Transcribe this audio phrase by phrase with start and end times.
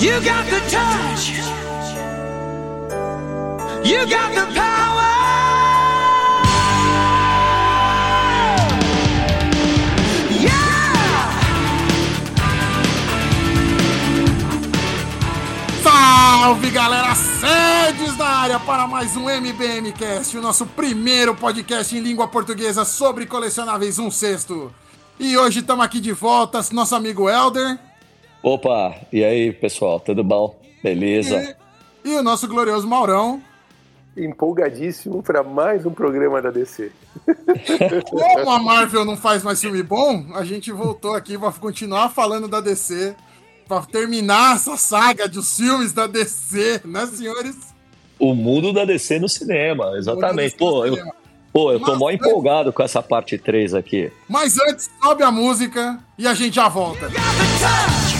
[0.00, 1.32] You got the touch.
[3.84, 5.02] You got the power.
[10.40, 10.52] Yeah!
[15.82, 22.28] Salve galera, sedes da área para mais um MBMcast, o nosso primeiro podcast em língua
[22.28, 24.72] portuguesa sobre colecionáveis um sexto.
[25.18, 27.87] E hoje estamos aqui de volta, nosso amigo Elder
[28.42, 30.58] Opa, e aí pessoal, tudo bom?
[30.82, 31.56] Beleza?
[32.04, 33.42] e, e o nosso glorioso Maurão.
[34.16, 36.90] Empolgadíssimo para mais um programa da DC.
[38.10, 42.48] Como a Marvel não faz mais filme bom, a gente voltou aqui para continuar falando
[42.48, 43.14] da DC,
[43.66, 47.56] para terminar essa saga dos filmes da DC, né, senhores?
[48.18, 50.56] O mundo da DC no cinema, exatamente.
[50.56, 50.96] Pô, eu,
[51.52, 54.10] pô, eu tô Mas mó empolgado com essa parte 3 aqui.
[54.28, 57.06] Mas antes, sobe a música e a gente já volta.
[57.06, 58.08] got the touch.
[58.12, 58.17] You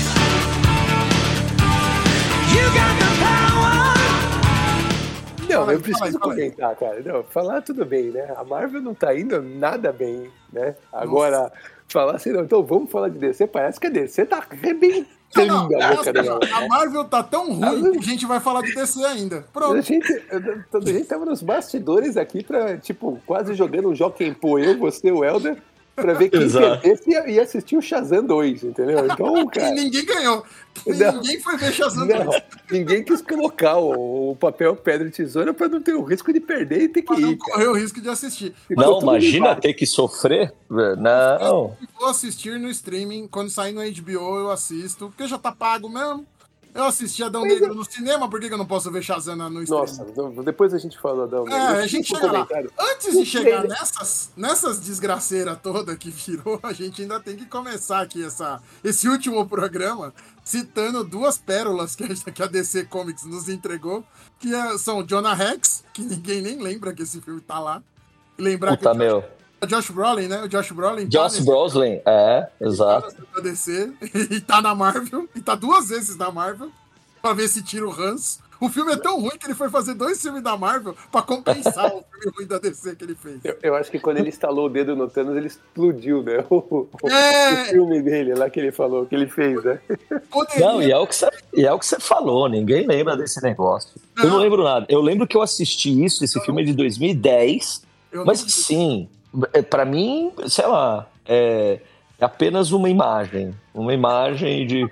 [5.59, 7.03] Não, Fala eu preciso comentar, cara.
[7.05, 8.33] Não, falar tudo bem, né?
[8.37, 10.75] A Marvel não tá indo nada bem, né?
[10.93, 11.53] Agora,
[11.89, 15.69] falar assim, não, então vamos falar de DC, parece que a DC tá arrebentando Não,
[15.69, 19.39] não, a a Marvel tá tão ruim que a gente vai falar de DC ainda.
[19.39, 19.83] A Pronto.
[19.83, 24.79] gente, a gente tava nos bastidores aqui pra, tipo, quase jogando um Joaquim Pô, eu,
[24.79, 25.57] você, o Helder,
[25.95, 26.81] pra ver quem Exato.
[26.81, 29.05] perdesse ia, ia assistir o Shazam 2, entendeu?
[29.05, 29.71] Então, E cara.
[29.73, 30.45] ninguém ganhou.
[30.87, 31.13] Não.
[31.15, 32.43] Ninguém foi ver Shazam Não, 2.
[32.71, 36.41] ninguém quis colocar o, o papel pedra e tesoura pra não ter o risco de
[36.41, 37.37] perder e ter que Pra não ir.
[37.39, 37.53] cara.
[37.53, 38.55] correr o risco de assistir.
[38.67, 40.53] Ficou Não, imagina ter que sofrer.
[40.71, 41.77] Não.
[41.81, 43.27] E Vou assistir no streaming.
[43.29, 45.09] Quando sair no HBO, eu assisto.
[45.09, 46.27] Porque já tá pago mesmo.
[46.75, 49.63] Eu assisti Adão Negro no cinema, por que que eu não posso ver Shazam no
[49.63, 49.81] streaming?
[49.81, 52.47] Nossa, não, depois a gente falou da É, a gente chega lá.
[52.79, 58.03] Antes de chegar nessas, nessas desgraceiras todas que virou, a gente ainda tem que começar
[58.03, 60.13] aqui essa, esse último programa
[60.49, 62.05] citando duas pérolas que
[62.43, 64.03] a, DC Comics nos entregou,
[64.39, 67.83] que é- são Jonah Rex, que ninguém nem lembra que esse filme tá lá.
[68.39, 69.25] Lembrar Puta, que o meu.
[69.67, 70.43] Josh Brolin, né?
[70.43, 73.15] O Josh Brolin tá Joss nesse- Brolin, é, tá exato.
[73.35, 73.93] na DC
[74.31, 76.71] e tá na Marvel, e tá duas vezes na Marvel,
[77.21, 78.39] pra ver se tira o Hans.
[78.61, 81.87] O filme é tão ruim que ele foi fazer dois filmes da Marvel pra compensar
[81.87, 83.39] o filme ruim da DC que ele fez.
[83.45, 86.45] Eu, eu acho que quando ele instalou o dedo no Thanos, ele explodiu, né?
[86.51, 87.53] O, É.
[87.53, 89.79] o filme dele lá que ele falou, que ele fez, né?
[90.31, 93.17] Poderia- Não, e é o que você, e é o que você falou, ninguém lembra
[93.17, 93.91] desse negócio.
[94.17, 94.39] Eu não Não.
[94.39, 94.87] lembro nada.
[94.89, 99.09] Eu lembro que eu assisti isso, esse filme é de 2010, eu mas não sim,
[99.53, 101.79] é, pra mim, sei lá, é,
[102.19, 103.55] é apenas uma imagem.
[103.73, 104.85] Uma imagem de.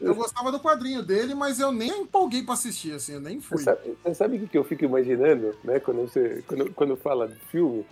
[0.00, 3.58] Eu gostava do quadrinho dele, mas eu nem empolguei pra assistir, assim, eu nem fui.
[3.58, 5.78] Você sabe, você sabe o que eu fico imaginando, né?
[5.78, 7.84] Quando, você, quando, quando fala do filme,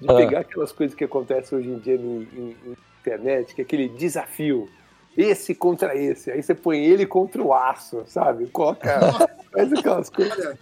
[0.00, 0.14] de Ah.
[0.14, 3.88] pegar aquelas coisas que acontecem hoje em dia em, em- em internet, que é aquele
[3.88, 4.68] desafio.
[5.16, 6.30] Esse contra esse.
[6.30, 8.46] Aí você põe ele contra o aço, sabe?
[8.48, 8.86] Coloca.
[9.50, 10.58] faz aquelas coisas.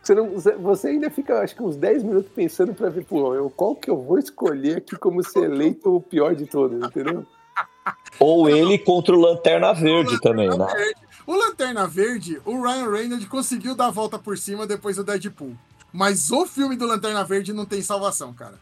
[0.00, 0.30] Você, não,
[0.60, 3.90] você ainda fica, acho que uns 10 minutos pensando pra ver, pô, eu, qual que
[3.90, 7.26] eu vou escolher aqui como ser eleito o pior de todos, entendeu?
[8.18, 10.66] Ou ele contra o Lanterna Verde também, né?
[10.66, 11.00] Verde.
[11.26, 15.56] O Lanterna Verde, o Ryan Reynolds conseguiu dar a volta por cima depois do Deadpool.
[15.92, 18.58] Mas o filme do Lanterna Verde não tem salvação, cara.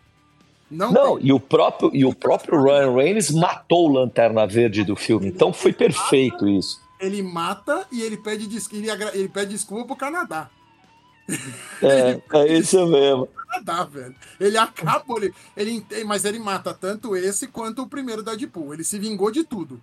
[0.71, 4.95] Não, Não, e o próprio, e o próprio Ryan Reynolds matou o Lanterna Verde do
[4.95, 5.29] filme.
[5.29, 6.79] Então foi perfeito isso.
[7.01, 10.51] Ele mata e ele pede, ele, ele pede desculpa pro Canadá.
[11.83, 13.29] É, é isso mesmo.
[13.49, 14.15] Canadá, velho.
[14.39, 18.75] Ele acaba, ele, ele mas ele mata tanto esse quanto o primeiro Deadpool.
[18.75, 19.83] Ele se vingou de tudo.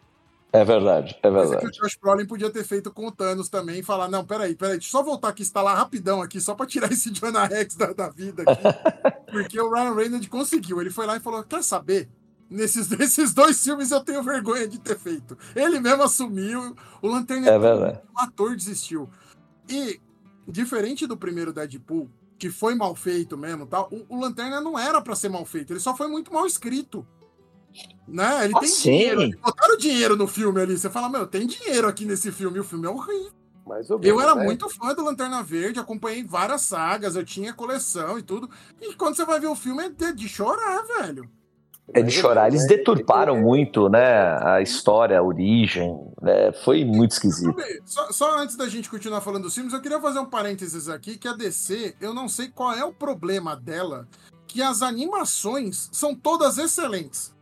[0.51, 1.79] É verdade, é Coisa que o verdade.
[1.81, 4.87] Josh Brolin podia ter feito com o Thanos também e falar: não, peraí, peraí, deixa
[4.87, 8.09] eu só voltar aqui, instalar rapidão aqui, só pra tirar esse Jonah Rex da, da
[8.09, 8.61] vida aqui.
[9.31, 10.79] Porque o Ryan Reynolds conseguiu.
[10.79, 12.07] Ele foi lá e falou: quer saber?
[12.49, 15.37] Nesses, nesses dois filmes eu tenho vergonha de ter feito.
[15.55, 17.99] Ele mesmo assumiu, o Lanterna É verdade.
[18.15, 19.09] o ator desistiu.
[19.67, 19.99] E,
[20.47, 25.01] diferente do primeiro Deadpool, que foi mal feito mesmo, tal, o, o Lanterna não era
[25.01, 27.05] pra ser mal feito, ele só foi muito mal escrito.
[28.07, 28.45] Né?
[28.45, 28.91] Ele Ah, tem sim.
[28.91, 29.39] dinheiro.
[29.41, 30.77] Botaram dinheiro no filme ali.
[30.77, 32.55] Você fala, meu, tem dinheiro aqui nesse filme.
[32.57, 33.33] E o filme é horrível.
[33.65, 34.09] Mais ou menos.
[34.09, 34.43] Eu era né?
[34.45, 38.49] muito fã do Lanterna Verde, acompanhei várias sagas, eu tinha coleção e tudo.
[38.79, 41.29] E quando você vai ver o filme, é de chorar, velho.
[41.93, 42.47] É de chorar.
[42.47, 42.69] Eles né?
[42.69, 44.03] deturparam muito, né?
[44.43, 45.95] A história, a origem.
[46.21, 46.51] né?
[46.63, 47.55] Foi muito esquisito.
[47.85, 51.17] Só, só antes da gente continuar falando dos filmes, eu queria fazer um parênteses aqui,
[51.17, 54.07] que a DC, eu não sei qual é o problema dela,
[54.47, 57.33] que as animações são todas excelentes.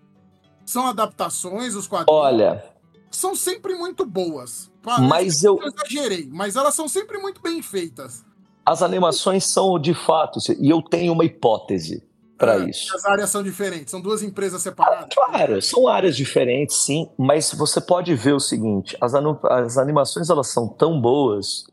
[0.65, 2.63] São adaptações, os quadrinhos Olha,
[3.11, 4.71] são sempre muito boas.
[4.81, 5.59] Parece mas que eu.
[5.61, 8.25] eu exagerei, mas elas são sempre muito bem feitas.
[8.65, 12.03] As animações são de fato, e eu tenho uma hipótese.
[12.43, 12.95] Para Ah, isso.
[12.95, 15.07] As áreas são diferentes, são duas empresas separadas.
[15.13, 20.47] Claro, são áreas diferentes, sim, mas você pode ver o seguinte: as, as animações elas
[20.47, 21.63] são tão boas,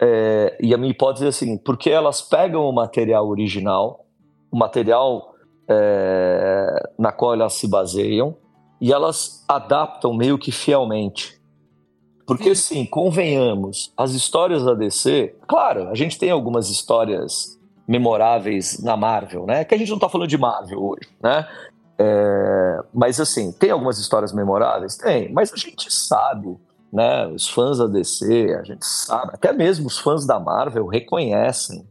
[0.00, 4.04] é, e a minha hipótese é a seguinte: porque elas pegam o material original,
[4.50, 5.34] o material
[5.68, 8.36] é, na qual elas se baseiam,
[8.80, 11.38] e elas adaptam meio que fielmente.
[12.26, 17.57] Porque, sim, convenhamos, as histórias da DC, claro, a gente tem algumas histórias
[17.88, 19.64] memoráveis na Marvel, né?
[19.64, 21.48] Que a gente não tá falando de Marvel hoje, né?
[21.98, 24.96] É, mas assim, tem algumas histórias memoráveis?
[24.96, 26.56] Tem, mas a gente sabe,
[26.92, 27.26] né?
[27.26, 31.88] Os fãs da DC, a gente sabe, até mesmo os fãs da Marvel reconhecem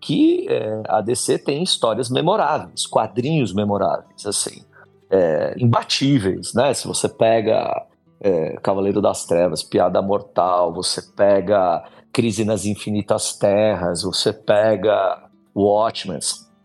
[0.00, 4.64] que é, a DC tem histórias memoráveis, quadrinhos memoráveis, assim,
[5.10, 6.72] é, imbatíveis, né?
[6.72, 7.84] Se você pega
[8.20, 16.20] é, Cavaleiro das Trevas, Piada Mortal, você pega Crise nas Infinitas Terras, você pega Watchmen,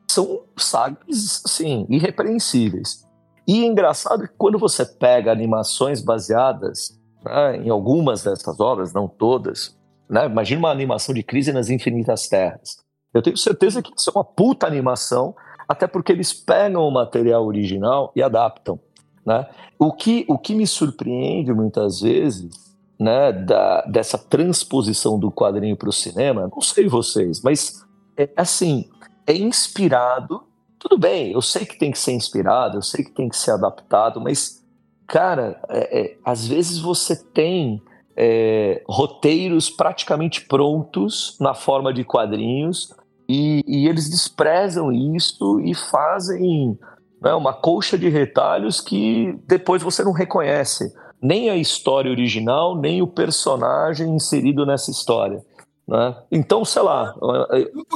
[0.10, 3.06] são sagas, assim, irrepreensíveis.
[3.48, 9.08] E é engraçado que quando você pega animações baseadas né, em algumas dessas obras, não
[9.08, 9.78] todas,
[10.10, 12.78] né, imagina uma animação de Crise nas Infinitas Terras.
[13.14, 15.36] Eu tenho certeza que isso é uma puta animação,
[15.68, 18.80] até porque eles pegam o material original e adaptam.
[19.26, 19.48] Né?
[19.80, 25.90] O, que, o que me surpreende muitas vezes né, da, dessa transposição do quadrinho para
[25.90, 27.85] o cinema, não sei vocês, mas
[28.18, 28.90] é assim,
[29.26, 30.44] é inspirado.
[30.80, 33.52] Tudo bem, eu sei que tem que ser inspirado, eu sei que tem que ser
[33.52, 34.64] adaptado, mas,
[35.08, 37.82] cara, é, é, às vezes você tem
[38.16, 42.94] é, roteiros praticamente prontos na forma de quadrinhos
[43.28, 46.78] e, e eles desprezam isso e fazem
[47.22, 53.02] né, uma colcha de retalhos que depois você não reconhece nem a história original, nem
[53.02, 55.44] o personagem inserido nessa história.
[55.88, 56.24] Né?
[56.32, 57.16] Então, sei lá,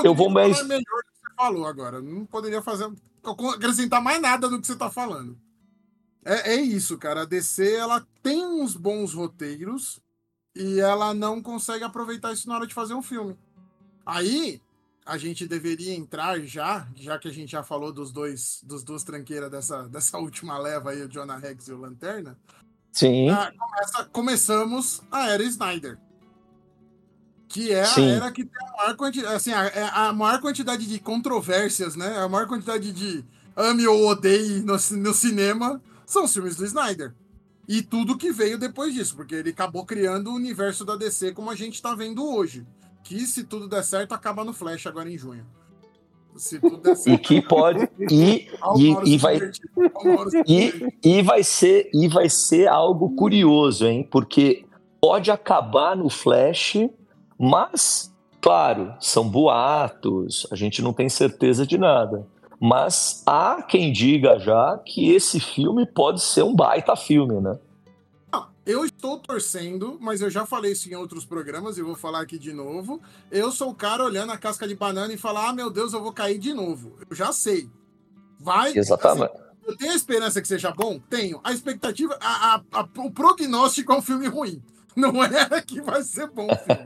[0.04, 0.62] eu vou mais.
[0.66, 2.02] Melhor do que você falou agora.
[2.02, 2.92] Não poderia fazer.
[3.56, 5.38] acrescentar mais nada do que você está falando.
[6.24, 7.22] É, é, isso, cara.
[7.22, 10.00] A DC ela tem uns bons roteiros
[10.56, 13.38] e ela não consegue aproveitar isso na hora de fazer um filme.
[14.06, 14.62] Aí
[15.06, 19.04] a gente deveria entrar já, já que a gente já falou dos dois, dos duas
[19.04, 22.38] tranqueiras dessa, dessa última leva aí, o Jonah Rex e o Lanterna.
[22.92, 23.30] Sim.
[23.30, 25.98] Ah, começa, começamos a era Snyder.
[27.50, 28.12] Que é Sim.
[28.12, 32.16] a era que tem a maior, quantidade, assim, a, a, maior quantidade de controvérsias, né?
[32.20, 33.26] A maior quantidade de
[33.58, 37.14] ame ou odeie no, no cinema são os filmes do Snyder.
[37.68, 41.50] E tudo que veio depois disso, porque ele acabou criando o universo da DC como
[41.50, 42.66] a gente está vendo hoje.
[43.04, 45.46] Que se tudo der certo, acaba no Flash agora em junho.
[46.36, 47.10] Se tudo der certo.
[47.14, 47.90] E que pode.
[48.12, 48.48] E,
[48.78, 49.40] e, e vai.
[50.48, 54.08] E, e, vai ser, e vai ser algo curioso, hein?
[54.10, 54.66] Porque
[55.02, 56.76] pode acabar no Flash,
[57.40, 62.28] mas, claro, são boatos, a gente não tem certeza de nada.
[62.60, 67.58] Mas há quem diga já que esse filme pode ser um baita filme, né?
[68.70, 72.38] Eu estou torcendo, mas eu já falei isso em outros programas e vou falar aqui
[72.38, 73.02] de novo.
[73.32, 76.04] Eu sou o cara olhando a casca de banana e falar: ah, meu Deus, eu
[76.04, 76.96] vou cair de novo.
[77.10, 77.68] Eu já sei.
[78.40, 78.78] Vai.
[78.78, 79.34] Exatamente.
[79.34, 81.00] Assim, eu tenho a esperança que seja bom?
[81.10, 81.42] Tenho.
[81.44, 84.62] A expectativa, a, a, a, o prognóstico é um filme ruim.
[84.96, 86.82] Não é que vai ser bom o filme.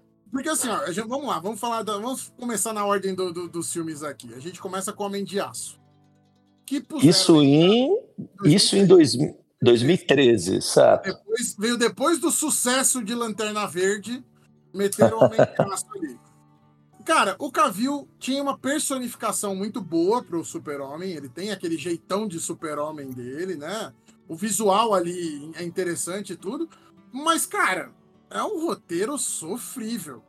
[0.30, 3.48] Porque assim, ó, gente, vamos lá, vamos falar, da, vamos começar na ordem do, do,
[3.48, 4.34] dos filmes aqui.
[4.34, 5.80] A gente começa com Homem de Aço.
[7.00, 7.96] isso em,
[8.44, 9.44] isso em 2000.
[9.64, 11.04] 2013, certo.
[11.04, 14.22] Depois, veio depois do sucesso de Lanterna Verde,
[14.74, 16.18] meteram o Homem de Aço ali.
[17.04, 22.40] Cara, o Cavill tinha uma personificação muito boa pro Super-Homem, ele tem aquele jeitão de
[22.40, 23.92] Super-Homem dele, né?
[24.26, 26.68] O visual ali é interessante e tudo,
[27.22, 27.90] mas, cara,
[28.30, 30.22] é um roteiro sofrível.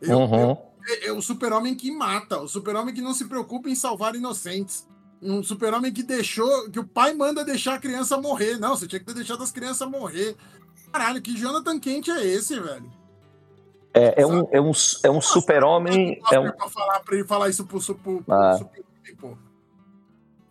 [0.00, 0.56] Eu, uhum.
[1.02, 4.86] é o Super-Homem que mata, o Super-Homem que não se preocupa em salvar inocentes
[5.22, 8.58] um super-homem que deixou, que o pai manda deixar a criança morrer.
[8.58, 10.36] Não, você tinha que ter deixado as crianças morrer.
[10.92, 12.90] Caralho, que Jonathan Kent é esse, velho?
[13.92, 14.70] É, é um, é um,
[15.02, 16.20] é um super-homem.
[16.30, 16.50] É um...
[16.52, 18.58] pra, falar, pra ele falar isso pro, pro, pro ah.
[18.58, 18.84] super
[19.20, 19.36] pô.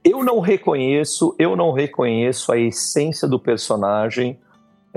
[0.03, 4.39] Eu não reconheço, eu não reconheço a essência do personagem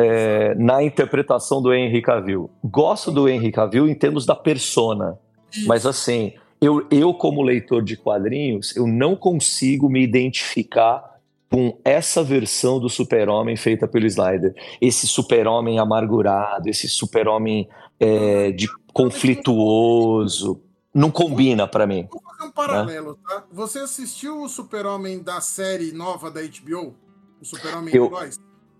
[0.01, 2.51] é, na interpretação do Henry Cavill.
[2.65, 5.19] Gosto do Henry Cavill em termos da persona,
[5.53, 5.69] isso.
[5.69, 11.11] mas assim, eu, eu, como leitor de quadrinhos, eu não consigo me identificar
[11.51, 14.55] com essa versão do super-homem feita pelo Snyder.
[14.81, 20.63] Esse super-homem amargurado, esse super-homem é, de conflituoso.
[20.95, 22.09] Não combina para mim.
[22.11, 23.17] Vou fazer um paralelo, né?
[23.29, 23.45] tá?
[23.53, 26.95] Você assistiu o super-homem da série nova da HBO?
[27.41, 28.11] O super-homem eu,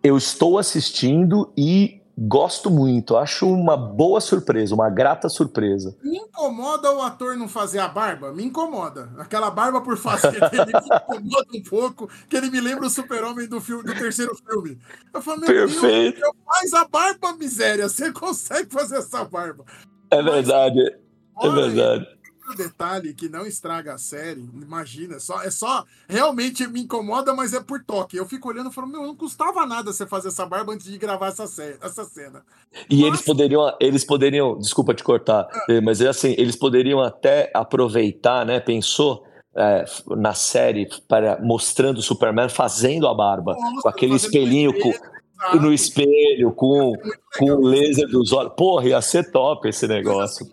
[0.03, 5.97] eu estou assistindo e gosto muito, acho uma boa surpresa, uma grata surpresa.
[6.03, 8.31] Me incomoda o ator não fazer a barba?
[8.33, 9.11] Me incomoda.
[9.19, 13.49] Aquela barba por fazer dele me incomoda um pouco, que ele me lembra o super-homem
[13.49, 14.79] do, filme, do terceiro filme.
[15.15, 16.21] Eu falo, meu Perfeito.
[16.21, 17.89] Deus, faz a barba, miséria.
[17.89, 19.65] Você consegue fazer essa barba.
[20.11, 20.99] É verdade, é
[21.37, 22.20] Olha aí, verdade.
[22.51, 27.35] Outro detalhe que não estraga a série, imagina, é só, é só realmente me incomoda,
[27.35, 28.17] mas é por toque.
[28.17, 30.99] Eu fico olhando e falo, meu, não custava nada você fazer essa barba antes de
[30.99, 32.43] gravar essa, essa cena.
[32.89, 33.07] E Nossa.
[33.09, 38.45] eles poderiam, eles poderiam, desculpa te cortar, eh, mas é assim, eles poderiam até aproveitar,
[38.45, 38.61] né?
[38.61, 39.25] Pensou
[39.57, 39.85] eh,
[40.17, 44.93] na série para mostrando o Superman fazendo a barba, Nossa, com aquele espelhinho com-
[45.59, 46.93] no espelho, com,
[47.39, 48.53] com o laser dos olhos.
[48.57, 50.47] Porra, ia ser top esse negócio.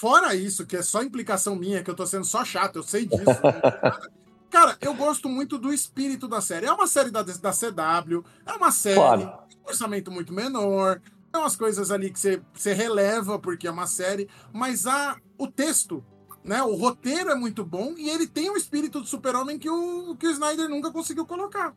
[0.00, 3.04] Fora isso, que é só implicação minha, que eu tô sendo só chato, eu sei
[3.04, 3.22] disso.
[3.26, 3.60] né?
[4.48, 6.64] Cara, eu gosto muito do espírito da série.
[6.64, 9.30] É uma série da, da CW, é uma série Claro.
[9.62, 13.86] com orçamento muito menor, tem umas coisas ali que você, você releva porque é uma
[13.86, 16.02] série, mas a, o texto,
[16.42, 20.16] né, o roteiro é muito bom e ele tem o espírito do super-homem que o,
[20.16, 21.74] que o Snyder nunca conseguiu colocar.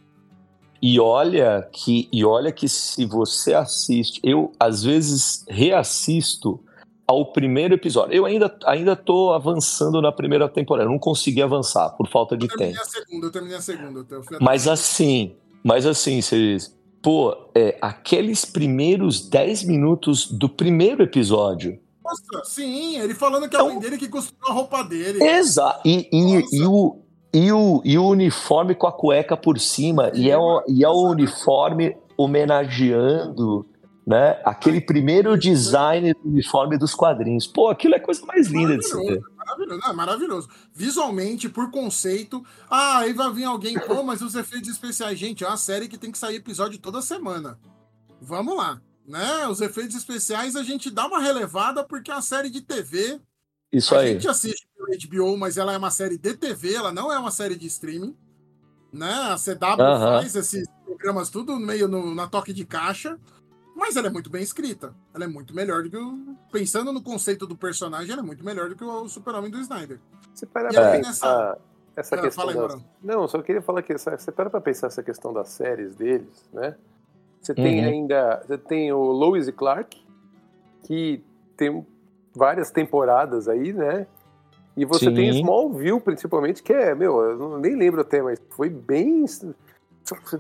[0.82, 6.64] E olha que e olha que se você assiste, eu às vezes reassisto
[7.08, 8.14] ao primeiro episódio.
[8.14, 12.50] Eu ainda ainda tô avançando na primeira temporada, não consegui avançar por falta de Eu
[12.50, 12.86] terminei tempo.
[12.86, 14.06] a segunda, eu terminei a segunda.
[14.40, 21.80] Mas assim, mas assim, vocês, pô, é, aqueles primeiros 10 minutos do primeiro episódio.
[22.04, 25.24] Nossa, sim, ele falando que é a mãe dele que costurou a roupa dele.
[25.24, 25.88] Exato.
[25.88, 27.00] E, e, e o
[27.34, 30.88] e o, e o uniforme com a cueca por cima, e é, o, e é
[30.88, 33.66] o uniforme homenageando
[34.06, 37.48] né, aquele primeiro design do uniforme dos quadrinhos.
[37.48, 39.22] Pô, aquilo é a coisa mais linda de se ver.
[39.38, 40.50] Maravilhoso, é maravilhoso.
[40.74, 45.48] Visualmente, por conceito, ah, aí vai vir alguém, pô, mas os efeitos especiais, gente, é
[45.48, 47.58] uma série que tem que sair episódio toda semana.
[48.22, 49.48] Vamos lá, né?
[49.48, 53.20] Os efeitos especiais a gente dá uma relevada porque é uma série de TV.
[53.72, 54.14] Isso a aí.
[54.14, 54.88] gente assiste pelo
[55.32, 58.16] HBO, mas ela é uma série de TV, ela não é uma série de streaming.
[58.92, 59.12] Né?
[59.12, 60.20] A CW Aham.
[60.22, 63.18] faz esses programas tudo meio no- na toque de caixa.
[63.76, 64.94] Mas ela é muito bem escrita.
[65.14, 66.36] Ela é muito melhor do que o.
[66.52, 70.00] Pensando no conceito do personagem, ela é muito melhor do que o Super-Homem do Snyder.
[70.34, 71.58] Você para E pra aí, pensar
[71.96, 72.82] essa Ah, questão fala aí, das...
[73.04, 74.18] Não, só queria falar que essa...
[74.18, 76.76] você para pra pensar essa questão das séries deles, né?
[77.42, 77.88] Você tem Uhum.
[77.90, 78.44] ainda...
[78.48, 80.02] Você tem o Lois e Clark,
[80.84, 81.24] que
[81.58, 81.86] tem
[82.34, 84.08] várias temporadas aí, né?
[84.78, 85.14] E você Sim.
[85.14, 89.26] tem Smallville, principalmente, que é, meu, eu não- nem lembro até, mas foi bem...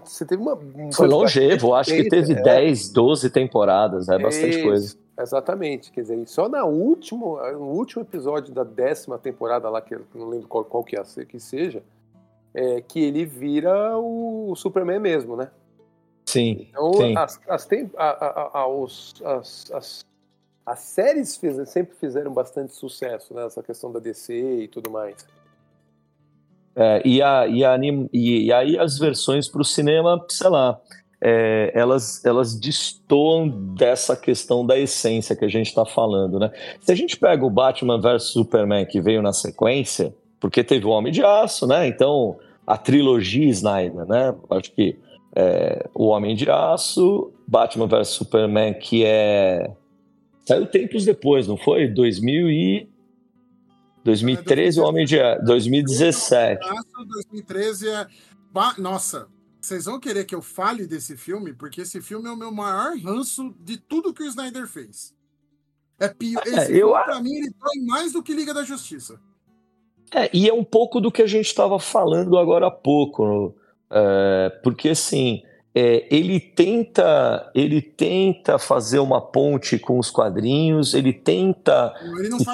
[0.03, 0.58] Você teve uma...
[0.93, 2.41] Foi longevo, acho que teve É.
[2.41, 4.98] 10, 12 temporadas, é bastante Isso, coisa.
[5.20, 10.01] Exatamente, quer dizer, só na último, no último episódio da décima temporada lá, que eu
[10.15, 11.84] não lembro qual, qual que, é, que seja,
[12.53, 15.50] é que ele vira o Superman mesmo, né?
[16.25, 17.15] Sim, Então, sim.
[17.17, 20.05] as, as, tem- a- a- a- os- as, as,
[20.65, 23.46] as séries fiz- sempre fizeram bastante sucesso, né?
[23.46, 25.15] Essa questão da DC e tudo mais.
[26.75, 27.77] É, e, a, e, a
[28.12, 30.80] e, e aí as versões para o cinema, sei lá,
[31.22, 36.51] é, elas, elas destoam dessa questão da essência que a gente está falando, né?
[36.82, 40.89] Se a gente pega o Batman vs Superman que veio na sequência, porque teve o
[40.89, 41.88] Homem de Aço, né?
[41.88, 42.38] Então,
[42.68, 44.36] a trilogia Snyder, né?
[44.50, 44.98] Acho que
[45.34, 49.72] é, o Homem de Aço, Batman vs Superman, que é...
[50.46, 51.88] Saiu tempos depois, não foi?
[51.88, 52.89] 2000 e...
[54.04, 55.46] 2013, o Homem de Aço.
[55.46, 56.64] 2017.
[56.64, 58.08] Aço, 2013 é.
[58.78, 59.28] Nossa,
[59.60, 61.54] vocês vão querer que eu fale desse filme?
[61.54, 65.16] Porque esse filme é o meu maior ranço de tudo que o Snyder fez.
[66.00, 66.44] É pior.
[66.46, 69.20] Esse eu filme, pra mim, ele dói mais do que Liga da Justiça.
[70.14, 73.56] É, e é um pouco do que a gente estava falando agora há pouco,
[73.90, 75.42] é, porque assim,
[75.75, 81.94] é, ele tenta, ele tenta fazer uma ponte com os quadrinhos, ele tenta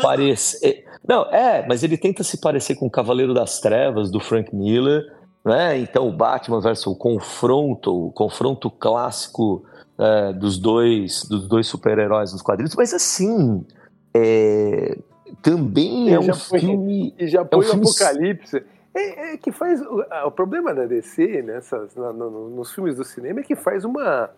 [0.02, 4.56] parecer, não, é, mas ele tenta se parecer com o Cavaleiro das Trevas do Frank
[4.56, 5.04] Miller,
[5.44, 5.78] né?
[5.80, 9.64] Então o Batman versus o confronto, o confronto clássico
[9.98, 13.66] é, dos dois, dos dois super-heróis nos quadrinhos, mas assim,
[14.14, 14.98] é,
[15.42, 18.64] também E é um já foi- filme E já põe o filme- Apocalipse.
[18.94, 19.82] É, é que faz.
[19.82, 23.86] O, o problema da DC, nessas, na- no- nos filmes do cinema, é que faz
[23.86, 24.30] uma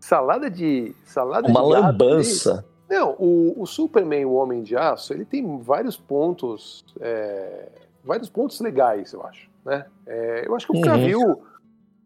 [0.00, 0.94] salada de.
[1.04, 2.64] Salada uma de lambança.
[2.90, 6.84] Não, o, o Superman, o Homem de Aço, ele tem vários pontos.
[7.00, 7.68] é,
[8.04, 9.48] vários pontos legais, eu acho.
[9.64, 9.86] Né?
[10.06, 10.82] É, eu acho que o Uhum.
[10.82, 11.42] Cavill,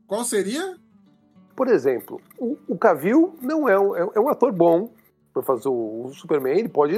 [0.06, 0.76] Qual seria?
[1.56, 4.90] por exemplo, o, o Cavill não é um, é, é um ator bom
[5.32, 6.94] para fazer o, o Superman, ele pode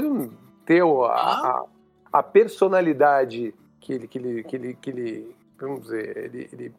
[0.67, 1.65] ter a, a,
[2.13, 6.73] a personalidade que ele, que ele, que ele, que ele vamos dizer, ele, ele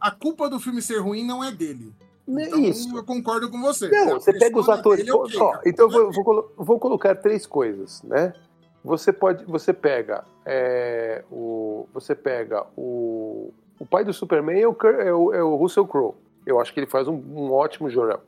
[0.00, 1.92] A culpa do filme ser ruim não é dele.
[2.26, 2.96] Não é Então isso.
[2.96, 3.88] eu concordo com você.
[3.88, 5.04] Não, A você pega os atores.
[5.04, 8.32] dele é ok, ó, então eu vou, vou colo- vou colocar três coisas, né?
[8.82, 14.76] Você pode, você pega é, o, você pega o, o pai do Superman é o,
[15.00, 16.14] é o, é o Russell Crowe.
[16.44, 18.20] Eu acho que ele faz um, um ótimo Jorel,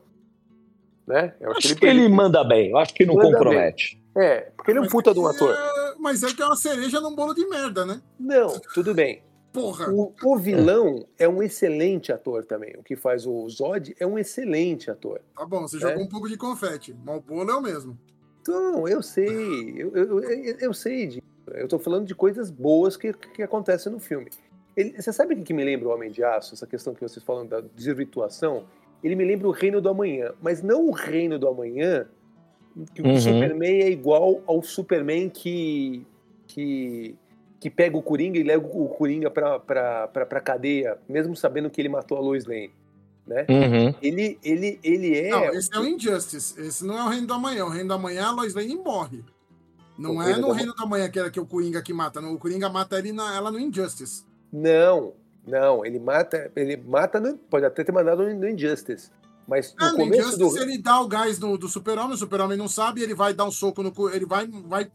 [1.05, 1.33] né?
[1.39, 4.01] Eu Acho que ele manda bem, eu acho que não Manda compromete.
[4.15, 5.55] é, porque ele é um puta de um é- ator.
[5.99, 8.01] Mas é que é uma cereja num bolo de merda, né?
[8.19, 9.23] Não, tudo bem.
[9.53, 9.89] Porra.
[9.91, 12.75] O, o vilão é um excelente ator também.
[12.77, 15.21] O que faz o Zod é um excelente ator.
[15.35, 15.79] Tá bom, você É.
[15.79, 17.97] jogou um pouco de confete, mas o bolo é o mesmo.
[18.41, 21.21] Então, eu sei, eu, eu, eu, eu sei disso.
[21.47, 24.29] Eu tô falando de coisas boas que, que acontecem no filme.
[24.75, 26.53] Ele- você sabe o que me lembra o Homem de Aço?
[26.53, 28.65] Essa questão que vocês falam da desvirtuação?
[29.03, 32.07] Ele me lembra o Reino do Amanhã, mas não o Reino do Amanhã,
[32.93, 33.13] que Uhum.
[33.15, 36.05] o Superman é igual ao Superman que,
[36.47, 37.15] que,
[37.59, 41.69] que pega o Coringa e leva o Coringa pra, pra, pra, pra cadeia, mesmo sabendo
[41.69, 42.71] que ele matou a Lois Lane.
[43.25, 43.45] Né?
[43.49, 43.93] Uhum.
[44.01, 45.29] Ele, ele, ele é.
[45.31, 46.59] Não, esse é o Injustice.
[46.61, 47.65] Esse não é o Reino da Manhã.
[47.65, 49.21] O Reino da Manhã, a Lois Lane morre.
[49.99, 51.91] Não O é Reino no da Reino da Manhã que, era que o Coringa que
[51.91, 52.21] mata.
[52.21, 54.23] Não, o Coringa mata ele na, ela no Injustice.
[54.53, 55.11] Não,
[55.45, 59.11] não, ele mata, ele mata, no- pode até ter mandado no Injustice,
[59.47, 62.57] mas no Ah, começo Injustice do ele dá o gás do, do super-homem, o super-homem
[62.57, 63.93] não sabe, ele vai dar um soco no...
[64.13, 64.91] Ele vai, vai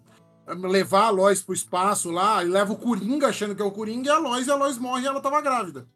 [0.47, 3.71] eh, levar a Lois pro espaço lá, e leva o Coringa achando que é o
[3.71, 5.87] Coringa, e a Lois, e a Lois morre e ela tava grávida.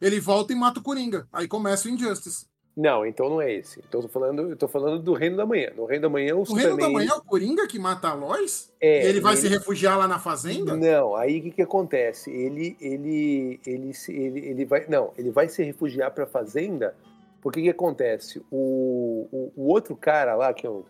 [0.00, 1.28] Ele volta e mata o Coringa.
[1.32, 2.50] Aí começa o Injustice.
[2.74, 3.80] Não, então não é esse.
[3.86, 5.70] Então eu tô falando, eu tô falando do Reino da Manhã.
[5.76, 8.08] No Reino da Manhã o, O Superman Reino da Manhã é o Coringa que mata
[8.08, 8.72] a Lois?
[8.80, 10.74] é, ele vai se refugiar lá na fazenda?
[10.74, 12.30] Não, aí o que, que acontece?
[12.30, 16.96] Ele, ele, ele, se- ele, ele vai, não, ele vai se refugiar para a fazenda.
[17.42, 18.40] Porque o que acontece?
[18.50, 20.84] O, o, o outro cara lá que é o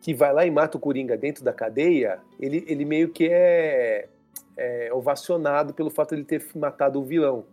[0.00, 4.08] que vai lá e mata o Coringa dentro da cadeia, ele, ele meio que é,
[4.56, 7.44] é ovacionado pelo fato de ele ter matado o vilão.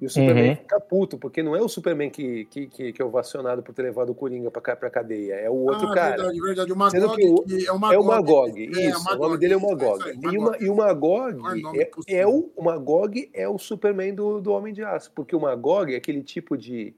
[0.00, 0.56] E o Superman Uhum.
[0.56, 3.82] fica puto, porque não é o Superman que, que, que, que é ovacionado por ter
[3.82, 6.16] levado o Coringa pra, cá- pra cadeia, é o outro ah, cara.
[6.16, 6.72] verdade, verdade.
[6.72, 7.96] O Sendo Magog, que o- que é o É Magog.
[7.96, 8.98] o Magog, É, isso.
[9.00, 9.98] o Magog, nome dele é o Magog.
[10.00, 13.30] isso aí, e, o Ma- e o Magog é o é, é o, o Magog
[13.32, 16.92] é o Superman do, do Homem de Aço, porque o Magog é aquele tipo de,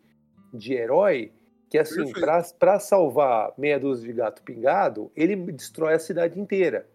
[0.53, 1.33] de herói
[1.69, 2.13] que, assim,
[2.59, 6.87] pra salvar meia dúzia de gato pingado, ele destrói a cidade inteira.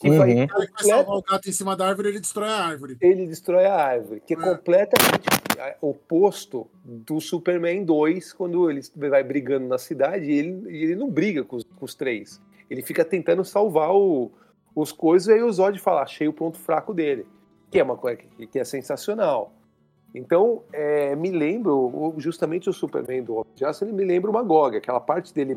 [0.00, 0.18] Que Uhum.
[0.18, 2.64] vai, cara que vai completa- salvar o gato em cima da árvore, ele destrói a
[2.66, 2.96] árvore.
[3.00, 4.40] ele destrói a árvore, que é, É.
[4.40, 5.28] completamente
[5.60, 11.08] a- oposto do Superman 2, quando ele vai brigando na cidade e ele, ele não
[11.08, 12.40] briga com os, com os três.
[12.68, 14.30] Ele fica tentando salvar o-
[14.74, 17.24] os coisas e aí o Zod fala, achei o ponto fraco dele,
[17.70, 19.52] que é uma coisa que, que é sensacional.
[20.14, 24.34] Então, é, me lembro, justamente o Superman do Homem de Aço, ele me lembra o
[24.34, 25.56] Magog, aquela parte dele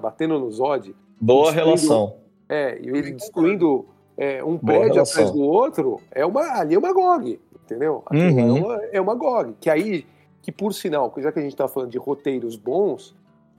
[0.00, 2.14] batendo no Zod, Boa relação.
[2.48, 5.22] é, e ele destruindo é, um Boa prédio relação.
[5.22, 8.04] atrás do outro, é uma, ali é uma GOG, entendeu?
[8.12, 8.38] Uhum.
[8.38, 9.54] é, uma, é uma GOG.
[9.60, 10.06] Que aí,
[10.40, 13.16] que por sinal, já que a gente tá falando de roteiros bons,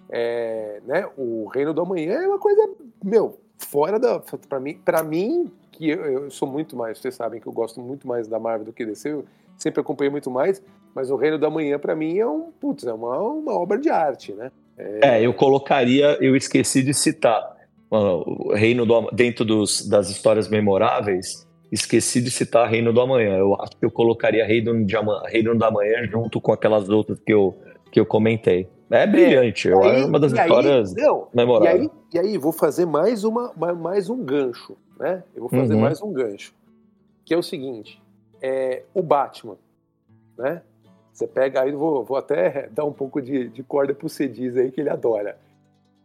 [0.10, 2.70] é, né, o Reino do Amanhã é uma coisa,
[3.04, 4.22] meu, fora da.
[4.48, 7.82] Pra mim, pra mim que eu, eu sou muito mais, vocês sabem que eu gosto
[7.82, 9.24] muito mais da Marvel do que DC,
[9.58, 10.62] sempre acompanhei muito mais,
[10.96, 13.90] mas o Reino do Amanhã, pra mim, é um, putz, é uma, uma obra de
[13.90, 14.52] arte, né?
[14.78, 17.56] É, eu colocaria, eu esqueci de citar
[17.90, 23.38] mano, o Reino do dentro dos, das histórias memoráveis, esqueci de citar Reino do Amanhã.
[23.38, 27.20] Eu acho que eu colocaria Reino, de Ama- Reino do Amanhã junto com aquelas outras
[27.20, 27.56] que eu,
[27.92, 28.68] que eu comentei.
[28.90, 31.82] É brilhante, eu Aí- acho uma das e aí- histórias não, E memoráveis.
[31.82, 35.24] aí, e aí, vou fazer mais, uma, ma- mais um gancho, né?
[35.36, 35.82] Eu vou fazer Uhum.
[35.82, 36.54] mais um gancho.
[37.26, 38.02] Que é o seguinte:
[38.42, 39.58] é, o Batman,
[40.38, 40.62] né?
[41.12, 44.72] Você pega aí, vou, vou até dar um pouco de, de corda pro Cediz aí,
[44.72, 45.40] que ele adora.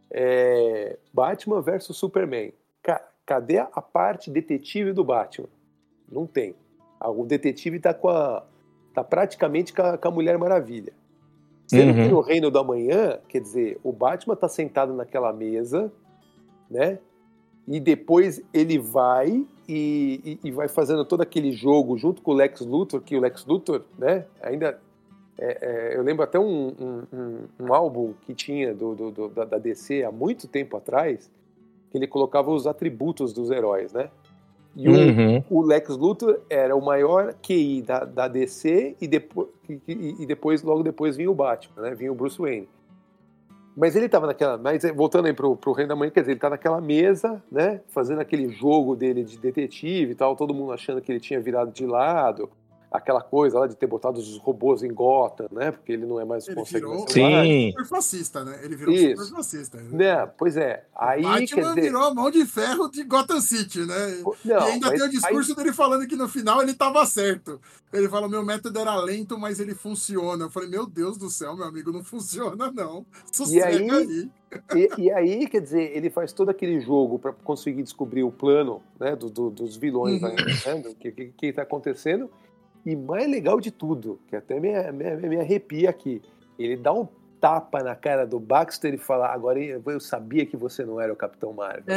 [0.09, 2.51] É, Batman versus Superman.
[2.81, 5.47] Ca- cadê a parte detetive do Batman?
[6.11, 6.55] Não tem.
[6.99, 8.43] Ah, O detetive tá com a.
[8.93, 10.93] tá praticamente com a, com a Mulher Maravilha.
[11.67, 12.09] Sendo que Uhum.
[12.09, 15.91] no Reino da Manhã, quer dizer, o Batman tá sentado naquela mesa,
[16.69, 16.99] né?
[17.67, 22.33] E depois ele vai e, e- e vai fazendo todo aquele jogo junto com o
[22.33, 24.25] Lex Luthor, que o Lex Luthor, né?
[24.41, 24.79] Ainda.
[25.35, 25.57] é,
[25.93, 29.43] é, eu lembro até um, um- um- um álbum que tinha do, do- do- da,
[29.45, 31.31] da DC há muito tempo atrás,
[31.89, 34.09] que ele colocava os atributos dos heróis, né?
[34.75, 35.43] E o, Uhum.
[35.49, 39.79] o Lex Luthor era o maior QI da, da DC e, depo, e,
[40.19, 41.95] e- depois, logo depois, vinha o Batman, né?
[41.95, 42.67] Vinha o Bruce Wayne.
[43.75, 44.57] Mas ele estava naquela.
[44.57, 47.41] Mas eh, voltando aí pro, pro Reino da Manhã, quer dizer, ele tá naquela mesa,
[47.51, 47.81] né?
[47.89, 51.71] Fazendo aquele jogo dele de detetive e tal, todo mundo achando que ele tinha virado
[51.71, 52.49] de lado.
[52.93, 55.71] Aquela coisa lá de ter botado os robôs em Gotham, né?
[55.71, 57.09] Porque ele não é mais Ele consegue virou o.
[57.09, 57.71] Sim.
[57.71, 58.59] super fascista, né?
[58.63, 59.23] Ele virou Isso.
[59.25, 59.77] super fascista.
[59.81, 60.25] Né?
[60.37, 60.85] Pois é.
[60.95, 61.81] Aí, Batman quer dizer...
[61.81, 64.21] virou a mão de ferro de Gotham City, né?
[64.23, 67.59] Não, e ainda mas tem o discurso dele falando que no final ele tava certo.
[67.91, 70.45] Ele fala: meu método era lento, mas ele funciona.
[70.45, 73.05] Eu falei, meu Deus do céu, meu amigo, não funciona, não.
[73.31, 74.29] Sossega aí- aí.
[74.75, 78.83] E, e aí, quer dizer, ele faz todo aquele jogo para conseguir descobrir o plano
[78.99, 80.29] né, do- do- dos vilões, Uhum.
[80.29, 82.29] né, do que, que, que tá acontecendo.
[82.85, 86.21] E mais legal de tudo, que até me, me, me arrepia aqui,
[86.59, 87.07] ele dá um
[87.39, 91.15] tapa na cara do Baxter e fala: Agora eu sabia que você não era o
[91.15, 91.83] Capitão Marvel.
[91.87, 91.95] né?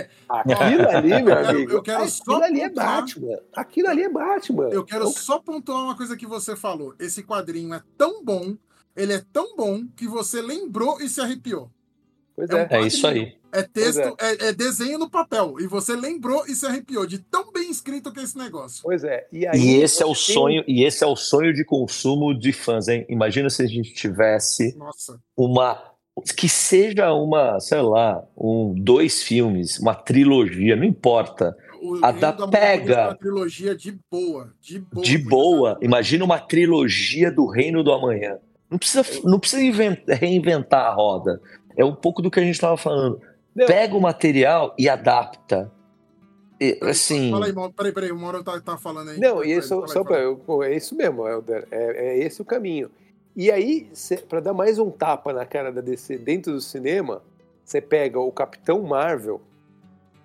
[0.00, 3.38] É, Aquilo ali, meu amigo, eu quero só aquilo ali é pontuar- Batman.
[3.54, 4.68] Aquilo ali é Batman.
[4.70, 6.94] eu quero Então, só pontuar uma coisa que você falou.
[6.98, 8.56] Esse quadrinho é tão bom,
[8.94, 11.70] ele é tão bom, que você lembrou e se arrepiou.
[12.36, 12.68] Pois é um é.
[12.70, 13.34] É isso aí.
[13.52, 14.48] É texto, Pois é.
[14.48, 15.54] é desenho no papel.
[15.58, 18.82] E você lembrou e se arrepiou de tão bem escrito que é esse negócio.
[18.82, 19.26] Pois é.
[19.32, 22.38] E, aí, E esse é o tem sonho, e esse é o sonho de consumo
[22.38, 23.06] de fãs, hein?
[23.08, 25.18] Imagina se a gente tivesse Nossa.
[25.36, 25.82] uma
[26.36, 32.32] que seja uma, sei lá, um dois filmes, uma trilogia, não importa, O A da
[32.32, 33.08] Pega.
[33.08, 34.52] uma trilogia de boa.
[34.60, 35.04] De boa.
[35.04, 35.78] de boa.
[35.82, 38.38] Imagina uma trilogia do Reino do Amanhã.
[38.70, 41.40] Não precisa, não precisa inven- reinventar a roda.
[41.76, 43.20] É um pouco do que a gente estava falando.
[43.54, 45.70] Não, Pega o material e adapta.
[46.60, 47.72] E, assim, Fala aí, Mauro.
[47.72, 48.12] Peraí, peraí.
[48.12, 49.20] O Mauro tá, tá falando aí.
[49.20, 51.66] Não, e isso, fala aí, só pra, eu- é isso mesmo, Helder.
[51.70, 52.90] É, é esse o caminho.
[53.34, 53.90] E aí,
[54.28, 57.22] para dar mais um tapa na cara da DC dentro do cinema,
[57.62, 59.42] você pega o Capitão Marvel,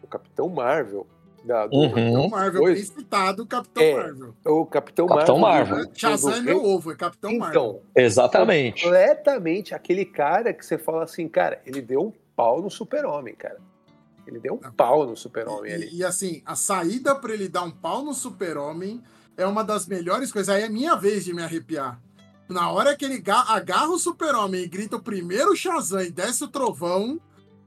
[0.02, 1.06] o Capitão Marvel,
[1.44, 1.90] da, do, Uhum.
[1.90, 2.76] Capitão Marvel, Dois.
[2.90, 3.94] bem citado, Capitão É.
[3.96, 4.36] Marvel.
[4.46, 5.76] o Capitão, Capitão Marvel.
[5.78, 5.92] Marvel.
[5.96, 7.82] Shazam é meu ovo, é Capitão Marvel.
[7.94, 8.84] Então, exatamente.
[8.84, 13.58] completamente aquele cara que você fala assim, cara, ele deu um pau no super-homem, cara.
[14.28, 14.72] Ele deu um Não.
[14.72, 15.90] pau no super-homem ali.
[15.92, 19.02] E, assim, a saída pra ele dar um pau no super-homem
[19.36, 20.54] é uma das melhores coisas.
[20.54, 22.00] Aí é minha vez de me arrepiar.
[22.48, 26.44] Na hora que ele ga- agarra o super-homem e grita o primeiro Shazam e desce
[26.44, 27.20] o trovão,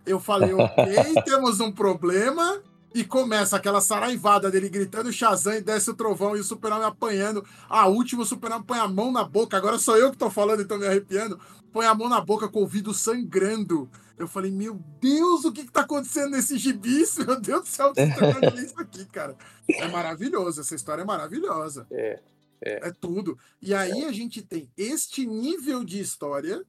[0.07, 0.85] eu falei, ok,
[1.25, 2.63] temos um problema.
[2.95, 7.45] E começa aquela saraivada dele gritando Shazam e desce o trovão e o super-homem apanhando.
[7.69, 9.57] A última, o super-homem põe a mão na boca.
[9.57, 11.41] Agora sou eu que tô falando e tô me arrepiando.
[11.73, 13.91] Põe a mão na boca com o ouvido sangrando.
[14.17, 17.03] Eu falei, meu Deus, o que que tá acontecendo nesse gibi?
[17.27, 19.37] Meu Deus do céu, o que tá acontecendo isso aqui, cara?
[19.69, 21.85] É maravilhoso, essa história é maravilhosa.
[21.91, 22.21] É.
[22.61, 23.37] É tudo.
[23.61, 26.65] E aí a gente tem este nível de história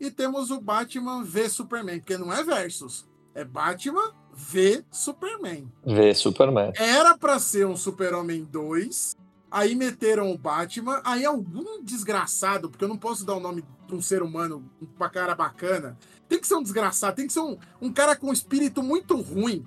[0.00, 4.14] e temos o Batman v Superman, porque não é versus, é Batman
[4.48, 5.70] v Superman.
[5.84, 6.72] Vê Superman.
[6.76, 9.16] Era pra ser um Super-Homem 2,
[9.50, 13.94] aí meteram o Batman, aí algum desgraçado, porque eu não posso dar o nome de
[13.94, 14.64] um ser humano
[14.96, 15.96] pra cara bacana,
[16.28, 19.20] tem que ser um desgraçado, tem que ser um, um cara com um espírito muito
[19.20, 19.64] ruim.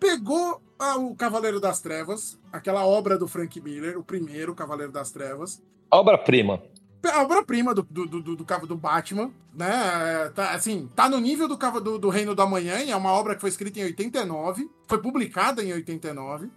[0.00, 0.60] Pegou
[0.98, 6.62] o Cavaleiro das Trevas, aquela obra do Frank Miller, o primeiro Cavaleiro das Trevas, Obra-prima.
[7.04, 10.30] A obra-prima do, do, do, do, do- Batman, né?
[10.34, 13.34] Tá, assim, tá no nível do, do, do Reino do Amanhã, e é uma obra
[13.34, 16.50] que foi escrita em 89, foi publicada em 89.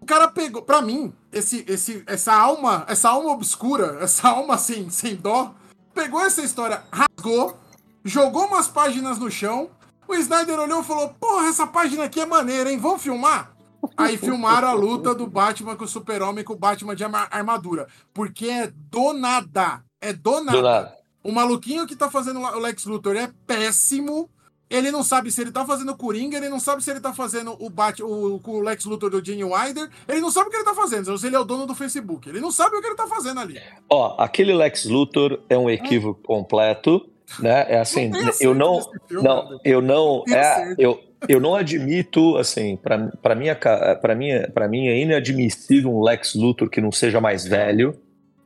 [0.00, 4.88] O cara pegou, pra mim, esse, esse, essa alma, essa alma obscura, essa alma sem,
[4.90, 5.54] sem dó,
[5.94, 7.58] pegou essa história, rasgou,
[8.04, 9.70] jogou umas páginas no chão.
[10.06, 12.78] O Snyder olhou e falou: Porra, essa página aqui é maneira, hein?
[12.78, 13.55] Vamos filmar?
[13.96, 17.86] Aí filmaram a luta do Batman com o Super-Homem com o Batman de arma- armadura.
[18.14, 19.82] Porque é do nada.
[20.00, 20.58] É do nada.
[20.58, 20.96] Do nada.
[21.22, 24.30] O maluquinho que tá fazendo o Lex Luthor é péssimo.
[24.68, 27.12] Ele não sabe se ele tá fazendo o Coringa, ele não sabe se ele tá
[27.14, 30.56] fazendo o, Bat, o, o Lex Luthor do Gene Wilder, ele não sabe o que
[30.56, 32.28] ele tá fazendo, se ele é o dono do Facebook.
[32.28, 33.60] Ele não sabe o que ele tá fazendo ali.
[33.88, 37.64] Ó, aquele Lex Luthor é um equívoco completo, né?
[37.68, 39.58] É assim, Não eu não, filme, não, André.
[39.64, 40.82] eu não, tem é, acerto.
[40.82, 46.02] eu, eu não admito, assim, para para minha, para minha, para mim é inadmissível um
[46.02, 47.94] Lex Luthor que não seja mais velho,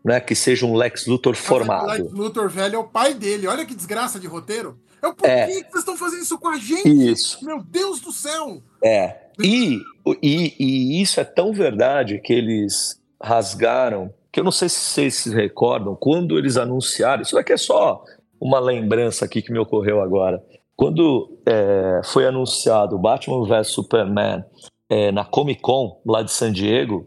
[0.05, 0.21] né?
[0.21, 2.09] Que seja um Lex Luthor O Lex formado.
[2.13, 3.47] Luthor velho é o pai dele.
[3.47, 4.79] Olha que desgraça de roteiro.
[5.03, 5.47] Eu, por É.
[5.47, 7.11] que que vocês estão fazendo isso com a gente?
[7.11, 7.45] Isso.
[7.45, 8.63] Meu Deus do céu!
[8.85, 9.17] É.
[9.43, 9.81] E,
[10.23, 15.15] e, e isso é tão verdade que eles rasgaram, que eu não sei se vocês
[15.15, 18.05] se recordam, quando eles anunciaram, isso daqui é só
[18.39, 20.43] uma lembrança aqui que me ocorreu agora.
[20.77, 24.45] Quando é, foi anunciado Batman vs Superman
[24.89, 27.07] é, na Comic Con, lá de San Diego,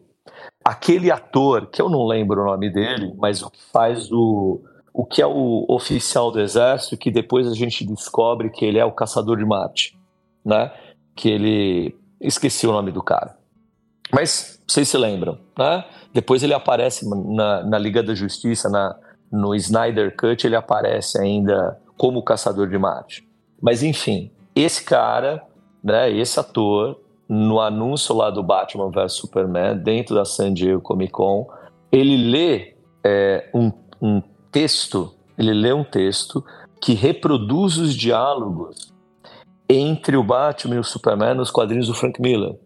[0.64, 4.62] aquele ator, que eu não lembro o nome dele, mas o que faz o,
[4.94, 8.86] o que é o oficial do exército, que depois a gente descobre que ele é
[8.86, 9.98] o caçador de Marte,
[10.46, 10.72] né?
[11.16, 13.38] Que ele esqueci o nome do cara.
[14.12, 15.86] Mas vocês se lembram, né?
[16.14, 18.96] Depois ele aparece na, na Liga da Justiça, na,
[19.32, 23.28] no Snyder Cut, ele aparece ainda como caçador de Marte.
[23.64, 25.42] Mas enfim, esse cara,
[25.82, 27.00] né, esse ator,
[27.30, 31.48] no anúncio lá do Batman vs Superman, dentro da San Diego Comic Con,
[31.90, 33.72] ele lê é, um,
[34.02, 34.22] um
[34.52, 36.44] texto, ele lê um texto
[36.82, 38.94] que reproduz os diálogos
[39.70, 42.60] entre o Batman e o Superman nos quadrinhos do Frank Miller.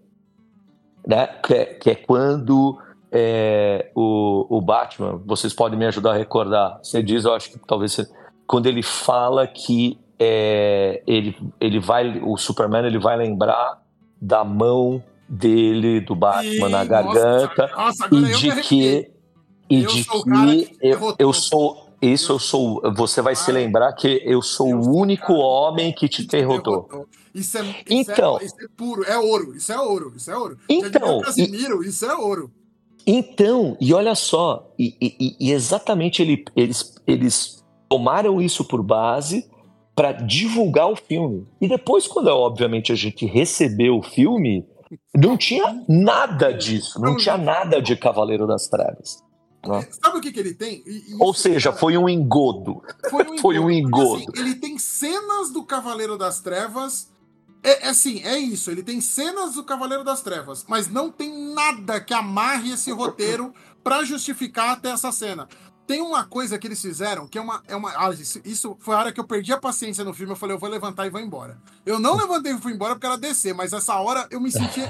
[1.05, 1.27] Né?
[1.27, 2.79] Que, é, que é quando
[3.11, 7.59] é, o, o Batman, vocês podem me ajudar a recordar, você diz, eu acho que
[7.67, 8.09] talvez você,
[8.47, 13.81] quando ele fala que é, ele, ele vai, o Superman ele vai lembrar
[14.19, 19.11] da mão dele, do Batman na garganta, nossa, e de que,
[19.69, 20.29] e Eu de sou que
[20.81, 21.15] eu, derrotou.
[21.19, 24.83] eu sou isso eu sou você vai se Ai, lembrar que eu sou eu o
[24.83, 27.07] sou o único cara homem que te te derrotou.
[27.33, 28.39] Isso é, isso, Então.
[28.39, 30.57] é, isso é puro, é ouro, isso é ouro, isso é ouro.
[30.69, 32.51] Então, Casimiro, isso é ouro.
[33.05, 39.47] Então, e olha só, e, e- e exatamente ele- eles, eles tomaram isso por base
[39.97, 41.47] para divulgar o filme.
[41.59, 44.63] E depois, quando obviamente a gente recebeu o filme,
[45.15, 49.23] não tinha nada disso, não tinha nada de Cavaleiro das Trevas.
[49.65, 49.87] né?
[49.89, 50.83] Sabe o que, que ele tem?
[50.85, 52.83] E- e Ou seja, cara, foi um engodo.
[53.09, 54.05] foi um foi um engodo.
[54.19, 54.25] engodo.
[54.25, 57.09] Porque, assim, ele tem cenas do Cavaleiro das Trevas.
[57.63, 58.69] É, é assim, é isso.
[58.69, 63.51] Ele tem cenas do Cavaleiro das Trevas, mas não tem nada que amarre esse roteiro
[63.83, 65.49] pra justificar até essa cena.
[65.87, 67.63] Tem uma coisa que eles fizeram que é uma.
[67.65, 70.33] É uma ah, isso, isso foi a hora que eu perdi a paciência no filme.
[70.33, 71.57] Eu falei, eu vou levantar e vou embora.
[71.85, 74.81] Eu não levantei e fui embora porque era descer, mas essa hora eu me senti.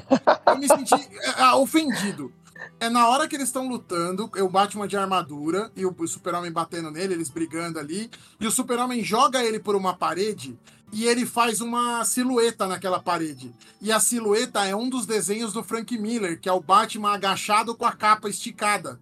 [0.48, 2.34] Eu me senti é, ah, ofendido.
[2.80, 6.52] É na hora que eles estão lutando, o Batman de armadura e o o Super-Homem
[6.52, 10.58] batendo nele, eles brigando ali, e o Super-Homem joga ele por uma parede
[10.92, 13.54] e ele faz uma silhueta naquela parede.
[13.82, 17.76] E a silhueta é um dos desenhos do Frank Miller, que é o Batman agachado
[17.76, 19.00] com a capa esticada.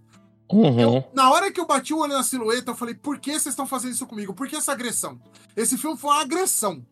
[0.51, 0.79] Uhum.
[0.79, 3.47] Eu- na hora que eu bati o olho na silhueta, eu falei, por que vocês
[3.47, 4.33] estão fazendo isso comigo?
[4.33, 5.19] Por que essa agressão?
[5.55, 6.85] Esse filme foi uma agressão.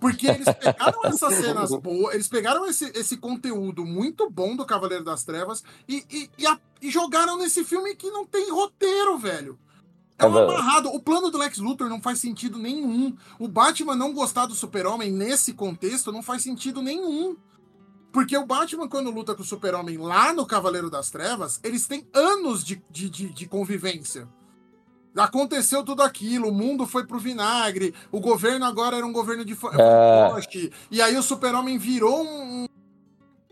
[0.00, 5.04] Porque eles pegaram essas cenas boas, eles pegaram esse, esse conteúdo muito bom do Cavaleiro
[5.04, 9.56] das Trevas e, e, e a- e jogaram nesse filme que não tem roteiro, velho.
[10.18, 10.88] É um amarrado.
[10.88, 13.16] O plano do Lex Luthor não faz sentido nenhum.
[13.38, 17.36] O Batman não gostar do Super-Homem nesse contexto não faz sentido nenhum.
[18.12, 22.06] Porque o Batman, quando luta com o Super-Homem lá no Cavaleiro das Trevas, eles têm
[22.12, 24.28] anos de, de, de, de convivência.
[25.16, 29.52] Aconteceu tudo aquilo, o mundo foi pro vinagre, o governo agora era um governo de
[29.52, 29.56] É.
[29.56, 32.66] fantoche, e aí o Super-Homem virou um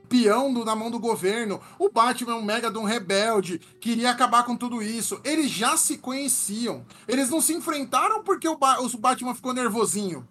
[0.08, 1.60] peão do- na mão do governo.
[1.78, 5.20] O Batman é um mega de um rebelde, queria acabar com tudo isso.
[5.22, 6.84] Eles já se conheciam.
[7.06, 10.26] Eles não se enfrentaram porque o, Ba- o Batman ficou nervosinho.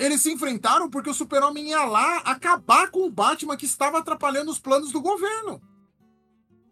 [0.00, 4.50] Eles se enfrentaram porque o Super-Homem ia lá acabar com o Batman que estava atrapalhando
[4.50, 5.60] os planos do governo.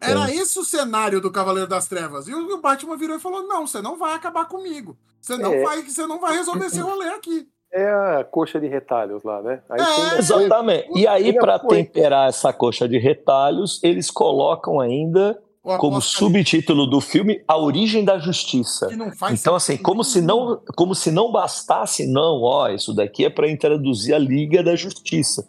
[0.01, 2.27] Era esse o cenário do Cavaleiro das Trevas.
[2.27, 4.97] E o Batman virou e falou: Não, você não vai acabar comigo.
[5.21, 5.61] Você não, É.
[5.61, 7.47] vai, você não vai resolver esse rolê aqui.
[7.71, 7.87] É
[8.19, 9.61] a coxa de retalhos lá, né?
[9.69, 10.89] Aí É, Exatamente.
[10.97, 15.39] E aí, para temperar essa coxa de retalhos, eles colocam ainda
[15.77, 18.87] como subtítulo do filme A Origem da Justiça.
[19.31, 23.49] Então, assim, como se não, como se não bastasse, não, ó, isso daqui é para
[23.49, 25.47] introduzir a Liga da Justiça.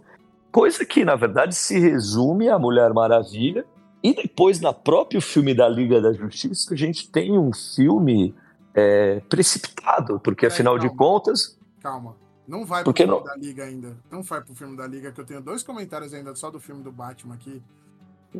[0.52, 3.64] Coisa que, na verdade, se resume à Mulher Maravilha.
[4.02, 8.34] E depois, na próprio filme da Liga da Justiça, a gente tem um filme
[8.74, 10.96] é, precipitado, porque Peraí, afinal de calma.
[10.98, 11.58] contas.
[11.82, 12.16] Calma.
[12.48, 13.96] Não vai pro Porque filme não- da Liga ainda.
[14.10, 16.82] Não vai pro filme da Liga, que eu tenho dois comentários ainda só do filme
[16.82, 17.62] do Batman aqui.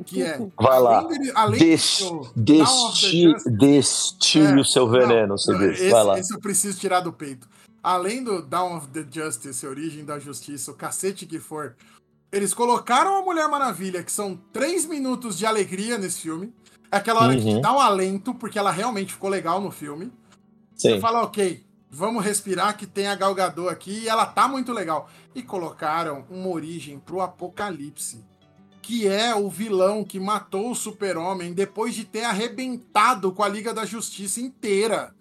[0.06, 0.38] Que é.
[0.60, 1.04] Vai lá.
[1.58, 2.04] desti,
[2.36, 5.80] Justice- destile É, o seu não, veneno, você diz.
[5.80, 6.18] esse, Vai lá.
[6.18, 7.48] esse eu preciso tirar do peito.
[7.82, 11.74] Além do Dawn of the Justice, Origem da Justiça, o cacete que for,
[12.30, 16.52] eles colocaram a Mulher Maravilha, que são três minutos de alegria nesse filme.
[16.92, 17.56] É aquela hora que Uhum.
[17.56, 20.12] te dá um alento, porque ela realmente ficou legal no filme.
[20.74, 21.00] Você Sim.
[21.00, 25.08] fala, ok, vamos respirar que tem a Gal Gadot aqui e ela tá muito legal.
[25.34, 28.24] E colocaram uma origem pro Apocalipse,
[28.82, 33.72] que é o vilão que matou o Super-Homem depois de ter arrebentado com a Liga
[33.72, 35.14] da Justiça inteira.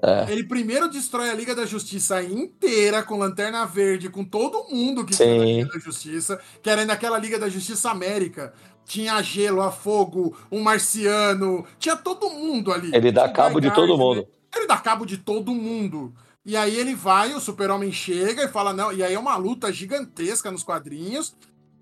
[0.00, 0.32] É.
[0.32, 5.14] Ele primeiro destrói a Liga da Justiça inteira, com Lanterna Verde, com todo mundo que
[5.14, 5.44] tinha na.
[5.44, 8.54] Liga da Justiça, que era naquela Liga da Justiça América.
[8.84, 12.90] Tinha gelo, a fogo, um marciano, tinha todo mundo ali.
[12.94, 14.26] Ele dá cabo de todo mundo.
[14.54, 16.12] Ele dá cabo de todo mundo.
[16.44, 19.72] E aí ele vai, o Super-Homem chega e fala, não, e aí é uma luta
[19.72, 21.36] gigantesca nos quadrinhos.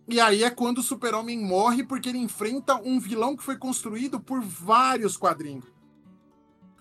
[0.08, 4.18] E aí é quando o Super-Homem morre porque ele enfrenta um vilão que foi construído
[4.18, 5.64] por vários quadrinhos.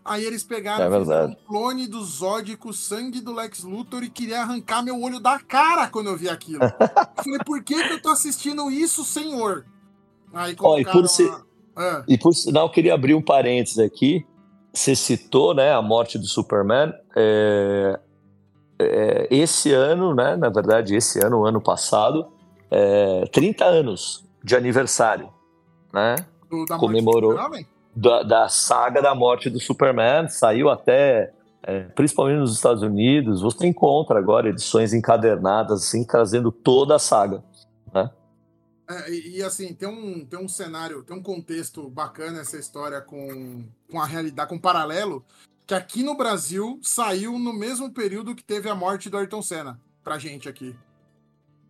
[0.03, 4.09] Aí eles pegaram É um clone do Zod com o sangue do Lex Luthor e
[4.09, 6.63] queria arrancar meu olho da cara quando eu vi aquilo.
[6.63, 6.69] eu
[7.23, 9.65] falei, por que, que eu tô assistindo isso, senhor?
[10.33, 11.43] Aí Ó, e colocaram por a-
[11.75, 14.25] Ah, E por sinal, eu queria abrir um parênteses aqui.
[14.73, 16.91] Você citou né, a morte do Superman.
[17.15, 17.99] É,
[18.79, 22.27] é, esse ano, né, na verdade, esse ano, o ano passado,
[22.71, 25.29] é, 30 anos de aniversário,
[25.93, 26.15] né?
[26.49, 27.37] Do, da Comemorou.
[27.95, 33.67] Da, da saga da morte do Superman, saiu até, é, principalmente nos Estados Unidos, você
[33.67, 37.43] encontra agora edições encadernadas, assim, trazendo toda a saga.
[38.89, 42.99] É, e, e, assim, tem um, tem um cenário, tem um contexto bacana essa história
[42.99, 45.23] com, com a realidade, com um paralelo,
[45.67, 49.79] que aqui no Brasil saiu no mesmo período que teve a morte do Ayrton Senna,
[50.03, 50.75] pra gente aqui.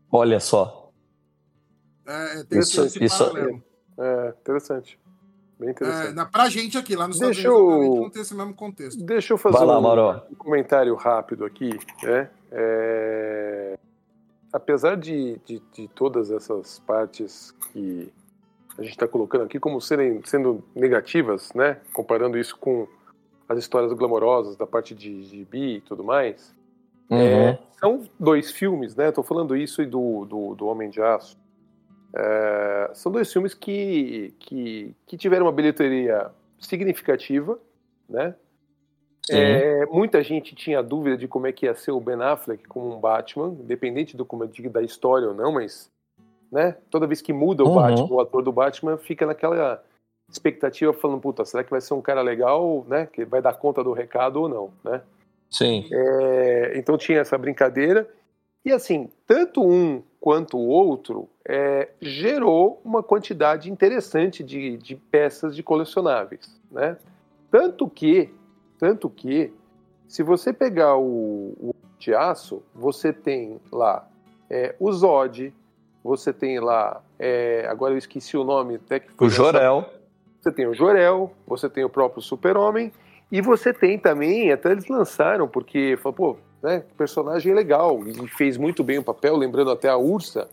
[0.10, 0.79] Olha só.
[2.10, 3.64] É, tem Isso- esse isso- paralelo.
[4.00, 5.00] É, interessante.
[5.60, 6.14] Bem É, interessante.
[6.16, 9.04] na, pra gente aqui, lá nos Estados Deixa Unidos, eu- não tem esse mesmo contexto.
[9.04, 10.22] Deixa eu fazer Vai lá, um, Mauro.
[10.32, 11.78] um comentário rápido aqui.
[12.04, 12.30] Né?
[12.52, 13.78] É,
[14.52, 18.12] Apesar de, de, de todas essas partes que
[18.80, 21.78] a gente está colocando aqui como serem, sendo negativas, né?
[21.94, 22.88] comparando isso com
[23.48, 26.56] as histórias glamorosas da parte de gibi e tudo mais,
[27.12, 27.58] Uhum.
[27.80, 29.10] são dois filmes, né?
[29.10, 31.38] Estou falando isso e do, do, do Homem de Aço.
[32.14, 37.60] É, são dois filmes que, que, que tiveram uma bilheteria significativa,
[38.08, 38.36] né?
[39.32, 42.96] É, muita gente tinha dúvida de como é que ia ser o Ben Affleck como
[42.96, 45.88] um Batman, independente do como digo da história ou não, mas
[46.52, 47.76] né, toda vez que muda o Uhum.
[47.76, 49.84] Batman, o ator do Batman fica naquela
[50.32, 53.84] expectativa falando, puta, será que vai ser um cara legal, né, que vai dar conta
[53.84, 55.02] do recado ou não, né?
[55.50, 55.88] Sim.
[55.92, 58.08] É, então tinha essa brincadeira.
[58.66, 65.56] E assim, tanto um quanto o outro é, gerou uma quantidade interessante de, de peças
[65.56, 66.60] de colecionáveis.
[66.70, 66.98] Né?
[67.50, 68.34] Tanto que,
[68.78, 69.54] tanto que,
[70.08, 74.08] se você pegar o, o de aço, você tem lá
[74.50, 75.54] é, o Zod,
[76.04, 79.90] você tem lá, é, agora eu esqueci o nome, até que foi O Jorel.
[80.40, 82.92] você tem o Jorel, você tem o próprio Super-Homem,
[83.32, 88.58] e você tem também, até eles lançaram, porque falou, pô, né, personagem legal, e fez
[88.58, 90.50] muito bem o papel, lembrando até a Ursa,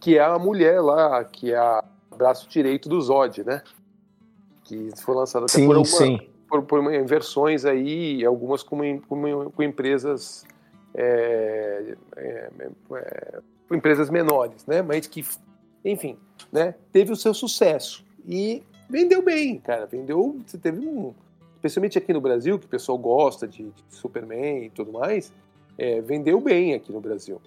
[0.00, 1.84] que é a mulher lá, que é a
[2.16, 3.62] braço direito do Zod, né?
[4.64, 6.20] Que foi lançada até Sim, por, alguma, sim.
[6.48, 10.44] por, por uma- versões aí, algumas com, com, com empresas
[10.94, 12.50] é, é,
[12.92, 14.80] é, com empresas menores, né?
[14.82, 15.24] Mas que,
[15.84, 16.16] enfim,
[16.50, 16.74] né?
[16.92, 19.86] Teve o seu sucesso e vendeu bem, cara.
[19.86, 21.12] Vendeu, você teve um,
[21.56, 25.32] especialmente aqui no Brasil, que o pessoal gosta de, de Superman e tudo mais,
[25.76, 27.40] é, vendeu bem aqui no Brasil.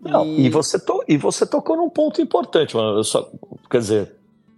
[0.00, 2.98] Não, e, você to- e você tocou num ponto importante, mano.
[2.98, 3.30] Eu só,
[3.70, 4.14] quer dizer,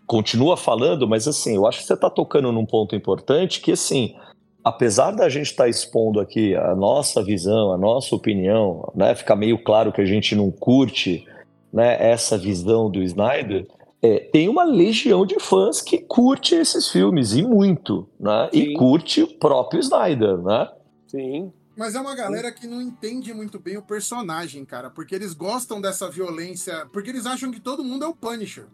[0.06, 4.14] continua falando, mas assim, eu acho que você está tocando num ponto importante que, assim,
[4.62, 9.58] apesar da gente estar expondo aqui a nossa visão, a nossa opinião, né, ficar meio
[9.58, 11.26] claro que a gente não curte
[11.72, 13.66] né, essa visão do Snyder,
[14.02, 18.48] é, tem uma legião de fãs que curte esses filmes, e muito, né?
[18.52, 18.74] E Sim.
[18.74, 20.68] curte o próprio Snyder, né?
[21.06, 25.32] Sim, Mas é uma galera que não entende muito bem o personagem, cara, porque eles
[25.34, 28.66] gostam dessa violência, porque eles acham que todo mundo é o Punisher.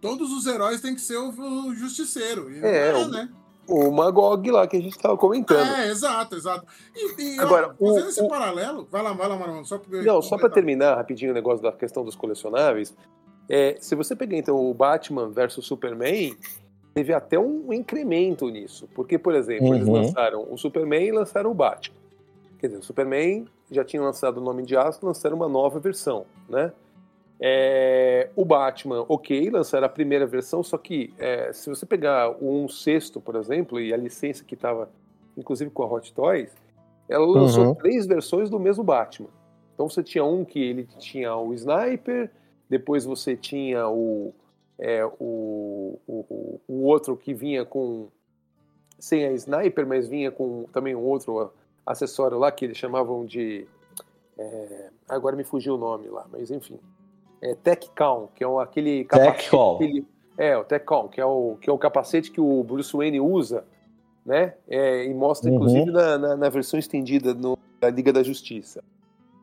[0.00, 2.50] Todos os heróis têm que ser o, o justiceiro.
[2.50, 3.28] E É, é, o- né?
[3.68, 5.68] o Magog lá que a gente estava comentando.
[5.76, 6.66] É, exato, exato.
[6.96, 9.78] E, e, ó, Agora, o- fazendo esse o- paralelo, vai lá, vai lá, Marlon, só
[9.78, 12.92] pra Não, só para terminar rapidinho o negócio da questão dos colecionáveis,
[13.54, 16.34] é, se você pegar então o Batman versus Superman,
[16.94, 18.88] teve até um incremento nisso.
[18.94, 19.94] Porque, por exemplo, eles Uhum.
[19.94, 21.96] lançaram o Superman e lançaram o Batman.
[22.58, 26.24] Quer dizer, o Superman já tinha lançado o Nome de Aço, lançaram uma nova versão,
[26.48, 26.72] né?
[27.44, 32.64] É, o Batman, ok, lançaram a primeira versão, só que é, se você pegar o
[32.64, 34.88] 1 sexto, por exemplo, e a licença que estava,
[35.36, 36.54] inclusive com a Hot Toys,
[37.08, 37.74] ela lançou Uhum.
[37.74, 39.28] três versões do mesmo Batman.
[39.74, 42.30] Então você tinha um que ele tinha o Sniper,
[42.72, 44.32] depois você tinha o,
[44.78, 48.08] é, o, o, o- outro que vinha com
[48.98, 51.52] sem a Sniper, mas vinha com também um outro
[51.84, 53.66] acessório lá que eles chamavam de
[54.38, 56.78] é, agora me fugiu o nome lá, mas enfim,
[57.42, 59.04] é TechCon, que é aquele
[59.84, 60.06] ele-
[60.38, 63.64] é o TechCon, que é o que é o capacete que o Bruce Wayne usa,
[64.24, 64.54] né?
[64.66, 65.56] É, e mostra Uhum.
[65.56, 68.82] inclusive na, na, na versão estendida no, da Liga da Justiça.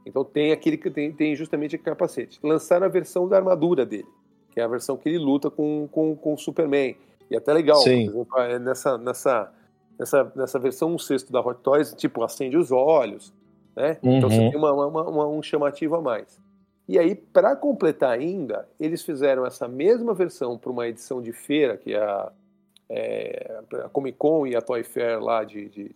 [0.05, 2.39] Então tem aquele que tem, tem justamente aquele capacete.
[2.43, 4.07] Lançaram a versão da armadura dele,
[4.51, 6.95] que é a versão que ele luta com, com, com o Superman.
[7.29, 8.05] E é até legal, Sim.
[8.05, 9.53] por exemplo, é nessa, nessa,
[9.99, 13.31] nessa, nessa versão um sexto da Hot Toys, tipo, acende os olhos,
[13.75, 13.97] né?
[14.01, 14.49] Então você Uhum.
[14.49, 16.41] tem uma, uma- uma- um chamativo a mais.
[16.87, 21.77] E aí, para completar ainda, eles fizeram essa mesma versão para uma edição de feira,
[21.77, 22.31] que é a,
[22.89, 25.95] é, a Comic Con e a Toy Fair lá de, de,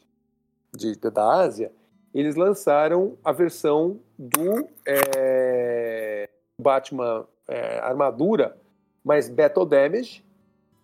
[0.71, 1.71] de- da Ásia,
[2.13, 8.55] eles lançaram a versão do é, Batman é, armadura,
[9.03, 10.23] mais Battle Damage,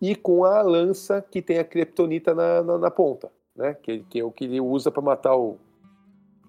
[0.00, 3.76] e com a lança que tem a Kryptonita na, na, na ponta, né?
[3.82, 5.56] Que, que é o que ele usa para matar o.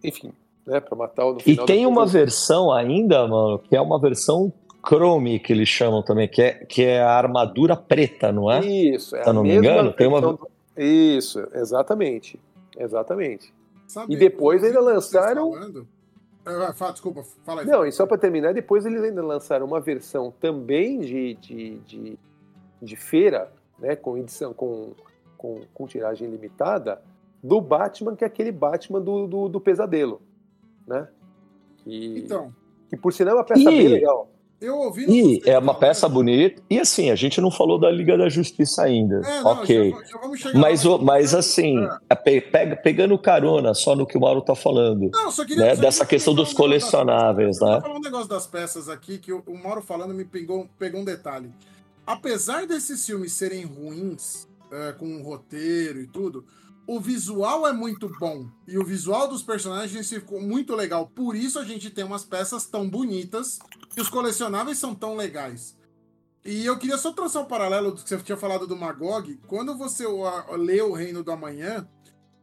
[0.04, 0.32] Enfim,
[0.66, 0.80] né?
[0.80, 1.38] Para matar o.
[1.46, 4.52] E tem uma versão ainda, mano, que é uma versão
[4.88, 8.60] Chrome, que eles chamam também, que é, que é a armadura preta, não é?
[8.66, 12.40] Isso, é Se não me engano, tem uma- do- Isso, exatamente.
[12.78, 13.54] Exatamente.
[13.92, 15.88] Sabe, E depois ainda lançaram- falando-
[16.46, 17.68] É, fala, desculpa, fala aí.
[17.68, 22.20] Não, e só para terminar, depois eles ainda lançaram uma versão também de, de, de,
[22.82, 24.94] de feira, né, com edição, com,
[25.38, 27.02] com, com tiragem limitada,
[27.44, 30.22] do Batman, que é aquele Batman do, do, do pesadelo,
[30.88, 31.10] né?
[31.84, 32.54] Que, Então,
[32.90, 34.30] que por sinal é uma peça E- bem legal.
[34.62, 35.06] Eu ouvi.
[35.10, 36.62] E é uma peça bonita.
[36.70, 39.22] E assim, a gente não falou da Liga da Justiça ainda.
[39.26, 39.92] É, não, ok.
[39.92, 40.96] já, já Mas, lá.
[40.96, 41.78] o- mas assim,
[42.10, 42.16] É.
[42.16, 45.10] pe- pega- pegando carona só no que o Mauro tá falando.
[45.12, 47.60] Não, só queria, né, só dessa questão dos das colecionáveis.
[47.60, 47.74] Eu né?
[47.74, 51.02] vou falar um negócio das peças aqui que o, o Mauro falando me pegou, pegou
[51.02, 51.50] um detalhe.
[52.06, 56.46] Apesar desses filmes serem ruins, é, com um roteiro e tudo,
[56.92, 58.50] o visual é muito bom.
[58.68, 61.08] E o visual dos personagens ficou muito legal.
[61.08, 63.60] Por isso a gente tem umas peças tão bonitas
[63.96, 65.78] e os colecionáveis são tão legais.
[66.44, 69.40] E eu queria só traçar um paralelo do que você tinha falado do Magog.
[69.48, 70.06] Quando você
[70.58, 71.88] lê O Reino do Amanhã,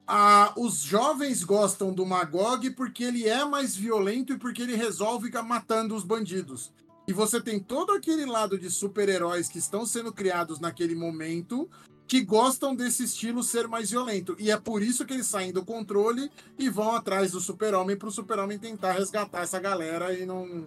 [0.07, 5.26] ah, os jovens gostam do Magog porque ele é mais violento e porque ele resolve
[5.26, 6.72] ficar matando os bandidos.
[7.07, 11.68] E você tem todo aquele lado de super-heróis que estão sendo criados naquele momento
[12.09, 14.34] que gostam desse estilo ser mais violento.
[14.38, 18.09] E é por isso que eles saem do controle e vão atrás do super-homem para
[18.09, 20.66] o super-homem tentar resgatar essa galera e não,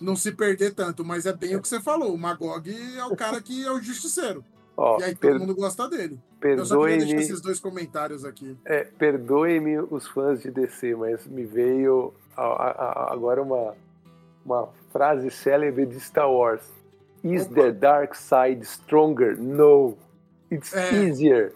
[0.00, 1.04] não se perder tanto.
[1.04, 2.14] Mas é bem o que você falou.
[2.14, 4.44] O Magog é o cara que é o justiceiro.
[4.78, 6.18] Ó, e aí todo mundo gosta dele.
[6.42, 8.56] Eu só queria deixar perdoe-me esses dois comentários aqui.
[8.64, 13.74] é, perdoe-me os fãs de DC, mas me veio a- a- a- agora uma,
[14.44, 16.60] uma frase célebre de Star Wars.
[17.24, 17.54] Is Opa.
[17.54, 19.36] the dark side stronger?
[19.36, 19.96] No.
[20.50, 20.94] It's É.
[21.04, 21.52] easier.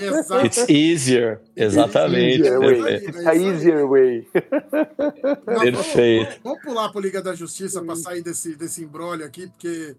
[0.00, 0.46] Exato.
[0.46, 1.40] It's easier.
[1.54, 2.40] Exatamente.
[2.40, 2.92] Easier way.
[2.92, 4.28] É isso A easier way.
[5.46, 6.24] Não, Perfeito.
[6.24, 9.96] Vamos, vamos pular pro Liga da Justiça para sair desse, desse embrólio aqui, porque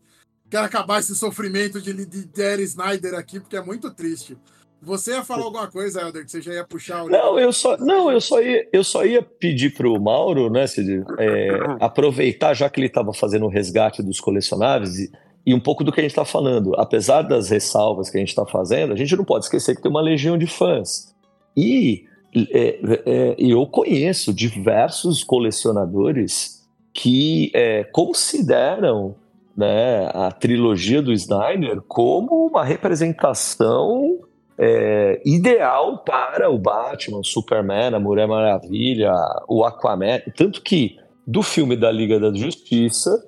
[0.49, 4.37] quero acabar esse sofrimento de, de Derry Snyder aqui, porque é muito triste.
[4.83, 7.07] Você ia falar alguma coisa, Helder, que você já ia puxar o.
[7.09, 11.03] Não, eu só, não, eu só ia, eu só ia pedir pro Mauro, né, Cid,
[11.19, 11.49] é,
[11.79, 15.11] aproveitar, já que ele estava fazendo o resgate dos colecionáveis, e,
[15.45, 16.73] e um pouco do que a gente está falando.
[16.75, 19.91] Apesar das ressalvas que a gente está fazendo, a gente não pode esquecer que tem
[19.91, 21.13] uma legião de fãs.
[21.55, 22.05] E
[22.51, 26.61] é, é, eu conheço diversos colecionadores
[26.93, 29.15] que é, consideram
[29.55, 34.19] né, a trilogia do Snyder como uma representação
[34.57, 39.13] é, ideal para o Batman, o Superman, a Mulher Maravilha,
[39.47, 40.19] o Aquaman.
[40.35, 43.23] Tanto que do filme da Liga da Justiça,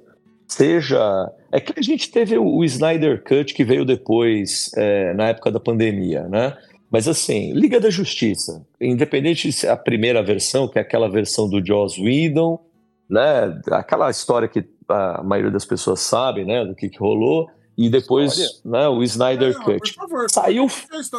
[0.48, 1.32] seja.
[1.54, 5.60] É que a gente teve o, Snyder Cut que veio depois, é, na época da
[5.60, 6.58] pandemia, né?
[6.90, 11.48] Mas assim, Liga da Justiça, independente se é a primeira versão, que é aquela versão
[11.48, 12.60] do Joss Whedon,
[13.08, 13.62] né?
[13.70, 16.66] Aquela história que a maioria das pessoas sabe, né?
[16.66, 17.48] Do que, que rolou.
[17.78, 19.94] E depois, né, o Snyder Não, Cut.
[19.94, 20.68] por favor, Saiu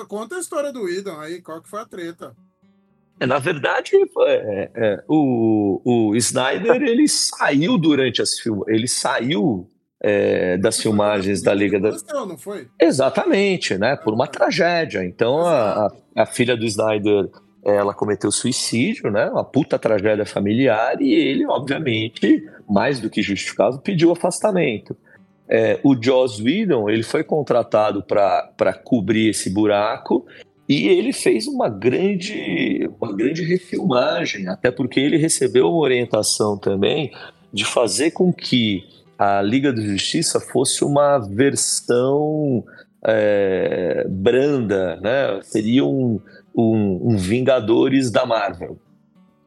[0.09, 2.35] conta a história do Idon aí, qual que foi a treta.
[3.21, 3.93] É, Na verdade,
[4.27, 9.69] é, é, o, o Snyder ele saiu durante as filmagens, ele saiu
[10.07, 11.91] é, das filmagens da Liga da.
[12.13, 12.69] Não foi?
[12.79, 13.97] Exatamente, né?
[13.97, 15.03] Por uma tragédia.
[15.03, 17.31] Então a, a, a filha do Snyder
[17.65, 19.31] ela cometeu suicídio, né?
[19.31, 24.95] Uma puta tragédia familiar e ele, obviamente, mais do que justificado, pediu afastamento.
[25.49, 30.27] É, o Joss Whedon ele foi contratado para cobrir esse buraco
[30.69, 37.11] e ele fez uma grande, uma grande refilmagem, até porque ele recebeu uma orientação também
[37.51, 38.85] de fazer com que
[39.19, 42.65] a Liga da Justiça fosse uma versão
[43.05, 45.41] é, branda, né?
[45.43, 46.21] Seria um,
[46.55, 48.79] um, um Vingadores da Marvel.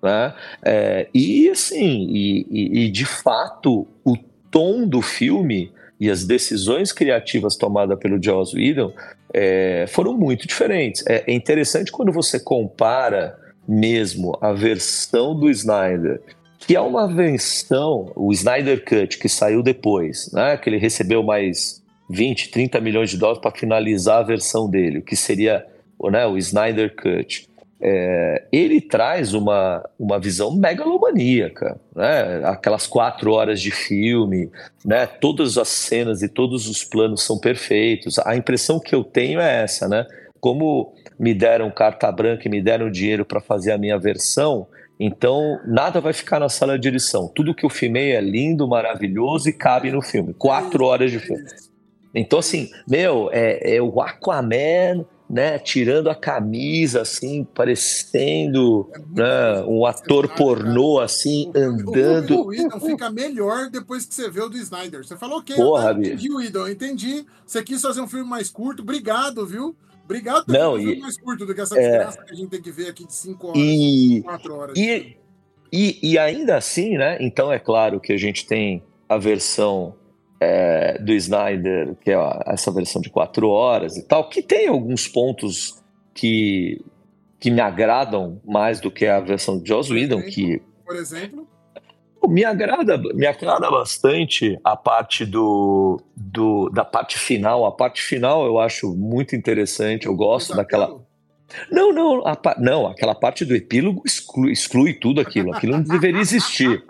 [0.01, 0.33] Né?
[0.63, 4.15] É, e assim, e, e, e de fato, o
[4.51, 8.93] tom do filme e as decisões criativas tomadas pelo Joss Whedon
[9.33, 11.03] é, foram muito diferentes.
[11.07, 13.37] É, é, interessante quando você compara
[13.67, 16.21] mesmo a versão do Snyder,
[16.67, 21.81] que é uma versão, o Snyder Cut, que saiu depois, né, que ele recebeu mais
[22.09, 25.65] 20, 30 milhões de dólares para finalizar a versão dele, que seria
[26.11, 27.47] né, o Snyder Cut.
[27.79, 32.41] É, ele traz uma, uma visão megalomaníaca, né?
[32.43, 34.49] aquelas quatro horas de filme,
[34.83, 35.05] né?
[35.05, 38.19] todas as cenas e todos os planos são perfeitos.
[38.19, 40.05] A impressão que eu tenho é essa, né?
[40.39, 44.67] Como me deram carta branca e me deram dinheiro para fazer a minha versão,
[44.99, 47.31] então nada vai ficar na sala de edição.
[47.33, 50.33] Tudo que eu filmei é lindo, maravilhoso e cabe no filme.
[50.33, 51.45] Quatro horas de filme.
[52.13, 59.85] Então, assim, meu, é, é o Aquaman né, tirando a camisa, assim, parecendo né, um
[59.85, 62.45] ator pornô, assim, O andando.
[62.45, 65.05] Whedon fica melhor depois que você vê o do Snyder.
[65.05, 67.25] Você falou, ok, Porra, eu entendi, Whedon, entendi.
[67.45, 69.75] Você quis fazer um filme mais curto, obrigado, viu?
[70.07, 71.81] Obrigado por Não, e- mais curto do que essa é.
[71.81, 74.77] desgraça que a gente tem que ver aqui de 5 horas, E, 4 horas.
[74.77, 75.17] e,
[75.71, 77.17] e, e ainda assim, né?
[77.19, 79.93] Então é claro que a gente tem a versão
[80.39, 84.67] é, do Snyder, que é a- essa versão de quatro horas e tal, que tem
[84.67, 85.81] alguns pontos
[86.13, 86.79] que,
[87.39, 91.47] que me agradam mais do que a versão de Joss Whedon, que Por exemplo,
[92.27, 97.65] me agrada, me agrada bastante a parte do, do da parte final.
[97.65, 100.05] A parte final eu acho muito interessante.
[100.05, 100.99] Eu gosto daquela.
[101.71, 105.53] Não, não, a não, aquela parte do epílogo exclui, exclui tudo aquilo.
[105.53, 106.83] Aquilo não deveria existir.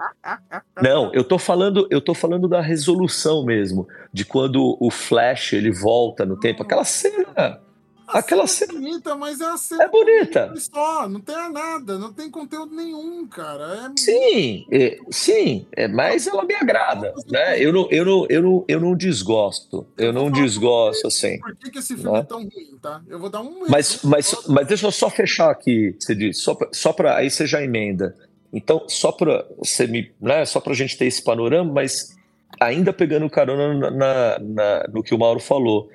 [0.82, 5.72] Não, eu tô falando, eu tô falando da resolução mesmo, de quando o Flash ele
[5.72, 6.64] volta no tempo.
[6.64, 7.62] Aquela cena,
[8.08, 10.54] A aquela cena é bonita, mas é a cena é bonita.
[10.58, 13.92] só, não tem nada, não tem conteúdo nenhum, cara.
[13.96, 17.60] É Sim, é, sim, é, mas ela me agrada, né?
[17.62, 19.86] Eu não, eu não, eu não, eu não desgosto.
[19.98, 21.40] Eu não desgosto assim.
[21.40, 22.20] Por que, que esse filme Né?
[22.20, 23.02] é tão ruim, tá?
[23.08, 23.68] Eu vou dar um.
[23.70, 27.30] Mas, mas, mas deixa eu só fechar aqui, você disse, só pra, só para aí
[27.30, 28.16] você já emenda.
[28.54, 32.16] Então, só para você me, né, só para gente ter esse panorama, mas
[32.60, 35.90] ainda pegando carona na, na- na- no que o Mauro falou,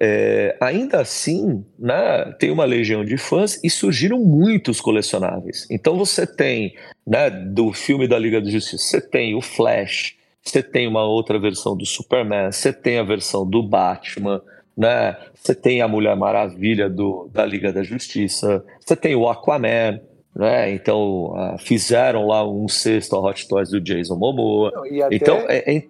[0.00, 5.66] é, ainda assim, né, tem uma legião de fãs e surgiram muitos colecionáveis.
[5.70, 6.74] Então você tem,
[7.06, 11.38] né, do filme da Liga da Justiça, você tem o Flash, você tem uma outra
[11.38, 14.40] versão do Superman, você tem a versão do Batman,
[14.76, 15.16] né?
[15.34, 20.00] Você tem a Mulher Maravilha do, da Liga da Justiça, você tem o Aquaman,
[20.34, 20.72] né?
[20.72, 24.72] Então ah, fizeram lá um sexto a Hot Toys do Jason Momoa.
[25.02, 25.84] Até, Então é, é-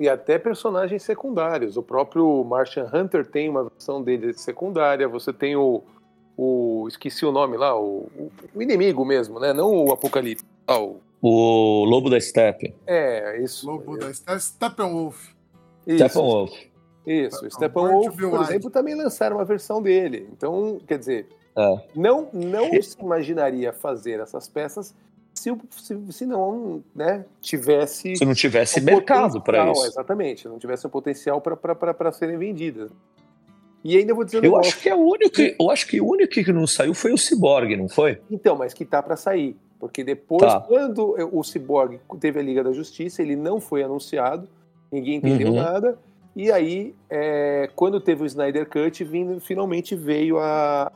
[0.00, 1.76] e até personagens secundários.
[1.76, 5.06] O próprio Martian Hunter tem uma versão dele secundária.
[5.06, 5.82] Você tem o.
[6.36, 9.52] o esqueci o nome lá, o, o- o inimigo mesmo, né?
[9.52, 10.44] Não o Apocalipse.
[10.66, 13.70] Ah, o- o Lobo da Steppe, é, isso.
[13.70, 15.28] Lobo da Ste- Steppenwolf.
[15.86, 16.52] Isso, Steppenwolf.
[17.06, 20.28] Isso, Steppenwolf, Steppenwolf, por exemplo, também lançaram uma versão dele.
[20.32, 21.76] Então, quer dizer, É.
[21.94, 24.94] não, não se imaginaria fazer essas peças
[25.34, 29.86] se, se, se não né, tivesse Se não tivesse o mercado para isso.
[29.86, 32.90] Exatamente, não tivesse um potencial para serem vendidas.
[33.82, 34.72] E ainda vou dizer um Eu negócio.
[34.72, 37.16] acho que é o único, eu acho que o único que não saiu foi o
[37.18, 38.20] Cyborg, não foi?
[38.30, 39.56] Então, mas que tá para sair.
[39.78, 40.60] Porque depois, Tá.
[40.60, 44.46] quando o Cyborg teve a Liga da Justiça, ele não foi anunciado,
[44.92, 45.54] ninguém entendeu Uhum.
[45.54, 45.98] nada.
[46.36, 50.92] E aí, é, quando teve o Snyder Cut, vindo, finalmente veio a.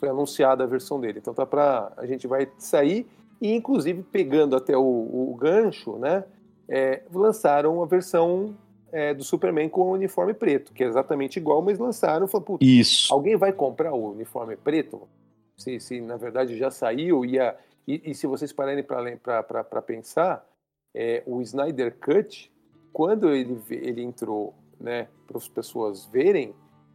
[0.00, 1.18] Foi anunciada a versão dele.
[1.20, 1.92] Então tá pra.
[1.96, 3.06] A gente vai sair.
[3.40, 6.24] E inclusive, pegando até o, o gancho, né?
[6.72, 8.54] é, lançaram a versão
[8.92, 12.28] é, do Superman com o uniforme preto, que é exatamente igual, mas lançaram.
[12.28, 13.12] Falaram, "Putz, Isso.
[13.12, 15.08] Alguém vai comprar o uniforme preto?
[15.56, 17.56] Se, se na verdade já saiu e, a-
[17.88, 20.46] e- e se vocês pararem para pensar,
[20.94, 22.52] é, o Snyder Cut,
[22.92, 26.54] quando ele, ele entrou né, para as pessoas verem,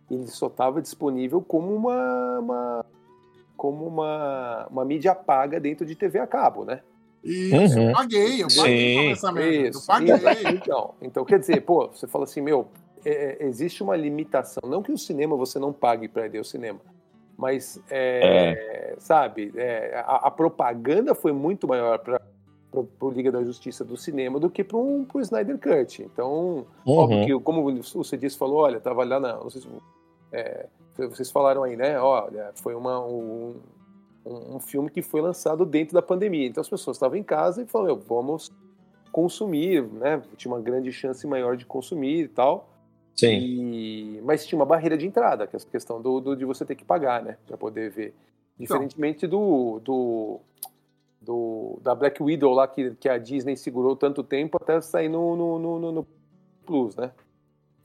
[0.10, 2.86] ele só estava disponível como uma, uma-
[3.58, 6.82] como uma, uma mídia paga dentro de TV a cabo, né?
[7.24, 7.90] Isso, Uhum.
[7.90, 9.58] eu paguei, eu paguei essa merda.
[9.58, 9.88] Eu Isso.
[9.88, 10.14] paguei.
[10.54, 12.68] Então, então, quer dizer, pô, você fala assim, meu,
[13.04, 14.62] é, é, existe uma limitação.
[14.70, 16.80] Não que o cinema você não pague para ir ao cinema,
[17.38, 22.22] mas, é, sabe, é, a, a propaganda foi muito maior para
[23.00, 26.04] o Liga da Justiça do cinema do que para o Snyder Cut.
[26.04, 27.26] Então, óbvio Uhum.
[27.26, 29.34] que, como o Cedis falou, olha, tava lá na.
[29.38, 29.68] Não sei se,
[30.32, 32.00] é, vocês falaram aí, né?
[32.00, 33.56] Olha, foi uma, um,
[34.26, 36.48] um, filme que foi lançado dentro da pandemia.
[36.48, 38.52] Então as pessoas estavam em casa e falaram, "Meu, vamos
[39.12, 40.22] consumir, né?
[40.36, 42.70] Tinha uma grande chance maior de consumir e tal.
[43.16, 43.38] Sim.
[43.40, 44.22] E...
[44.26, 46.76] Mas tinha uma barreira de entrada, que é essa questão do, do- de você ter
[46.76, 47.38] que pagar, né?
[47.48, 48.14] Pra poder ver.
[48.60, 50.40] Diferentemente do, do,
[51.22, 55.36] do- da Black Widow lá, que, que a Disney segurou tanto tempo até sair no,
[55.36, 56.08] no, no, no- no
[56.66, 57.12] Plus, né?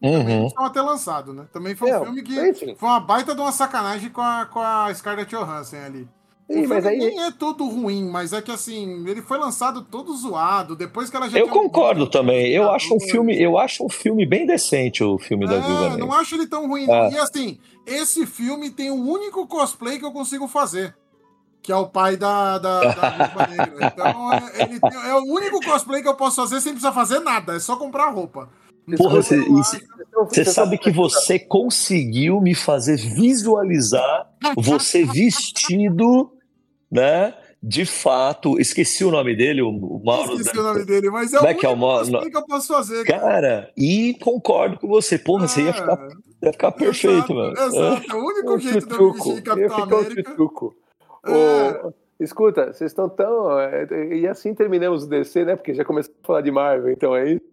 [0.03, 0.47] Uhum.
[0.47, 1.45] Estava até lançado, né?
[1.53, 2.75] Também foi um É, filme que enfim.
[2.77, 6.09] foi uma baita de uma sacanagem com a, com a Scarlett Johansson ali.
[6.49, 10.13] Filme mas aí, nem é todo ruim, mas é que assim, ele foi lançado todo
[10.17, 12.51] zoado, depois que ela já Eu um concordo morrido, também.
[12.51, 15.85] Eu tá acho um filme, eu acho um filme bem decente o filme da Viúva
[15.85, 15.99] É, Negra.
[16.07, 16.85] não acho ele tão ruim.
[16.85, 16.87] É.
[16.87, 17.13] não.
[17.13, 20.97] E assim, esse filme tem o único cosplay que eu consigo fazer.
[21.63, 23.87] Que é o pai da, da, da Viúva Negra.
[23.95, 27.21] Então, é, ele tem- é o único cosplay que eu posso fazer sem precisar fazer
[27.21, 27.55] nada.
[27.55, 28.49] É só comprar roupa.
[28.97, 29.41] Porra, você-
[30.29, 36.33] Você sabe que você conseguiu me fazer visualizar você vestido,
[36.91, 37.35] né?
[37.63, 40.33] de fato, esqueci o nome dele, o, Mauro.
[40.33, 41.77] Esqueci o nome dele, mas é Como o é que é o
[42.31, 43.05] que eu posso fazer.
[43.05, 43.21] cara.
[43.21, 45.19] Cara, e concordo com você.
[45.19, 46.09] Porra, você ia ficar,
[46.43, 47.53] ia ficar perfeito, exato, mano.
[47.53, 50.33] Exato, é o único jeito de eu vestir Capitão ficar América.
[51.27, 51.87] É.
[51.87, 53.61] Ô, escuta, vocês estão tão.
[53.61, 55.55] é, E assim terminamos o DC, né?
[55.55, 57.45] Porque já começamos a falar de Marvel, então é isso.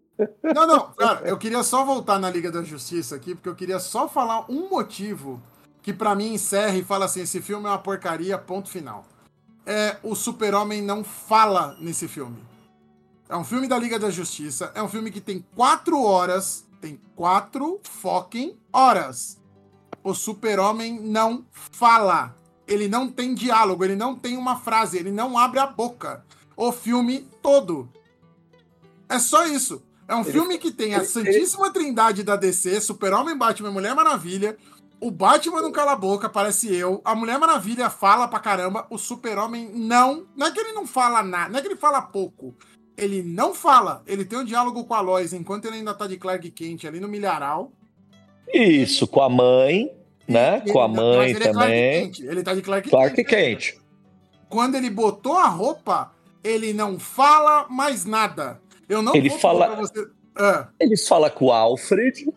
[0.43, 3.79] Não, não, cara, eu queria só voltar na Liga da Justiça aqui, porque eu queria
[3.79, 5.41] só falar um motivo
[5.81, 9.05] que pra mim encerra e fala assim: esse filme é uma porcaria, ponto final.
[9.65, 12.43] É o Super-Homem não fala nesse filme.
[13.29, 16.99] É um filme da Liga da Justiça, é um filme que tem quatro horas, tem
[17.15, 19.37] quatro fucking horas.
[20.03, 22.35] O Super-Homem não fala.
[22.65, 26.25] Ele não tem diálogo, ele não tem uma frase, ele não abre a boca.
[26.55, 27.89] O filme todo.
[29.07, 29.83] É só isso.
[30.07, 33.93] É um Ele- filme que tem a ele- Santíssima Trindade da DC, Super-Homem, Batman Mulher
[33.93, 34.57] Maravilha.
[34.99, 37.01] O Batman não cala a boca, parece eu.
[37.05, 38.87] A Mulher Maravilha fala pra caramba.
[38.89, 40.25] O Super-Homem não.
[40.35, 42.55] Não é que ele não fala nada, não é que ele fala pouco.
[42.97, 44.01] Ele não fala.
[44.07, 46.99] Ele tem um diálogo com a Lois enquanto ele ainda tá de Clark Kent ali
[46.99, 47.71] no milharal.
[48.51, 49.91] Isso, com a mãe,
[50.27, 50.61] né?
[50.63, 52.11] Ele- Com a mas mãe ele é Clark também.
[52.11, 53.27] Kent, Ele tá de Clark, Clark Kent.
[53.29, 53.77] Kent.
[54.49, 56.11] Quando ele botou a roupa,
[56.43, 58.59] ele não fala mais nada.
[58.89, 60.05] Eu não Ele vou fala- você.
[60.35, 62.27] Ah, Eles falam com o Alfred,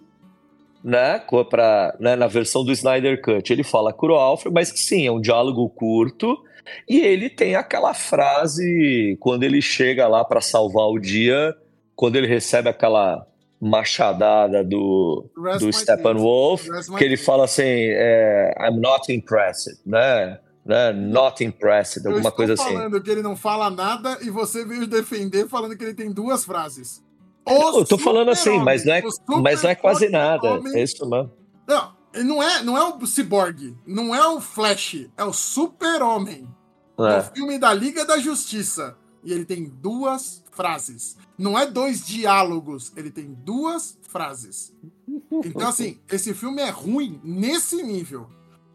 [0.82, 1.22] né?
[1.48, 2.16] Pra, né?
[2.16, 3.52] Na versão do Snyder Cut.
[3.52, 6.42] Ele fala com o Alfred, mas que sim, é um diálogo curto.
[6.88, 11.54] E ele tem aquela frase quando ele chega lá pra salvar o dia,
[11.96, 13.26] quando ele recebe aquela
[13.60, 20.38] machadada do, rest do Steppenwolf, que ele fala assim, é, I'm not impressed, né?
[20.70, 20.92] Né?
[20.92, 22.72] Not impressed, Eu alguma estou coisa assim.
[22.74, 26.44] falando que ele não fala nada e você veio defender falando que ele tem duas
[26.44, 27.02] frases.
[27.46, 30.52] Não, eu tô falando assim, mas não é, o mas não é quase nada.
[30.54, 31.30] homem- É isso mesmo.
[31.66, 31.92] Não,
[32.24, 36.46] não é, não é o Cyborg, não é o Flash, é o Super-Homem.
[36.98, 37.22] É o É.
[37.22, 38.96] filme da Liga da Justiça.
[39.22, 41.16] E ele tem duas frases.
[41.36, 44.72] Não é dois diálogos, ele tem duas frases.
[45.44, 48.28] Então, assim, esse filme é ruim nesse nível.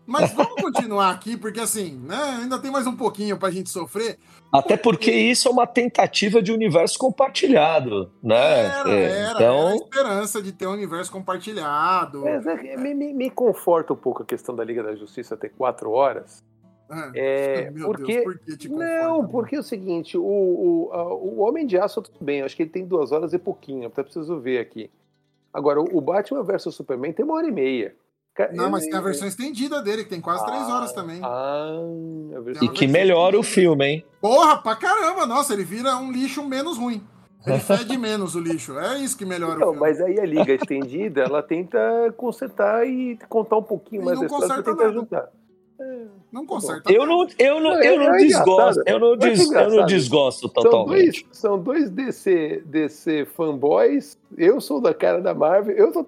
[0.07, 4.17] Mas vamos continuar aqui, porque assim, né, ainda tem mais um pouquinho pra gente sofrer.
[4.53, 8.35] Até porque isso é uma tentativa de universo compartilhado, né?
[8.67, 12.21] Era, É, era, era a então, esperança de ter um universo compartilhado.
[12.21, 15.35] Mas é que me, me- me conforta um pouco a questão da Liga da Justiça
[15.35, 16.43] ter quatro horas.
[16.89, 18.13] Ah, É, Meu porque.
[18.13, 18.77] Deus, por que te Não,
[19.15, 19.27] conforta?
[19.31, 22.63] porque é o seguinte, o, o, a- o Homem de Aço tudo bem, acho que
[22.63, 24.89] ele tem duas horas e pouquinho, até preciso ver aqui.
[25.51, 27.95] Agora, o o Batman vs Superman tem uma hora e meia.
[28.53, 31.19] Não, mas tem a versão estendida dele, que tem quase três horas também.
[31.23, 31.69] Ah,
[32.35, 34.05] a versão e que melhora o filme, hein?
[34.19, 35.25] Porra, pra caramba!
[35.25, 37.01] Nossa, ele vira um lixo menos ruim.
[37.47, 38.77] Ele fede menos o lixo.
[38.77, 39.79] É isso que melhora Não, o filme.
[39.79, 41.79] mas aí a Liga Estendida, ela tenta
[42.17, 44.93] consertar e contar um pouquinho E mais não da história tentar nada.
[44.93, 45.29] juntar.
[46.31, 46.91] Não conserta.
[46.91, 49.85] Eu não, eu não, é- eu não é desgosto, eu não, é des, eu não
[49.85, 51.23] desgosto São totalmente.
[51.23, 56.05] dois, são dois DC, DC fanboys, eu sou da cara da Marvel, eu tô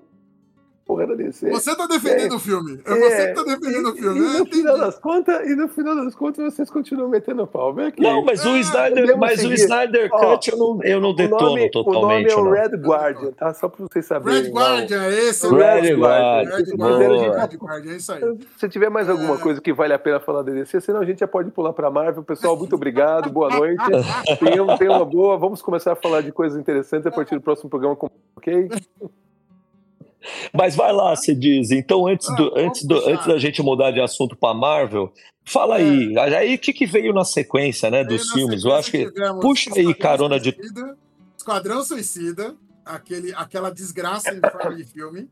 [0.87, 1.49] porra da DC.
[1.51, 2.79] Você tá defendendo o filme.
[2.85, 4.19] É É, você que tá defendendo o E, filme.
[4.19, 7.73] e Eu no final das contas, e no final das contas, vocês continuam metendo pau.
[7.73, 8.01] Vem aqui.
[8.01, 9.53] Não, mas o É, Snyder, mas o.
[9.53, 12.31] Snyder Ó, Cut eu não, eu não o detono nome, o nome totalmente.
[12.31, 12.51] é o não.
[12.51, 13.53] Red Guardian, tá?
[13.53, 14.43] Só pra vocês saberem.
[14.43, 15.47] Red Guardian, é esse.
[15.47, 16.89] Red Red Guardian, Red boa.
[16.99, 18.21] Guardian, Red Guardian, é isso aí.
[18.57, 19.37] Se tiver mais alguma É.
[19.39, 21.91] coisa que vale a pena falar da DC, senão a gente já pode pular pra
[21.91, 22.23] Marvel.
[22.23, 23.77] Pessoal, muito obrigado, boa noite.
[24.39, 25.37] Tenham, tenham uma boa.
[25.37, 27.97] Vamos começar a falar de coisas interessantes a partir do próximo programa,
[28.37, 28.69] ok?
[30.53, 31.71] Mas vai lá, você diz.
[31.71, 35.11] Então, antes, Ah, do, vamos antes, do, antes da gente mudar de assunto para Marvel,
[35.45, 35.83] fala É.
[35.83, 36.17] aí.
[36.35, 38.63] Aí o que, que veio na sequência, né, Aí, dos filmes?
[38.63, 39.09] Eu acho que.
[39.41, 40.51] Puxa aí, carona de.
[40.53, 40.97] Suicida,
[41.37, 42.55] Esquadrão Suicida,
[42.85, 45.29] aquele, aquela desgraça em forma de filme.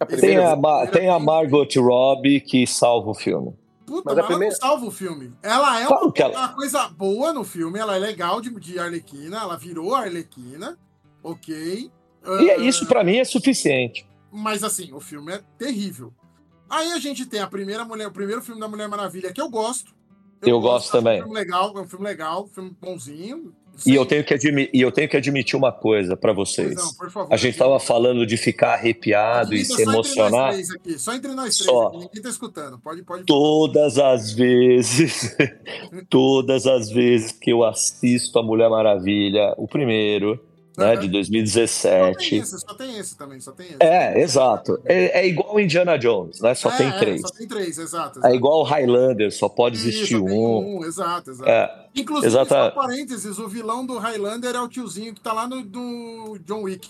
[0.00, 3.52] A Tem primeira, a, Ma- tem a Margot Robbie que salva o filme.
[3.84, 5.32] Puta, Mas mas, a ela primeira- não salva o filme.
[5.42, 8.78] Ela é Claro uma, ela- uma coisa boa no filme, ela é legal de, de
[8.78, 10.78] Arlequina, ela virou Arlequina,
[11.22, 11.90] ok.
[12.40, 14.06] E é Ah, isso pra mim é suficiente.
[14.32, 16.12] Mas assim, o filme é terrível.
[16.68, 19.48] Aí a gente tem a primeira mulher, o primeiro filme da Mulher Maravilha que eu
[19.48, 19.96] gosto.
[20.42, 21.18] Eu gosto acho que também.
[21.18, 23.52] É um filme legal, é um filme legal, um filme bonzinho.
[23.86, 26.74] E eu tenho que, admi- e eu tenho que admitir uma coisa pra Pois vocês.
[26.74, 27.32] não, por favor.
[27.32, 30.52] A gente tava falando de ficar arrepiado e se só entre nós emocionar.
[30.52, 31.86] três aqui, só entre nós três Só.
[31.86, 32.78] aqui, ninguém tá escutando.
[32.80, 33.24] Pode, pode.
[33.24, 35.36] Todas as vezes,
[36.10, 40.44] todas as vezes que eu assisto a Mulher Maravilha, o primeiro,
[40.78, 42.36] né, de Só tem 2017.
[42.36, 43.76] esse, só tem esse também, só tem esse.
[43.80, 44.80] É, exato.
[44.84, 46.54] É, é igual Indiana Jones, né?
[46.54, 47.20] Só É, tem é, três.
[47.22, 48.18] só tem três, exato.
[48.18, 48.34] É exato.
[48.34, 50.78] igual o Highlander, só pode existir um.
[50.78, 50.84] um.
[50.84, 51.50] Exato, exato.
[51.50, 55.46] É, Inclusive, exata- só parênteses, o vilão do Highlander é o tiozinho que tá lá
[55.48, 56.88] no do John Wick.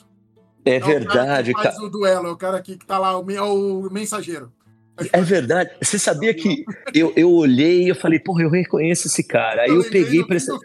[0.64, 1.74] é É verdade, cara.
[1.82, 4.52] o duelo, é o cara que, que tá lá, o, é o mensageiro.
[5.12, 5.70] É verdade.
[5.80, 9.62] Você sabia que eu, eu olhei e eu falei, porra, eu reconheço esse cara.
[9.62, 10.56] Aí eu, lembrei peguei e prestei.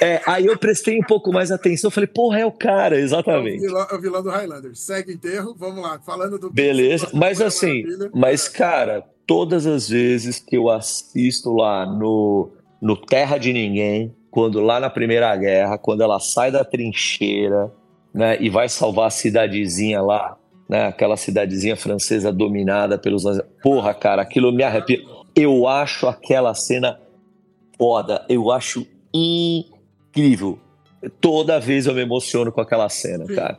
[0.00, 1.90] É, aí eu prestei um pouco mais atenção.
[1.90, 3.60] Falei, porra, é o cara, É o exatamente.
[3.60, 4.74] vilão, é o vilão do Highlander.
[4.74, 6.00] Segue enterro, vamos lá.
[6.00, 6.50] Falando do.
[6.50, 7.08] Beleza.
[7.12, 8.10] Mas assim, Maravilha.
[8.14, 12.50] mas, cara, todas as vezes que eu assisto lá no,
[12.80, 17.70] no Terra de Ninguém, quando lá na Primeira Guerra, quando ela sai da trincheira,
[18.14, 20.36] né, e vai salvar a cidadezinha lá,
[20.72, 23.24] né, aquela cidadezinha francesa dominada pelos.
[23.62, 25.02] Porra, cara, aquilo me arrepia.
[25.36, 26.98] Eu acho aquela cena
[27.76, 30.58] foda, eu acho incrível.
[31.20, 33.58] Toda vez eu me emociono com aquela cena, cara.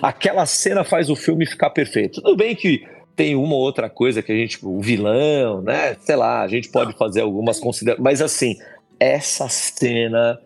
[0.00, 2.22] Aquela cena faz o filme ficar perfeito.
[2.22, 5.94] Tudo bem que tem uma ou outra coisa que a gente, o vilão, né?
[6.00, 8.02] Sei lá, a gente pode fazer algumas considerações.
[8.02, 8.56] Mas assim,
[8.98, 10.40] essa cena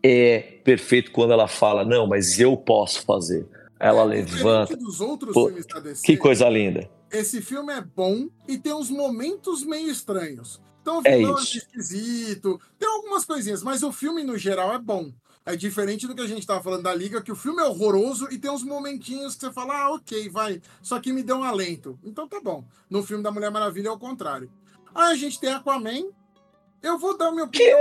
[0.00, 3.44] é perfeito quando ela fala, não, mas eu posso fazer.
[3.78, 4.76] Ela É, levanta.
[4.76, 6.88] dos outros Pô, filmes da DC, Que coisa linda.
[7.10, 10.60] esse filme é bom e tem uns momentos meio estranhos.
[10.82, 11.58] Então, o É vilão é isso.
[11.58, 15.12] esquisito, tem algumas coisinhas, mas o filme, no geral, é bom.
[15.44, 18.28] É diferente do que a gente tava falando da Liga, que o filme é horroroso
[18.32, 21.44] e tem uns momentinhos que você fala, ah, ok, vai, só que me deu um
[21.44, 21.98] alento.
[22.02, 22.64] Então tá bom.
[22.90, 24.50] No filme da Mulher Maravilha é o contrário.
[24.94, 26.08] Aí a gente tem Aquaman.
[26.82, 27.78] Eu vou dar minha opinião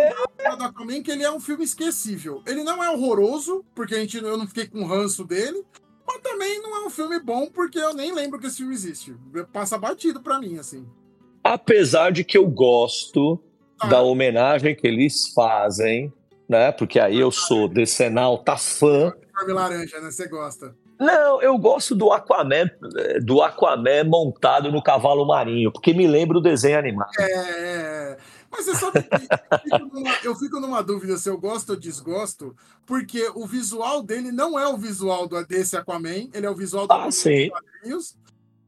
[0.58, 2.42] do Aquaman, que ele é um filme esquecível.
[2.46, 5.64] Ele não é horroroso, porque a gente, eu não fiquei com ranço dele,
[6.08, 9.16] mas também não é um filme bom, porque eu nem lembro que esse filme existe.
[9.52, 10.86] Passa batido pra mim, assim.
[11.44, 13.40] Apesar de que eu gosto
[13.80, 13.88] Ah.
[13.88, 16.12] da homenagem que eles fazem,
[16.48, 16.72] né?
[16.72, 19.14] Porque aí eu sou decenalta fã.
[19.38, 20.10] Filme laranja, né?
[20.12, 20.76] Você gosta.
[20.98, 22.70] Não, eu gosto do Aquaman,
[23.22, 27.10] do Aquaman montado no cavalo marinho, porque me lembra o desenho animado.
[27.20, 28.18] É, é.
[28.56, 31.76] Mas você sabe que eu fico, numa, eu fico numa dúvida se eu gosto ou
[31.76, 36.56] desgosto, porque o visual dele não é o visual do, desse Aquaman, ele é o
[36.56, 37.50] visual do Ah, sim.
[37.50, 38.16] quadrinhos.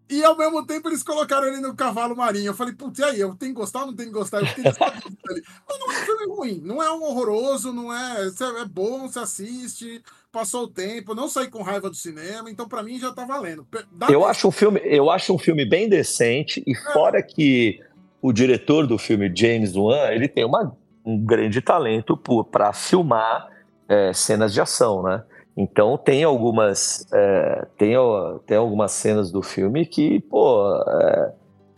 [0.10, 2.48] E ao mesmo tempo eles colocaram ele no cavalo marinho.
[2.48, 3.20] Eu falei, putz, e aí?
[3.20, 4.40] Eu tenho que gostar ou não tenho que gostar?
[4.40, 5.44] Eu fiquei nessa dúvida ali.
[5.68, 8.28] Mas não é um filme ruim, não é um horroroso, não é.
[8.62, 12.82] É bom, você assiste, passou o tempo, não saí com raiva do cinema, então pra
[12.84, 13.68] mim já tá valendo.
[13.92, 14.26] Dá Eu tempo.
[14.28, 17.82] acho um filme, eu acho um filme bem decente e fora que
[18.28, 20.76] o diretor do filme James Wan, ele tem uma,
[21.06, 22.18] um grande talento
[22.52, 23.48] para filmar
[23.88, 25.24] é, cenas de ação, né?
[25.56, 27.94] Então tem algumas é, tem,
[28.46, 30.68] tem algumas cenas do filme que pô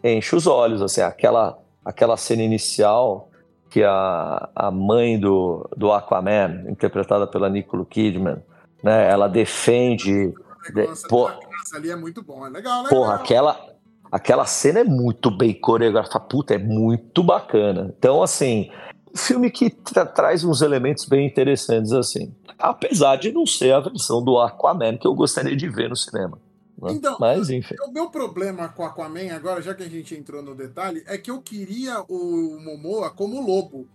[0.03, 3.29] é, enche os olhos assim aquela aquela cena inicial
[3.69, 8.43] que a, a mãe do, do Aquaman interpretada pela Nicole Kidman
[8.83, 11.29] né ela defende O negócio pô-
[11.75, 12.89] ali é muito bom, é legal, né?
[12.89, 13.68] Porra, aquela,
[14.11, 16.25] aquela cena é muito bem coreografada.
[16.25, 17.93] Puta, é muito bacana.
[17.97, 18.69] Então, assim,
[19.13, 22.33] um filme que tra- traz uns elementos bem interessantes, assim.
[22.57, 26.39] Apesar de não ser a versão do Aquaman que eu gostaria de ver no cinema.
[26.81, 26.91] né?
[26.93, 27.75] Então, Mas, enfim.
[27.87, 31.31] O meu problema com Aquaman, agora, já que a gente entrou no detalhe, é que
[31.31, 33.87] eu queria o Momoa como lobo.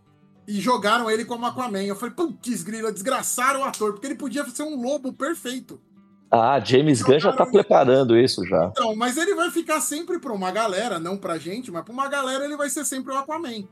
[0.47, 1.83] E jogaram ele como Aquaman.
[1.85, 5.81] Eu falei, putz, grila, desgraçaram o ator, porque ele podia ser um lobo perfeito.
[6.31, 8.67] Ah, James Gunn já tá preparando isso já.
[8.67, 12.09] Então, mas ele vai ficar sempre pra uma galera, não pra gente, mas pra uma
[12.09, 13.69] galera ele vai ser sempre o Aquaman.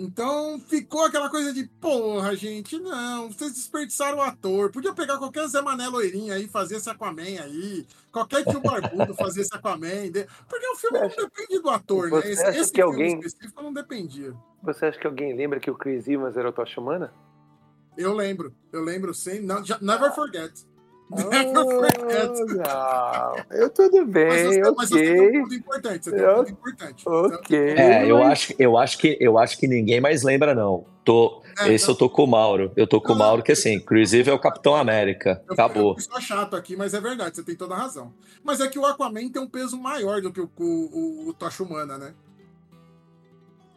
[0.00, 4.70] Então ficou aquela coisa de, porra, gente, não, vocês desperdiçaram o ator.
[4.70, 9.40] Podia pegar qualquer Zé Mané loirinho aí, fazer esse Aquaman aí, qualquer tio barbudo fazer
[9.40, 10.08] esse Aquaman.
[10.48, 12.20] Porque o filme não depende do ator, né?
[12.22, 14.32] Você Esse, acha esse que filme alguém- específico não dependia.
[14.62, 17.12] Você acha que alguém lembra que o Chris Evans era o Tocha Humana?
[17.96, 19.40] Eu lembro, eu lembro sim.
[19.40, 20.64] Não, já- never forget.
[21.10, 21.42] Ah,
[23.48, 23.56] não.
[23.56, 25.40] Eu tudo Mas bem, mas você tem um ok.
[25.40, 26.04] ponto importante.
[26.04, 27.02] Você tem um ponto importante.
[27.08, 27.58] Ok.
[27.58, 30.84] É, eu acho, eu, acho que, eu acho que ninguém mais lembra, não.
[31.04, 31.94] Tô, É, esse não.
[31.94, 32.70] eu tô com o Mauro.
[32.76, 33.24] Eu tô com o Não, não.
[33.26, 35.42] Mauro, que assim, Evans é o Capitão América.
[35.46, 35.96] Eu, Acabou.
[36.14, 38.12] Eu chato aqui, mas é verdade, você tem toda a razão.
[38.44, 41.32] Mas é que o Aquaman tem um peso maior do que o, o, o, o
[41.32, 42.14] Tocha Humana, né?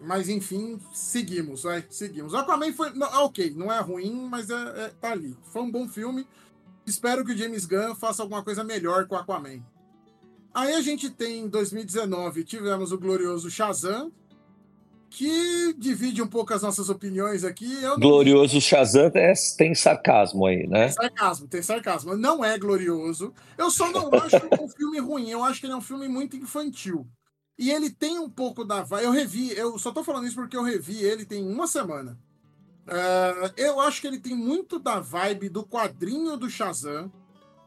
[0.04, 2.34] Mas enfim, seguimos, vai, seguimos.
[2.34, 2.90] O Aquaman foi.
[2.94, 5.38] Não, ah, ok, não é ruim, mas é, é- tá ali.
[5.44, 6.28] Foi um bom filme.
[6.86, 9.64] Espero que o James Gunn faça alguma coisa melhor com o Aquaman.
[10.54, 14.12] Aí a gente tem em 2019, tivemos o glorioso Shazam,
[15.10, 17.72] que divide um pouco as nossas opiniões aqui.
[17.82, 20.86] Eu não Glorioso Shazam é- tem sarcasmo aí, né?
[20.86, 22.18] Tem sarcasmo, tem sarcasmo.
[22.18, 23.34] Não é glorioso.
[23.58, 25.30] Eu só não acho um filme ruim.
[25.30, 27.08] Eu acho que ele é um filme muito infantil.
[27.58, 28.86] E ele tem um pouco da.
[29.02, 32.18] Eu revi, eu só tô falando isso porque eu revi ele tem uma semana.
[32.94, 37.12] É, eu acho que ele tem muito da vibe do quadrinho do Shazam,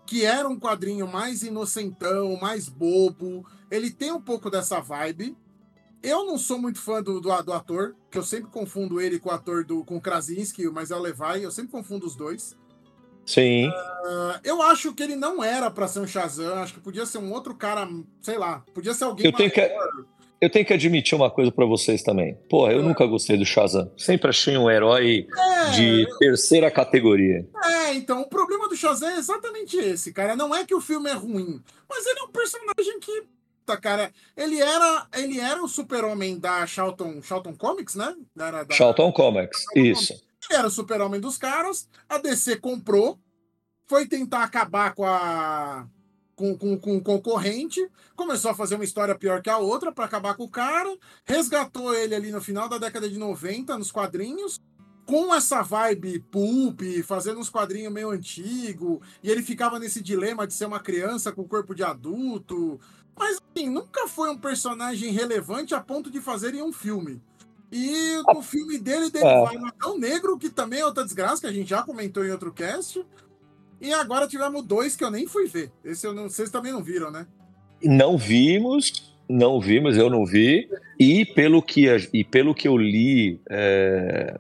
[0.07, 3.45] que era um quadrinho mais inocentão, mais bobo.
[3.71, 5.37] Ele tem um pouco dessa vibe.
[6.03, 9.31] Eu não sou muito fã do, do, do ator, que eu sempre confundo ele com
[9.31, 12.55] o ator do com Krasinski, mas é o Levi, eu sempre confundo os dois.
[13.25, 13.69] Sim.
[13.69, 17.17] Uh, eu acho que ele não era pra ser um Shazam, acho que podia ser
[17.17, 17.89] um outro cara,
[18.21, 20.05] sei lá, podia ser alguém Eu tenho que- maior.
[20.45, 22.35] Eu tenho que admitir uma coisa pra vocês também.
[22.49, 23.91] Porra, eu nunca gostei do Shazam.
[23.97, 27.49] Sempre achei um herói É, de terceira categoria.
[27.65, 30.37] É, então, o problema do Shazam é exatamente esse, cara.
[30.37, 33.25] Não é que o filme é ruim, mas ele é um personagem que.
[33.65, 38.15] Tá, cara, ele era, ele era o super-homem da Charlton, Charlton Comics, né?
[38.39, 40.13] Era da, Charlton Comics, isso.
[40.51, 43.19] Ele era o super-homem dos caras, a DC comprou,
[43.87, 45.87] foi tentar acabar com a.
[46.37, 47.81] Com, com, com o concorrente,
[48.17, 51.95] começou a fazer uma história pior que a outra para acabar com o cara, resgatou
[51.95, 54.61] ele ali no final da década de 90, nos quadrinhos,
[55.07, 60.55] com essa vibe pulp, fazendo uns quadrinhos meio antigo, e ele ficava nesse dilema de
[60.55, 62.81] ser uma criança com corpo de adulto.
[63.17, 67.23] Mas assim, nunca foi um personagem relevante a ponto de fazerem um filme.
[67.71, 69.41] E no filme dele, dele É.
[69.45, 72.31] vai no Adão Negro, que também é outra desgraça, que a gente já comentou em
[72.31, 73.05] outro cast.
[73.81, 75.71] E agora tivemos dois que eu nem fui ver.
[75.85, 77.27] Esse eu não, vocês também não viram, né?
[77.83, 80.69] Não vimos, não vimos, eu não vi.
[80.99, 84.39] E pelo que, e pelo que eu li é,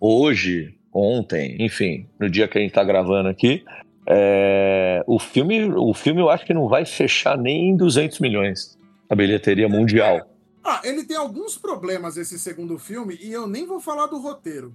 [0.00, 3.64] hoje, ontem, enfim, no dia que a gente tá gravando aqui,
[4.06, 8.78] é, o, filme, o filme eu acho que não vai fechar nem em 200 milhões
[9.08, 10.28] a bilheteria mundial.
[10.62, 14.74] Ah, ele tem alguns problemas esse segundo filme e eu nem vou falar do roteiro.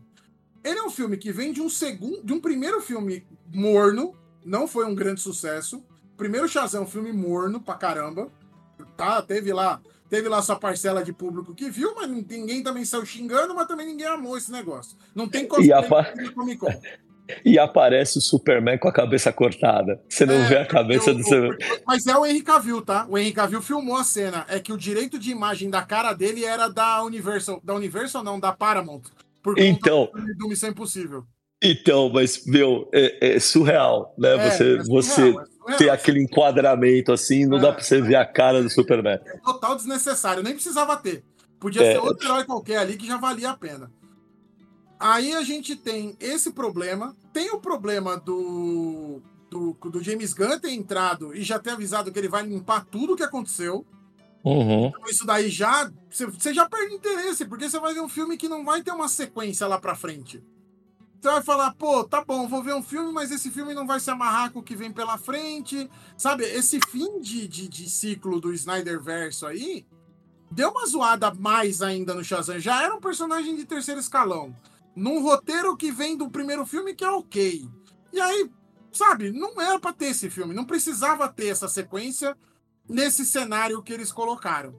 [0.64, 4.14] Ele é um filme que vem de um segundo, de um primeiro filme morno,
[4.46, 5.84] não foi um grande sucesso.
[6.18, 8.30] Primeiro Shazam, é um filme morno pra caramba.
[8.98, 13.06] Tá, teve lá, teve lá sua parcela de público que viu, mas ninguém também saiu
[13.06, 14.98] xingando, mas também ninguém amou esse negócio.
[15.16, 16.68] Não tem E a pa- no Comic Con.
[17.46, 20.02] E aparece o Superman com a cabeça cortada.
[20.10, 21.60] Você não É, vê a cabeça eu- do Superman.
[21.86, 23.06] Mas é o Henry Cavill, tá?
[23.08, 24.48] O Henry Cavill filmou a cena.
[24.50, 27.62] É que o direito de imagem da cara dele era da Universal.
[27.64, 29.04] Da Universal, não, da Paramount.
[29.44, 31.24] Por conta Então, do, Missão Impossível.
[31.62, 34.36] então, mas, meu, é, é surreal, né?
[34.36, 35.78] É, você é você surreal, é surreal.
[35.78, 37.62] ter aquele enquadramento assim, não É.
[37.62, 39.20] dá pra você ver a cara do Superman.
[39.26, 40.44] É total desnecessário.
[40.44, 41.24] Nem precisava ter.
[41.60, 41.92] Podia É.
[41.94, 43.92] ser outro herói qualquer ali que já valia a pena.
[45.00, 47.16] Aí a gente tem esse problema.
[47.32, 52.20] Tem o problema do, do, do James Gunn ter entrado e já ter avisado que
[52.20, 53.86] ele vai limpar tudo o que aconteceu.
[54.44, 54.88] Uhum.
[54.88, 55.92] Então, isso daí já.
[56.10, 59.08] Você já perde interesse, porque você vai ver um filme que não vai ter uma
[59.08, 60.44] sequência lá pra frente.
[61.22, 64.00] Você vai falar, pô, tá bom, vou ver um filme, mas esse filme não vai
[64.00, 65.90] se amarrar com o que vem pela frente.
[66.18, 69.86] Sabe, esse fim de, de, de ciclo do Snyder Verso aí
[70.50, 72.60] deu uma zoada mais ainda no Shazam.
[72.60, 74.56] Já era um personagem de terceiro escalão.
[74.96, 77.70] Num roteiro que vem do primeiro filme que é ok.
[78.12, 78.50] E aí,
[78.92, 80.54] sabe, não era pra ter esse filme.
[80.54, 82.36] Não precisava ter essa sequência
[82.90, 84.74] nesse cenário que eles colocaram.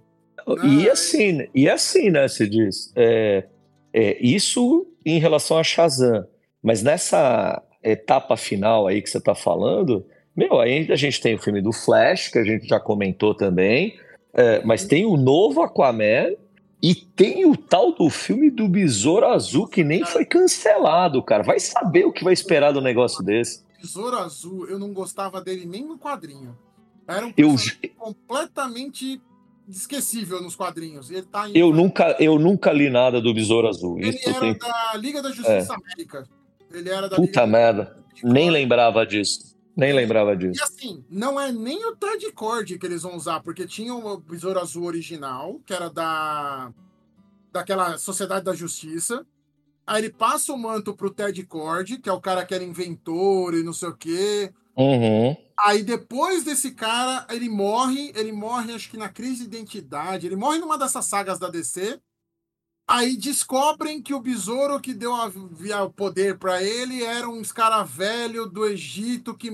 [0.64, 3.46] E Ah, assim, e assim, né, se diz, é,
[3.92, 6.26] é, isso em relação a Shazam,
[6.62, 10.04] mas nessa etapa final aí que você tá falando,
[10.36, 13.98] meu, aí a gente tem o filme do Flash, que a gente já comentou também,
[14.32, 16.34] é, mas tem o novo Aquaman
[16.82, 21.42] e tem o tal do filme do Besouro Azul, que nem foi cancelado, cara.
[21.42, 23.62] Vai saber o que vai esperar do negócio desse.
[23.78, 26.56] Besouro Azul, eu não gostava dele nem no quadrinho.
[27.10, 27.54] Era um Eu,
[27.96, 29.20] completamente
[29.68, 31.10] esquecível nos quadrinhos.
[31.10, 31.56] Ele tá em...
[31.56, 33.98] eu, nunca, eu nunca li nada do Besouro Azul.
[33.98, 34.58] Ele Isso era tem...
[34.58, 36.28] da Liga da Justiça América.
[36.72, 37.84] Ele era da Puta Liga merda.
[38.22, 39.56] da Nem lembrava disso.
[39.76, 40.60] Nem lembrava disso.
[40.60, 44.18] E assim, não é nem o Ted Cord que eles vão usar, porque tinha o
[44.18, 46.72] Besouro Azul original, que era da
[47.52, 49.26] daquela Sociedade da Justiça.
[49.86, 53.54] Aí ele passa o manto pro Ted Cord, que é o cara que era inventor
[53.54, 54.52] e não sei o quê.
[54.76, 55.36] Uhum.
[55.64, 60.36] Aí depois desse cara, ele morre, ele morre acho que na crise de identidade, ele
[60.36, 62.00] morre numa dessas sagas da DC.
[62.88, 68.66] Aí descobrem que o besouro que deu o poder pra ele era um escaravelho do
[68.66, 69.50] Egito que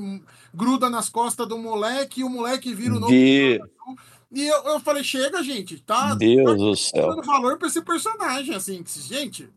[0.55, 3.13] gruda nas costas do moleque e o moleque vira o novo.
[3.13, 3.61] De...
[4.33, 6.15] E eu, eu falei, chega, gente, tá?
[6.15, 7.11] Deus do céu.
[7.11, 9.51] dando valor pra esse personagem, assim, gente,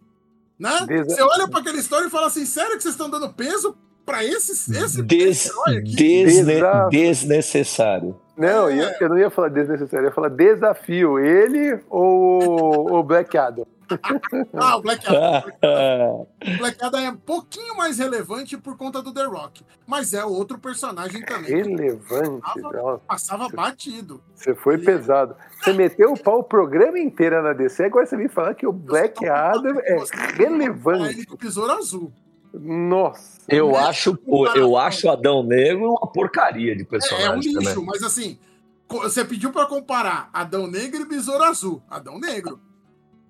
[0.57, 0.85] né?
[0.85, 3.77] Desa- Você olha pra aquela história e fala assim, sério que vocês estão dando peso
[4.09, 5.51] pra esse, esse Des...
[5.67, 5.95] aqui?
[5.95, 6.61] desne-.
[6.89, 8.19] Desnecessário.
[8.35, 11.19] Não, eu, eu não ia falar desnecessário, eu ia falar desafio.
[11.19, 13.67] Ele ou o Black Adam?
[14.53, 15.43] Ah, o Black Adam.
[16.41, 19.65] O Black Adam é um pouquinho mais relevante por conta do The Rock.
[19.85, 21.55] Mas é outro personagem também.
[21.55, 22.41] Relevante.
[22.41, 24.21] Passava, passava batido.
[24.35, 25.35] você foi pesado.
[25.59, 28.71] Você meteu o pau o programa inteiro na DC, agora você vem falar que o
[28.71, 31.19] Black Adam é Para relevante.
[31.19, 32.13] ele Besouro Azul.
[32.53, 33.39] Nossa.
[33.47, 33.77] eu Né?
[33.79, 34.17] acho
[34.55, 37.85] eu acho o Adão Negro uma porcaria de É, é um personagem lixo, também.
[37.85, 38.39] mas assim,
[38.87, 41.81] você pediu pra comparar Adão Negro e Besouro Azul.
[41.89, 42.59] Adão Negro.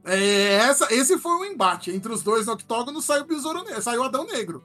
[0.05, 1.91] É, essa, esse foi um embate.
[1.91, 4.63] Entre os dois no octógono saiu Besouro Negro, saiu Adão Negro.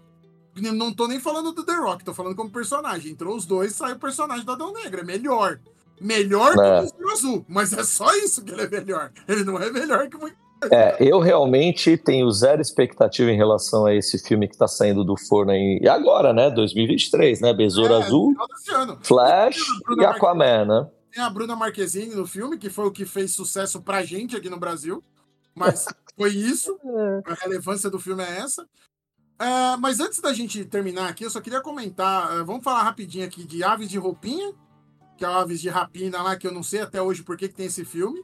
[0.56, 3.10] Não tô nem falando do The Rock, tô falando como personagem.
[3.10, 5.00] Entrou os dois, saiu o personagem do Adão Negro.
[5.00, 5.58] É melhor.
[6.00, 6.54] Melhor É.
[6.54, 9.10] que o Besouro Azul, mas é só isso que ele é melhor.
[9.26, 10.36] Ele não é melhor que muito.
[10.70, 15.16] É, eu realmente tenho zero expectativa em relação a esse filme que tá saindo do
[15.16, 15.78] forno aí.
[15.82, 16.50] E agora, né?
[16.50, 17.52] 2023, né?
[17.52, 18.34] Besouro É, Azul,
[18.72, 18.98] ano.
[19.02, 20.90] Flash Bruna e Aquaman, né?
[21.12, 24.50] Tem a Bruna Marquezine no filme, que foi o que fez sucesso pra gente aqui
[24.50, 25.02] no Brasil.
[25.54, 25.86] Mas
[26.18, 26.76] foi isso.
[27.26, 28.66] A relevância do filme é essa.
[29.38, 32.36] É, mas antes da gente terminar aqui, eu só queria comentar.
[32.36, 34.52] é, vamos falar rapidinho aqui de Aves de Roupinha,
[35.16, 37.48] que é o Aves de Rapina lá, que eu não sei até hoje por que,
[37.48, 38.22] que tem esse filme.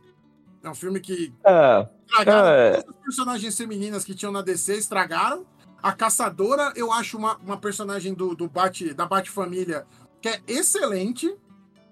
[0.63, 2.71] É um filme que É, estragaram É.
[2.83, 5.47] todas as personagens femininas que tinham na DC, estragaram.
[5.83, 9.87] A Caçadora, eu acho uma, uma personagem do, do Bat, da Bat-Família
[10.21, 11.35] que é excelente.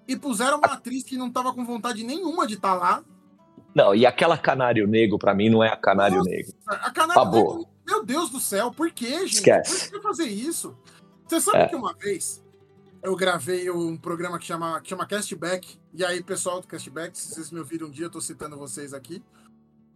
[0.07, 3.03] E puseram uma atriz que não tava com vontade nenhuma de estar lá.
[3.75, 6.53] não, e aquela Canário Negro, pra mim, não é a Canário Nossa, Negro.
[6.67, 7.31] A Canário.
[7.31, 9.33] Negro, meu Deus do céu, por que, gente?
[9.35, 9.89] Esquece.
[9.89, 10.75] Por que fazer isso?
[11.27, 11.67] Você sabe É.
[11.67, 12.43] que uma vez
[13.01, 17.33] eu gravei um programa que chama, que chama Castback, e aí, pessoal do Castback, se
[17.33, 19.23] vocês me ouviram um dia, eu tô citando vocês aqui.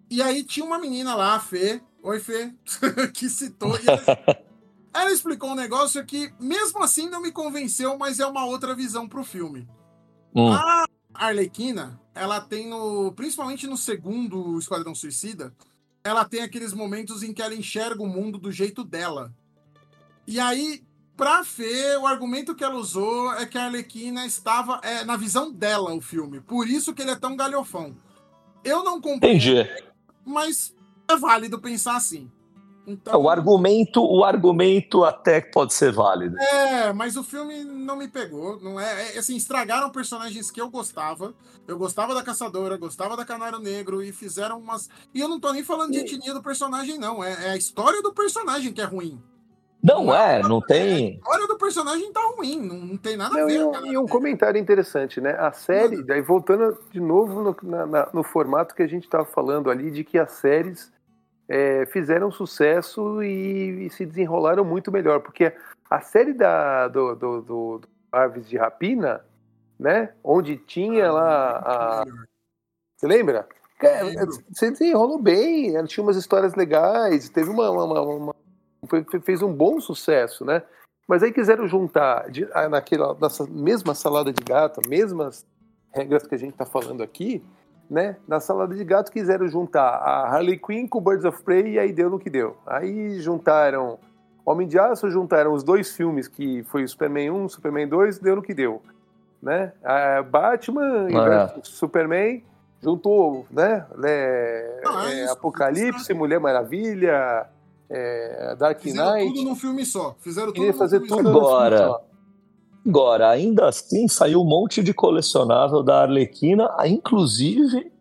[0.10, 2.54] E aí tinha uma menina lá, a Fê, oi Fê,
[3.14, 4.38] que citou, ela,
[4.94, 9.08] ela explicou um negócio que, mesmo assim, não me convenceu, mas é uma outra visão
[9.08, 9.68] pro filme.
[10.36, 10.86] Hum, A
[11.28, 13.12] Arlequina, ela tem no.
[13.14, 15.54] Principalmente no segundo Esquadrão Suicida,
[16.04, 19.34] ela tem aqueles momentos em que ela enxerga o mundo do jeito dela.
[20.26, 20.84] E aí,
[21.16, 25.52] pra Fê, o argumento que ela usou é que a Arlequina estava é, na visão
[25.52, 26.40] dela, o filme.
[26.40, 27.96] Por isso que ele é tão galhofão.
[28.64, 29.84] Eu não compreendo, entendi.
[30.26, 30.76] mas
[31.08, 32.32] é válido pensar assim.
[32.86, 36.38] Então, O argumento, o argumento até que pode ser válido.
[36.38, 38.60] É, mas o filme não me pegou.
[38.60, 41.34] Não é, é, assim, estragaram personagens que eu gostava.
[41.66, 44.90] Eu gostava da Caçadora, gostava da Canário Negro e fizeram umas.
[45.14, 47.24] E eu não tô nem falando de etnia do personagem, não.
[47.24, 49.22] É, é a história do personagem que é ruim.
[49.84, 51.16] Não é, não A tem.
[51.16, 53.54] história do personagem tá ruim, não, não tem nada a Não, ver.
[53.56, 53.88] e, um, cara.
[53.88, 55.36] e um comentário interessante, né?
[55.38, 59.26] A série, daí voltando de novo no, na- na- no formato que a gente estava
[59.26, 60.90] falando ali, de que as séries
[61.50, 65.52] é, fizeram sucesso e, e se desenrolaram muito melhor, porque
[65.90, 69.26] a série da, do, do, do- do Aves de Rapina,
[69.78, 70.14] né?
[70.24, 72.06] Onde tinha lá a.
[72.96, 73.46] Você lembra?
[73.82, 74.32] É, Lembro.
[74.50, 77.70] Você desenrolou bem, tinha umas histórias legais, teve uma.
[77.70, 78.36] uma- uma- uma-
[78.88, 80.62] foi- fez um bom sucesso, né?
[81.08, 85.46] Mas aí quiseram juntar de- ah, naquela nessa mesma salada de gato, mesmas
[85.92, 87.44] regras que a gente está falando aqui,
[87.90, 88.16] né?
[88.28, 91.92] Na salada de gato quiseram juntar a Harley Quinn com Birds of Prey e aí
[91.92, 92.58] deu no que deu.
[92.66, 94.00] Aí juntaram
[94.46, 98.36] Homem de Aço, juntaram os dois filmes que foi o Superman 1, Superman 2, deu
[98.36, 98.82] no que deu,
[99.42, 99.72] né?
[99.84, 101.62] A Batman e É.
[101.64, 102.44] Superman
[102.82, 103.86] juntou, né?
[104.04, 107.46] É, Ah, é Apocalipse, Mulher Maravilha,
[107.94, 109.34] é, Dark Fizeram Knight.
[109.34, 110.16] tudo num filme só.
[110.20, 111.30] Fizeram tudo num fazer filme tudo só.
[111.32, 112.02] num filme Agora, só.
[112.86, 117.92] Agora, ainda assim, saiu um monte de colecionável da Arlequina, inclusive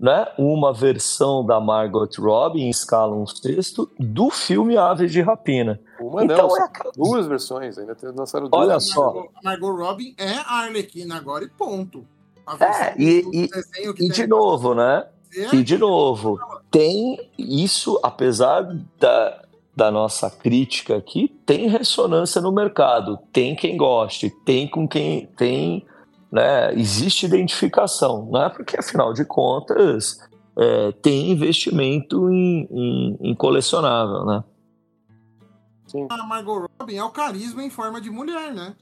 [0.00, 5.80] né, uma versão da Margot Robbie em escala um sexto do filme Aves de Rapina.
[6.00, 8.62] Uma então não, é duas versões, ainda lançaram duas.
[8.68, 9.04] Olha só.
[9.14, 12.04] Margot, a Margot Robin é a Arlequina agora e ponto.
[12.44, 15.06] A É, versão e- do e- desenho que E de novo, né?
[15.36, 16.38] É E de novo,
[16.70, 18.62] tem isso, apesar
[18.98, 19.42] da,
[19.74, 25.84] da nossa crítica aqui, tem ressonância no mercado, tem quem goste, tem com quem tem,
[26.30, 26.72] né?
[26.74, 28.48] Existe identificação, né?
[28.48, 30.18] Porque afinal de contas
[30.56, 34.44] é, tem investimento em, em- em colecionável, né?
[35.86, 36.06] Sim.
[36.10, 38.74] a Margot Robin é o carisma em forma de mulher, né?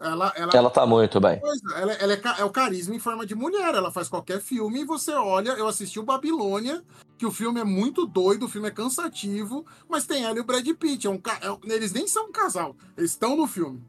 [0.00, 1.40] Ela, ela, Ela tá muito bem.
[1.74, 3.74] ela, ela é, é o carisma em forma de mulher.
[3.74, 5.50] Ela faz qualquer filme e você olha.
[5.52, 6.84] Eu assisti o Babilônia,
[7.16, 10.44] que o filme é muito doido, o filme é cansativo, mas tem ela e o
[10.44, 11.06] Brad Pitt.
[11.06, 13.82] É um, é eles nem são um casal, eles estão no filme.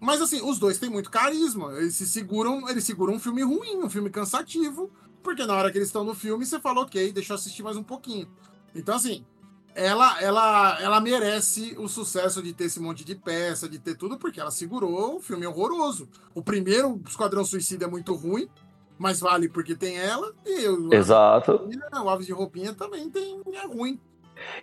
[0.00, 1.72] Mas assim, os dois têm muito carisma.
[1.78, 4.90] Eles se seguram, eles seguram um filme ruim, um filme cansativo,
[5.22, 7.78] porque na hora que eles estão no filme, você fala, ok, deixa eu assistir mais
[7.78, 8.28] um pouquinho.
[8.74, 9.24] Então, assim,
[9.76, 14.16] ela, ela, ela merece o sucesso de ter esse monte de peça, de ter tudo,
[14.18, 16.08] porque ela segurou o filme horroroso.
[16.34, 18.48] O primeiro Esquadrão Suicida é muito ruim,
[18.98, 21.68] mas vale porque tem ela, e o, Exato.
[22.02, 24.00] o Aves de Roupinha também tem, é ruim.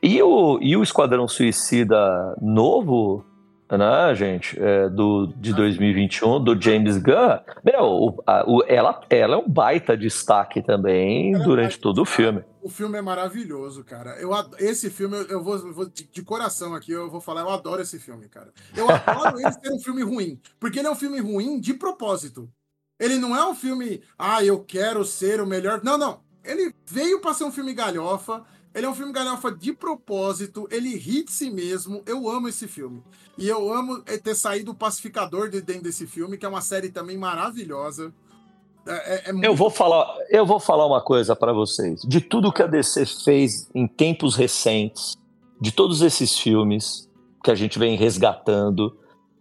[0.01, 3.23] E o, e o Esquadrão Suicida novo,
[3.71, 9.35] né, gente, é, do, de 2021, do James Gunn, meu, o- a- o- ela, ela
[9.35, 12.43] é um baita destaque também Ela é durante baita todo o filme.
[12.63, 14.17] O filme é maravilhoso, cara.
[14.21, 17.41] Eu, ad- esse filme, eu, vou, eu vou de, de coração aqui, eu vou falar,
[17.41, 18.53] eu adoro esse filme, cara.
[18.75, 22.49] Eu adoro ele ser um filme ruim, porque ele é um filme ruim de propósito.
[22.99, 25.83] Ele não é um filme, ah, eu quero ser o melhor.
[25.83, 26.23] Não, não.
[26.43, 28.45] Ele veio pra ser um filme galhofa.
[28.73, 30.67] Ele é um filme galhofa de propósito.
[30.71, 32.01] Ele ri de si mesmo.
[32.05, 33.03] Eu amo esse filme.
[33.37, 36.61] E eu amo eh, ter saído o Pacificador de dentro desse filme, que é uma
[36.61, 38.13] série também maravilhosa.
[38.87, 42.01] É, é- é muito- Eu vou falar, eu vou falar uma coisa pra vocês.
[42.01, 45.15] De tudo que a DC fez em tempos recentes,
[45.59, 47.09] de todos esses filmes
[47.43, 48.97] que a gente vem resgatando,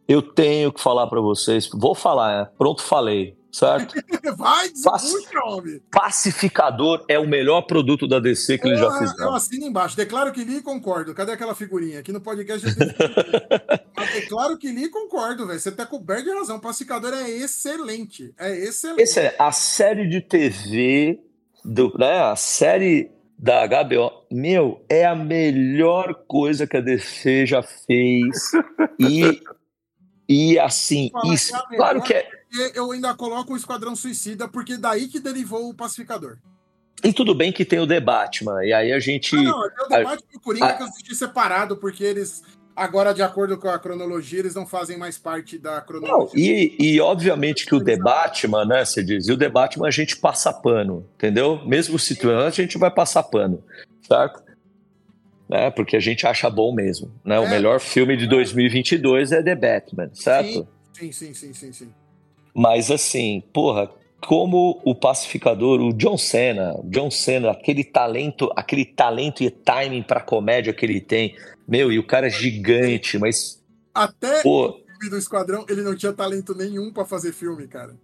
[0.09, 1.69] eu tenho que falar pra vocês.
[1.73, 2.51] Vou falar, né?
[2.59, 3.95] pronto, falei, certo?
[4.37, 5.81] Vai, desembucha, homem.
[5.91, 9.35] Pacificador é o melhor produto da DC que eles já Porra, Eu fizeram.
[9.35, 9.97] assino embaixo.
[9.97, 11.15] Declaro que li e concordo.
[11.15, 12.01] Cadê aquela figurinha?
[12.01, 12.67] Aqui no podcast
[13.97, 15.61] Mas declaro que li e concordo, velho.
[15.61, 16.59] Você tá coberto de razão.
[16.59, 18.33] Pacificador é excelente.
[18.39, 19.03] É excelente.
[19.03, 21.21] Esse é a série de TV,
[21.65, 27.61] do, né, a série da HBO, meu, é a melhor coisa que a DC já
[27.61, 28.53] fez.
[29.01, 29.43] E,
[30.29, 32.42] e assim, isso, claro que é.
[32.75, 36.37] Eu ainda coloco o Esquadrão Suicida, porque daí que derivou o pacificador.
[37.03, 39.35] E tudo bem que tem o The Batman, e aí a gente.
[39.37, 42.43] Ah, não, tem o debate do Coringa a- que eu assisti separado, porque eles,
[42.77, 46.31] agora, de acordo com a cronologia, eles não fazem mais parte da Não, cronologia.
[46.39, 50.17] e, e obviamente que o The Batman, né, você diz, e o Batman a gente
[50.17, 51.65] passa pano, entendeu?
[51.67, 53.65] Mesmo se a gente vai passar pano,
[54.07, 54.43] certo?
[55.49, 57.41] Né, porque a gente acha bom mesmo, né?
[57.41, 57.51] O É.
[57.51, 60.69] melhor filme de 2022 é The Batman, certo?
[60.97, 61.95] Sim, sim, sim, sim, sim.
[62.55, 63.91] Mas assim, porra,
[64.27, 70.21] como o pacificador, o John Cena, John Cena, aquele talento, aquele talento e timing pra
[70.21, 71.37] comédia que ele tem,
[71.67, 73.63] meu, e o cara é gigante, mas
[73.95, 77.97] Até pô, o filme do Esquadrão, ele não tinha talento nenhum pra fazer filme, cara.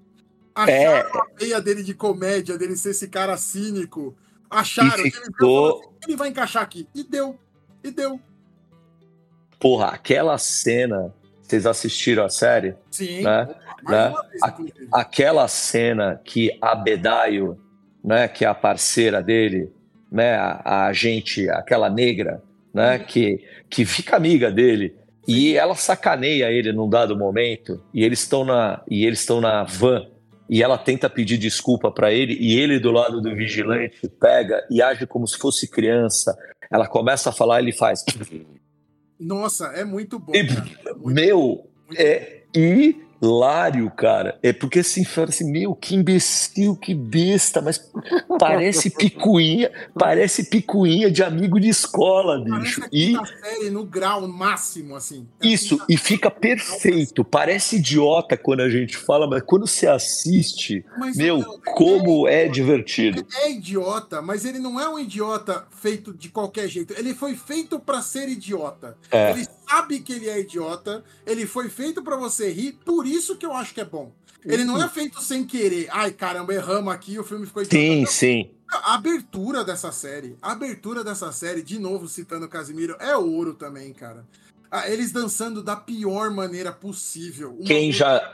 [0.67, 0.87] É.
[0.89, 4.17] Acharam a veia dele de comédia, dele ser esse cara cínico.
[4.51, 4.99] Acharam.
[4.99, 6.89] E Ele, viu e ficou- falou assim, ele vai encaixar aqui.
[6.95, 7.39] E deu.
[7.85, 8.19] E deu.
[9.61, 11.15] porra, aquela cena,
[11.49, 12.75] vocês assistiram a série?
[12.91, 13.23] Sim.
[13.23, 13.49] Né?
[13.89, 14.13] Né?
[14.43, 14.57] A-
[15.01, 17.59] aquela cena que a Bedaio,
[18.05, 19.73] né, que é a parceira dele,
[20.11, 22.43] né, a, a agente, aquela negra,
[22.73, 24.95] né, que, que fica amiga dele,
[25.27, 29.63] e ela sacaneia ele num dado momento, e eles estão na e eles estão na
[29.65, 30.07] van,
[30.49, 34.81] e ela tenta pedir desculpa pra ele, e ele do lado do vigilante pega e
[34.81, 36.35] age como se fosse criança.
[36.71, 38.03] Ela começa a falar, ele faz.
[39.19, 40.33] Nossa, é muito bom.
[40.35, 40.39] E.
[40.87, 42.43] É muito Meu, muito é
[43.21, 44.39] hilário, cara.
[44.43, 47.81] É porque assim, fala assim, meu, que imbecil, que besta, mas
[48.39, 52.83] parece picuinha, parece picuinha de amigo de escola, bicho.
[52.93, 55.27] E série no grau máximo, assim.
[55.43, 57.25] É isso, e fica perfeito.
[57.25, 62.49] Parece idiota quando a gente fala, mas quando você assiste, Mas, meu, não, como é
[62.49, 63.27] divertido.
[63.43, 66.95] é idiota, mas ele não é um idiota feito de qualquer jeito.
[66.97, 68.97] Ele foi feito pra ser idiota.
[69.11, 69.31] É.
[69.33, 71.05] Ele sabe que ele é idiota.
[71.27, 72.79] Ele foi feito pra você rir.
[72.85, 74.13] Por isso que eu acho que é bom.
[74.45, 75.89] Ele não é feito sem querer.
[75.91, 77.77] Ai, caramba, erramos aqui, o filme ficou idiota.
[77.77, 78.51] Sim, sim.
[78.71, 83.55] A abertura dessa série, a abertura dessa série, de novo citando o Casimiro, é ouro
[83.55, 84.27] também, cara.
[84.71, 87.53] Ah, Eles dançando da pior maneira possível.
[87.53, 88.33] Uma Quem já.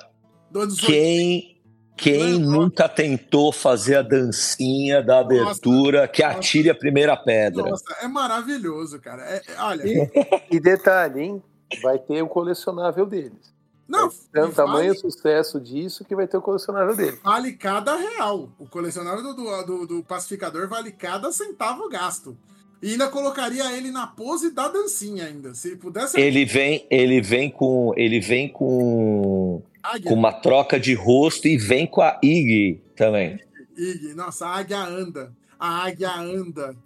[0.84, 1.53] Quem.
[1.96, 2.50] Quem Nossa.
[2.50, 6.36] nunca tentou fazer a dancinha da abertura que Nossa.
[6.38, 7.62] atire a primeira pedra?
[7.70, 9.22] Nossa, é maravilhoso, cara.
[9.22, 10.10] É- é- olha, E,
[10.50, 11.42] e detalhe, hein?
[11.82, 13.52] Vai ter o colecionável deles.
[13.88, 17.18] não, Tem o tamanho vale, sucesso disso que vai ter o colecionável dele.
[17.22, 18.48] vale cada real.
[18.58, 22.36] O colecionável do, do, do- do pacificador vale cada centavo gasto.
[22.82, 25.54] E ainda colocaria ele na pose da dancinha ainda.
[25.54, 26.20] Se pudesse.
[26.20, 31.58] Ele vem, ele vem com, ele vem com, Águia, com uma troca de rosto e
[31.58, 33.38] vem com a Iggy também.
[33.76, 35.30] Ig, nossa, a águia anda.
[35.64, 36.76] A águia anda.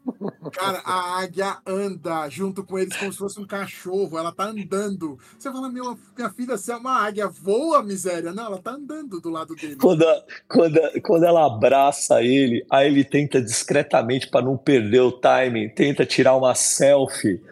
[0.53, 4.17] Cara, a águia anda junto com eles como se fosse um cachorro.
[4.17, 5.19] Ela tá andando.
[5.37, 8.33] Você fala, meu, minha filha, você é uma águia, voa, miséria.
[8.33, 9.75] Não, ela tá andando do lado dele.
[9.75, 15.01] Quando, a- quando, a- quando ela abraça ele, aí ele tenta discretamente para não perder
[15.01, 17.43] o timing, tenta tirar uma selfie.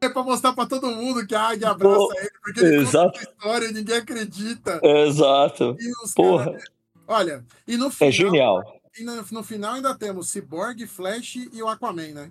[0.00, 3.12] É pra mostrar pra todo mundo que a águia abraça Pô, ele, porque ele exato.
[3.18, 4.80] conta história e ninguém acredita.
[4.84, 5.76] Exato.
[6.14, 6.64] Porra, cara-
[7.08, 8.79] Olha, e no final, é genial.
[8.98, 12.30] E no, no final ainda temos Cyborg, Flash e o Aquaman, né?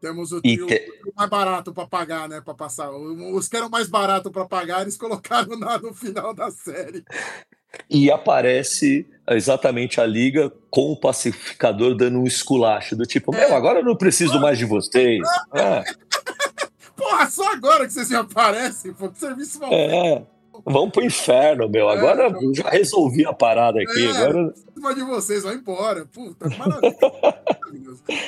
[0.00, 2.40] Temos o trio, te- o mais barato pra pagar, né?
[2.40, 2.90] Pra passar.
[2.90, 7.04] Os que eram mais barato pra pagar, eles colocaram na- no final da série.
[7.88, 13.46] E aparece exatamente a liga com o pacificador dando um esculacho, do tipo, É.
[13.46, 15.22] meu, agora eu não preciso mais de vocês.
[15.54, 15.84] É,
[16.96, 20.26] Porra, só agora que vocês aparecem, pô, que serviço mal é.
[20.64, 21.88] Vamos pro inferno, meu.
[21.88, 24.06] Agora eu já resolvi a parada aqui.
[24.06, 24.10] É.
[24.10, 26.06] Agora de vocês, vai embora.
[26.06, 26.96] Puta, maravilha.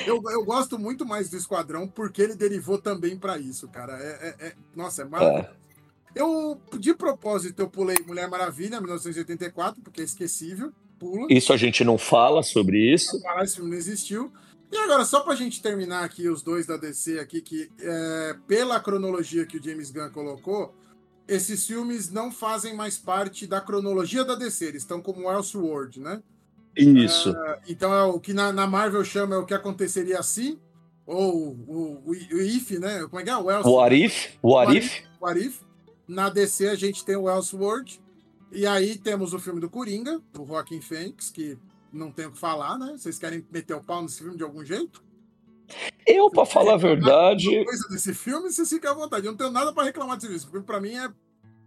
[0.05, 3.93] Eu, eu gosto muito mais do Esquadrão porque ele derivou também pra isso, cara.
[3.93, 5.49] É, é- é- nossa, é maravilhoso.
[6.15, 10.71] Eu, de propósito, eu pulei Mulher Maravilha, 1984, porque é esquecível.
[10.97, 11.27] Pula.
[11.29, 13.21] Isso a gente não fala sobre isso.
[13.21, 14.31] Falar, esse filme não existiu.
[14.71, 18.79] E agora, só pra gente terminar aqui, os dois da DC aqui, que é, pela
[18.79, 20.73] cronologia que o James Gunn colocou,
[21.27, 26.21] esses filmes não fazem mais parte da cronologia da DC, eles estão como Elseworld, né?
[26.75, 27.31] Isso.
[27.31, 30.59] Uh, então é o que na, na, Marvel chama é o que aconteceria assim,
[31.05, 33.03] ou o, o, o if, né?
[33.03, 33.37] Como é que é?
[33.37, 34.27] O else, What if?
[34.41, 35.03] What, what if?
[35.21, 35.61] What if?
[36.07, 38.01] Na DC a gente tem o Elseworld,
[38.51, 41.57] e aí temos o filme do Coringa, do Joaquin Phoenix, que
[41.91, 42.95] não tem o que falar, né?
[42.97, 45.03] Vocês querem meter o pau nesse filme de algum jeito?
[46.05, 47.63] Eu, para falar a verdade.
[47.63, 49.25] coisa desse filme, você fica à vontade.
[49.25, 50.65] Eu não tenho nada para reclamar desse filme.
[50.65, 51.09] Para mim é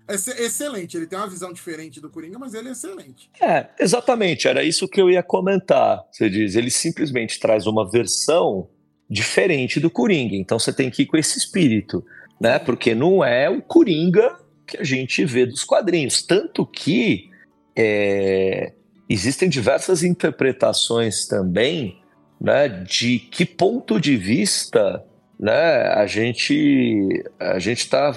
[0.09, 0.97] é excelente.
[0.97, 3.31] Ele tem uma visão diferente do Coringa, mas ele é excelente.
[3.39, 4.49] É, exatamente.
[4.49, 6.03] Era isso que eu ia comentar.
[6.11, 8.71] Você diz, ele simplesmente traz uma versão
[9.09, 10.35] diferente do Coringa.
[10.35, 12.03] Então você tem que ir com esse espírito,
[12.41, 12.59] né?
[12.59, 14.35] Porque não é o Coringa
[14.67, 16.23] que a gente vê dos quadrinhos.
[16.23, 17.29] Tanto que
[17.77, 18.73] é,
[19.11, 22.01] existem diversas interpretações também
[22.41, 25.05] né, de que ponto de vista
[25.39, 28.11] né, a gente a gente está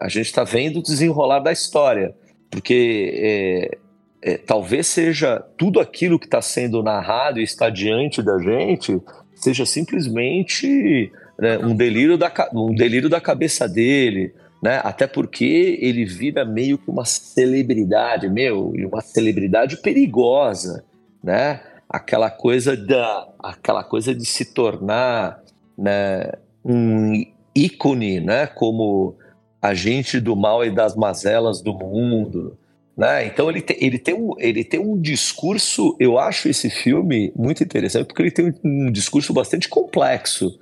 [0.00, 2.14] a gente tá vendo o desenrolar da história,
[2.50, 3.78] porque é,
[4.22, 9.00] é, talvez seja tudo aquilo que está sendo narrado e está diante da gente
[9.34, 14.80] seja simplesmente né, um delírio da um delírio da cabeça dele, né?
[14.82, 20.84] Até porque ele vira meio que uma celebridade, meu, e uma celebridade perigosa,
[21.22, 21.60] né?
[21.88, 25.42] Aquela coisa da, aquela coisa de se tornar,
[25.76, 26.32] né,
[26.64, 27.24] um
[27.54, 29.16] ícone, né, como
[29.60, 32.56] agente do mal e das mazelas do mundo,
[32.96, 33.26] né?
[33.26, 37.62] Então ele tem, ele, tem um, ele tem um discurso, eu acho esse filme muito
[37.62, 40.58] interessante porque ele tem um, um discurso bastante complexo,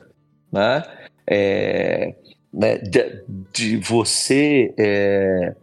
[0.52, 0.82] né?
[1.26, 2.14] É,
[2.52, 5.56] né de, de, você é,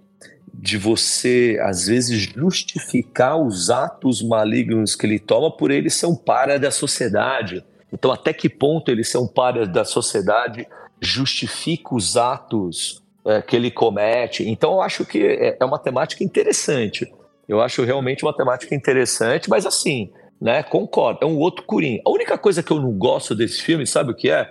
[0.64, 6.16] de você às vezes justificar os atos malignos que ele toma por ele ser um
[6.16, 7.62] para da sociedade,
[7.92, 10.66] então, até que ponto ele ser um par da sociedade
[11.02, 14.48] justifica os atos é, que ele comete?
[14.50, 17.14] Então, eu acho que é, é uma temática interessante.
[17.46, 20.10] Eu acho realmente uma temática interessante, mas assim,
[20.40, 22.02] né, concordo, é um outro Coringa.
[22.08, 24.50] A única coisa que eu não gosto desse filme, sabe o que é?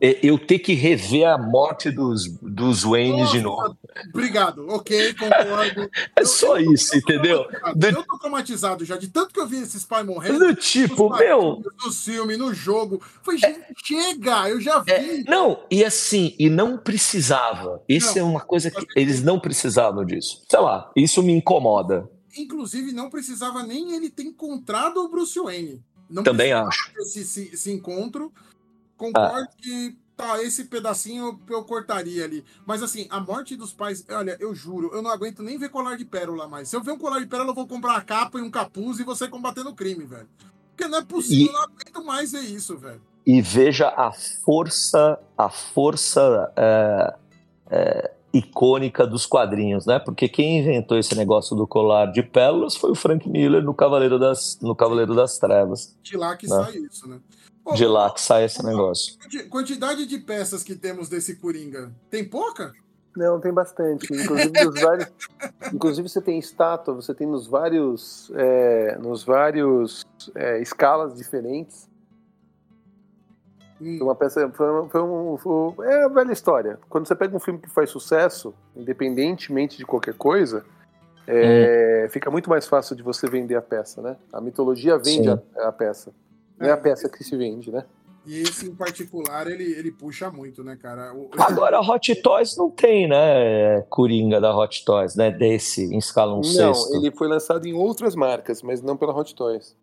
[0.00, 3.78] É, eu ter que rever a morte dos, dos Waynes Nossa, de novo.
[4.08, 5.90] Obrigado, ok, concordo.
[6.16, 7.46] é só eu, isso, eu entendeu?
[7.82, 10.38] Eu tô traumatizado já, de tanto que eu vi esses pais morrendo.
[10.38, 11.62] Do tipo, meu.
[11.84, 13.02] No filme, no jogo.
[13.22, 14.90] Foi, gente, é, chega, eu já vi.
[14.90, 17.82] É, não, e assim, e não precisava.
[17.86, 20.42] Isso é uma coisa que eles não precisavam disso.
[20.48, 22.08] Sei lá, isso me incomoda.
[22.38, 25.82] Inclusive, não precisava nem ele ter encontrado o Bruce Wayne.
[26.08, 26.90] Não Também acho.
[26.98, 28.32] Esse, esse, esse encontro
[29.00, 29.56] Concordo ah.
[29.56, 32.44] que tá, esse pedacinho eu, cortaria ali.
[32.66, 35.96] Mas assim, a morte dos pais, olha, eu juro, eu não aguento nem ver colar
[35.96, 36.68] de pérola mais.
[36.68, 39.00] Se eu ver um colar de pérola, eu vou comprar uma capa e um capuz
[39.00, 40.28] e você combatendo o crime, velho.
[40.76, 41.48] Porque não é possível, e...
[41.48, 43.00] eu não aguento mais ver isso, velho.
[43.26, 47.14] E veja a força, a força é,
[47.70, 49.98] é, icônica dos quadrinhos, né?
[49.98, 54.18] Porque quem inventou esse negócio do colar de pérolas foi o Frank Miller no Cavaleiro
[54.18, 55.96] das, no Cavaleiro das Trevas.
[56.02, 56.56] De lá que né?
[56.56, 57.18] sai isso, né?
[57.74, 59.16] De lá que sai esse negócio.
[59.48, 62.72] Quantidade de peças que temos desse Coringa, tem pouca?
[63.16, 64.12] Não, tem bastante.
[64.12, 65.08] Inclusive, nos vários,
[65.72, 71.88] inclusive você tem estátua, você tem nos vários, é, nos vários é, escalas diferentes.
[73.80, 73.98] Hum.
[74.02, 76.78] Uma peça foi, foi, um, foi, é a velha história.
[76.88, 80.64] Quando você pega um filme que faz sucesso, independentemente de qualquer coisa,
[81.26, 82.10] é, hum.
[82.10, 84.16] fica muito mais fácil de você vender a peça, né?
[84.32, 86.12] A mitologia vende a, a peça.
[86.60, 87.84] Não é a peça que se vende, né?
[88.26, 91.14] E esse em particular, ele, ele puxa muito, né, cara?
[91.14, 91.30] O...
[91.38, 93.80] Agora, a Hot Toys não tem, né?
[93.88, 95.30] Coringa da Hot Toys, né?
[95.30, 96.94] Desse, em escala 1 um Não, sexto.
[96.96, 99.74] ele foi lançado em outras marcas, mas não pela Hot Toys.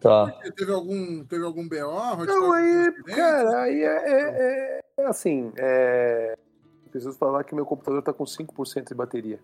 [0.00, 0.26] Tá.
[0.56, 2.20] Teve algum, teve algum BO?
[2.20, 6.36] Hot não, aí, cara, aí é, é, é assim, é...
[6.90, 9.40] preciso falar que meu computador tá com 5% de bateria.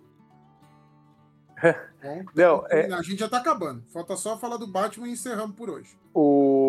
[2.35, 2.93] Não, é...
[2.93, 3.83] A gente já tá acabando.
[3.93, 5.97] Falta só falar do Batman e encerramos por hoje.
[6.13, 6.64] O,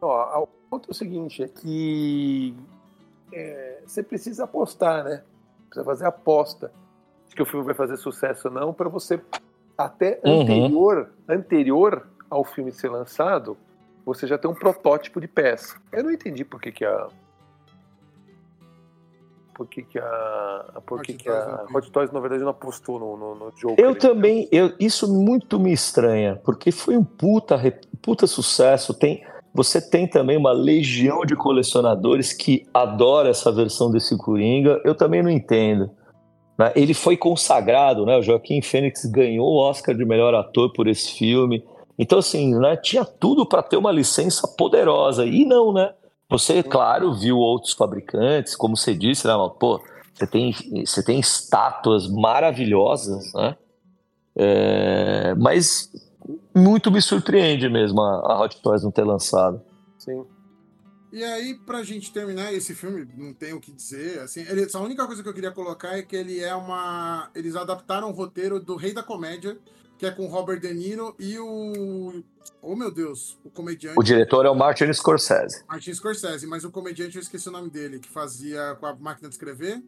[0.00, 2.54] Ó, o ponto é o seguinte: é que
[3.32, 5.22] é, você precisa apostar, né?
[5.68, 6.72] Precisa fazer aposta
[7.28, 9.20] de que o filme vai fazer sucesso ou não, para você,
[9.76, 10.42] até uhum.
[10.42, 13.56] anterior, anterior ao filme ser lançado,
[14.04, 15.76] você já tem um protótipo de peça.
[15.92, 17.08] Eu não entendi por que, que a
[19.56, 23.16] por que, que a, por que, que a Hot Toys, na verdade, não apostou no,
[23.16, 23.76] no, no jogo.
[23.78, 27.56] Eu também, eu, isso muito me estranha, porque foi um puta,
[28.02, 28.92] puta sucesso.
[28.92, 29.24] Tem,
[29.56, 34.80] você tem também uma legião de colecionadores que adora essa versão desse Coringa.
[34.84, 35.90] Eu também não entendo.
[36.58, 36.72] Né?
[36.76, 38.18] Ele foi consagrado, né?
[38.18, 41.64] O Joaquim Fênix ganhou o Oscar de melhor ator por esse filme.
[41.98, 45.24] Então, assim, né, tinha tudo para ter uma licença poderosa.
[45.24, 45.94] E não, né?
[46.28, 49.80] Você, claro, viu outros fabricantes, como você disse, né, pô,
[50.12, 50.54] você tem,
[50.84, 53.56] você tem estátuas maravilhosas, né?
[54.38, 55.90] É, mas
[56.56, 59.60] muito me surpreende mesmo a, a Hot Toys não ter lançado.
[59.98, 60.24] Sim.
[61.12, 64.20] E aí, pra gente terminar esse filme, não tem o que dizer.
[64.20, 67.30] Assim, ele, a única coisa que eu queria colocar é que ele é uma.
[67.34, 69.56] Eles adaptaram o roteiro do Rei da Comédia,
[69.98, 72.22] que é com Robert De Niro e o.
[72.60, 73.98] Oh meu Deus, o comediante.
[73.98, 75.64] O diretor é o Martin Scorsese.
[75.68, 79.28] Martin Scorsese, mas o comediante eu esqueci o nome dele, que fazia com a máquina
[79.28, 79.82] de escrever.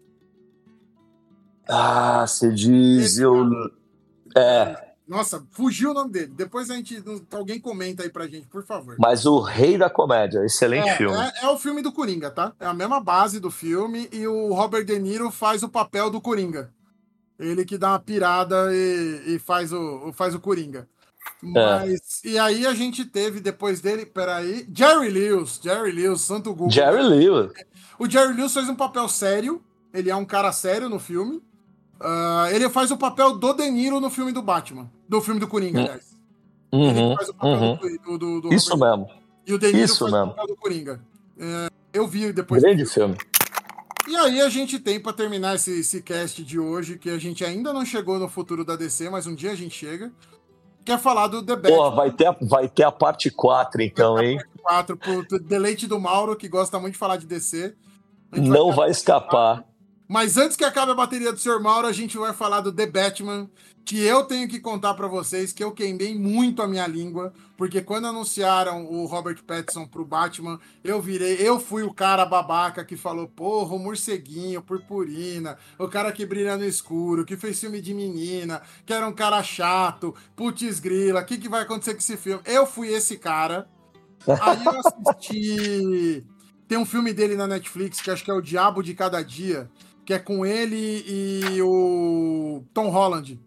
[1.68, 3.04] Ah, você diz.
[3.04, 3.44] Esse Eu...
[4.36, 6.32] É, Nossa, fugiu o nome dele.
[6.36, 7.02] Depois a gente.
[7.32, 8.96] Alguém comenta aí pra gente, por favor.
[8.98, 11.16] mas o Rei da Comédia, excelente É, filme.
[11.16, 12.52] é- é o filme do Coringa, tá?
[12.60, 16.20] É a mesma base do filme e o Robert De Niro faz o papel do
[16.20, 16.70] Coringa.
[17.38, 20.86] Ele que dá uma pirada e, e faz, o, faz o Coringa.
[21.42, 22.22] Mas.
[22.24, 24.68] E aí a gente teve depois dele, peraí.
[24.74, 26.70] Jerry Lewis, Jerry Lewis, Santo Google.
[26.70, 27.52] Jerry Lewis.
[27.98, 29.62] O Jerry Lewis faz um papel sério.
[29.94, 31.42] Ele é um cara sério no filme.
[32.00, 34.90] Ah, ele faz o papel do De Niro no filme do Batman.
[35.08, 35.84] Do filme do Coringa, Hum.
[35.84, 36.16] aliás.
[36.70, 37.78] Uhum, uhum.
[38.04, 39.10] do, do, do Isso Robert mesmo.
[39.46, 40.26] e o De Niro Isso faz mesmo.
[40.26, 41.00] o papel do Coringa.
[41.38, 42.62] É, eu vi depois.
[42.62, 43.16] Grande filme.
[44.06, 47.44] E aí a gente tem pra terminar esse, esse cast de hoje, que a gente
[47.44, 50.12] ainda não chegou no futuro da DC, mas um dia a gente chega.
[50.84, 54.18] Quer falar do The Batman Pô, vai ter, a- vai ter a parte 4, então,
[54.22, 54.38] hein?
[54.62, 57.74] 4 pro deleite do Mauro, que gosta muito de falar de DC.
[58.32, 59.64] A Não vai escapar.
[60.08, 61.60] Mas antes que acabe a bateria do Sr.
[61.60, 63.50] Mauro, a gente vai falar do The Batman,
[63.84, 67.82] que eu tenho que contar pra vocês que eu queimei muito a minha língua, porque
[67.82, 72.96] quando anunciaram o Robert Pattinson pro Batman, eu virei, eu fui o cara babaca que
[72.96, 77.92] falou, porra, o morceguinho, purpurina, o cara que brilha no escuro, que fez filme de
[77.92, 82.16] menina, que era um cara chato, putz grila, o que, que vai acontecer com esse
[82.16, 82.42] filme?
[82.46, 83.68] Eu fui esse cara.
[84.26, 86.26] Aí eu assisti.
[86.66, 89.70] Tem um filme dele na Netflix que acho que é O Diabo de Cada Dia,
[90.08, 93.38] que é com ele e o Tom Holland.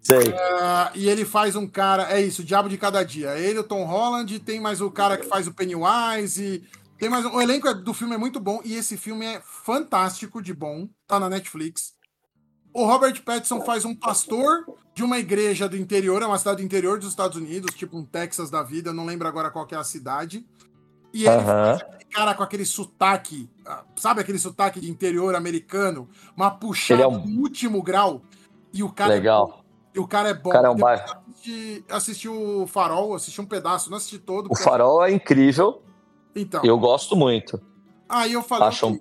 [0.00, 0.32] Sei.
[0.58, 2.10] Ah, e ele faz um cara.
[2.10, 3.38] É isso, o Diabo de Cada Dia.
[3.38, 6.42] Ele, o Tom Holland, tem mais o cara que faz o Pennywise.
[6.42, 6.64] E
[6.98, 7.26] tem mais.
[7.26, 8.62] O elenco é- do filme é muito bom.
[8.64, 10.88] E esse filme é fantástico de bom.
[11.06, 11.92] Tá na Netflix.
[12.72, 16.64] O Robert Pattinson faz um pastor de uma igreja do interior, é uma cidade do
[16.64, 19.78] interior dos Estados Unidos, tipo um Texas da vida, não lembro agora qual que é
[19.78, 20.46] a cidade.
[21.16, 21.44] E ele Aham.
[21.44, 26.08] faz aquele cara com aquele sotaque, ah, sabe aquele sotaque de interior americano?
[26.36, 28.20] Uma puxada é um- no último grau.
[28.72, 29.64] E o cara é Legal.
[29.94, 30.50] e o cara é bom.
[30.50, 31.02] O cara é um bairro.
[31.30, 34.48] assisti, assisti o Farol, assisti um pedaço, não assisti todo.
[34.50, 35.82] O Farol é incrível.
[36.34, 37.58] Então, Eu gosto muito.
[38.08, 39.00] aí eu falei Acho um-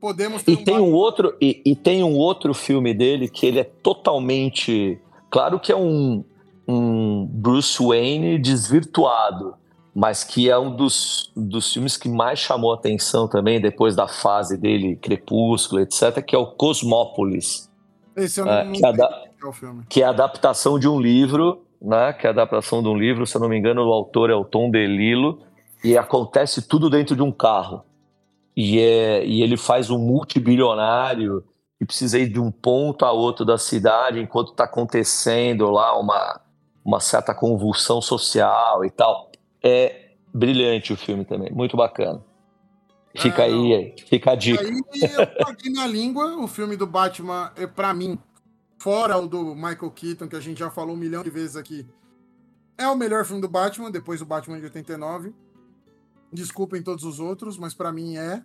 [0.00, 3.58] podemos ter E tem um outro e, e tem um outro filme dele que ele
[3.58, 4.98] é totalmente,
[5.30, 6.24] claro que é um,
[6.66, 9.54] um Bruce Wayne desvirtuado,
[9.94, 14.58] mas que é um dos, dos filmes que mais chamou atenção também depois da fase
[14.58, 17.70] dele Crepúsculo, etc, que é o Cosmópolis,
[18.16, 19.84] Esse eu é, não, que, é qual é o filme.
[19.88, 22.12] que é a adaptação de um livro, né?
[22.12, 24.34] Que é a adaptação de um livro, se eu não me engano, o autor é
[24.34, 25.40] o Tom DeLillo,
[25.84, 27.84] e acontece tudo dentro de um carro.
[28.56, 31.44] E, é, e ele faz um multibilionário
[31.78, 36.40] que precisa ir de um ponto a outro da cidade enquanto está acontecendo lá uma,
[36.84, 39.30] uma certa convulsão social e tal.
[39.64, 42.22] É brilhante o filme também, muito bacana.
[43.16, 44.60] Fica É, aí, fica a dica.
[44.60, 48.18] Aí eu paguei minha língua, o filme do Batman, é, pra mim,
[48.78, 51.86] fora o do Michael Keaton, que a gente já falou um milhão de vezes aqui,
[52.76, 55.32] é o melhor filme do Batman, depois do Batman de 89.
[56.32, 58.42] Desculpem todos os outros, mas pra mim é,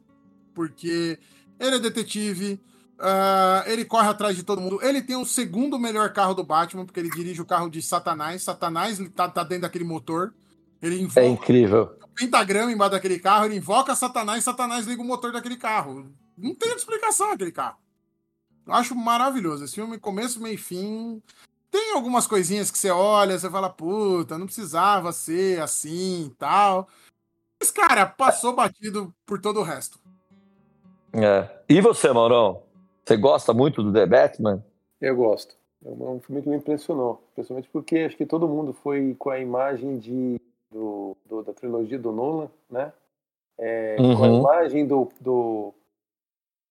[0.53, 1.17] porque
[1.59, 2.61] ele é detetive,
[2.99, 4.79] ah, ele corre atrás de todo mundo.
[4.83, 8.43] Ele tem o segundo melhor carro do Batman, porque ele dirige o carro de Satanás.
[8.43, 10.33] Satanás tá, tá dentro daquele motor.
[10.81, 11.95] Ele É invoca incrível.
[12.05, 16.11] um pentagrama embaixo daquele carro, ele invoca Satanás, Satanás liga o motor daquele carro.
[16.37, 17.77] Não tem explicação aquele carro.
[18.65, 19.63] Eu acho maravilhoso.
[19.65, 21.21] Esse filme, começo, meio e fim.
[21.71, 26.87] Tem algumas coisinhas que você olha, você fala, puta, não precisava ser assim e tal.
[27.59, 29.99] Mas, cara, passou batido por todo o resto.
[31.13, 31.49] É.
[31.67, 32.63] E você, Maurão?
[33.05, 34.63] Você gosta muito do The Batman?
[35.01, 35.55] Eu gosto.
[35.83, 37.23] É um um filme que me impressionou.
[37.35, 40.39] Principalmente porque acho que todo mundo foi com a imagem de,
[40.71, 42.93] do, do- da trilogia do Nolan, né?
[43.57, 44.39] É, Com a Uhum.
[44.39, 45.73] imagem do, do,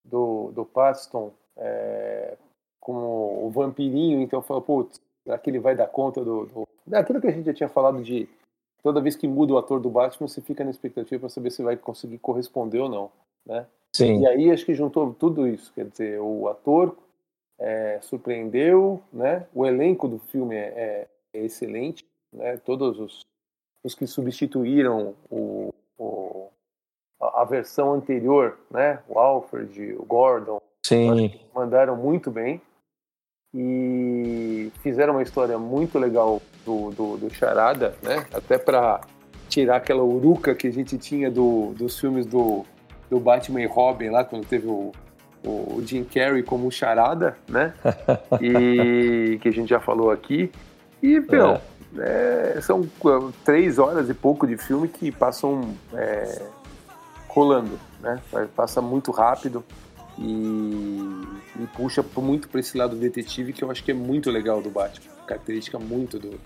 [0.05, 2.37] do, do Paxton é,
[2.81, 4.21] como o vampirinho.
[4.21, 6.69] Então falou, putz, será que ele vai dar conta do, do...
[6.93, 8.29] Aquilo que a gente já tinha falado de
[8.83, 11.63] toda vez que muda o ator do Batman, você fica na expectativa para saber se
[11.63, 13.11] vai conseguir corresponder ou não,
[13.45, 13.67] né?
[13.95, 14.21] Sim.
[14.21, 16.97] E aí acho que juntou tudo isso, quer dizer, o ator
[17.59, 19.47] é, surpreendeu, né?
[19.53, 22.57] O elenco do filme é, é excelente, né?
[22.59, 23.27] Todos os,
[23.83, 26.49] os que substituíram o, o-
[27.21, 29.01] a, versão anterior, né?
[29.09, 31.33] O Alfred, o Gordon, Sim.
[31.55, 32.61] mandaram muito bem.
[33.55, 38.27] e fizeram uma história muito legal do, do, do Charada, né?
[38.33, 39.01] Até para
[39.49, 42.65] tirar aquela uruca que a gente tinha do, dos filmes do,
[43.09, 44.93] do Batman e Robin lá, quando teve o,
[45.45, 47.73] o Jim Carrey como Charada, né?
[48.43, 50.51] E que a gente já falou aqui.
[51.03, 51.61] E, meu, é.
[51.97, 56.47] É, são uh, três horas e pouco de filme que passam é,
[57.29, 58.21] rolando, né?
[58.55, 59.65] Passa muito rápido
[60.19, 61.01] e,
[61.59, 64.69] e puxa muito para esse lado detetive que eu acho que é muito legal do
[64.69, 66.39] Batman, característica muito do,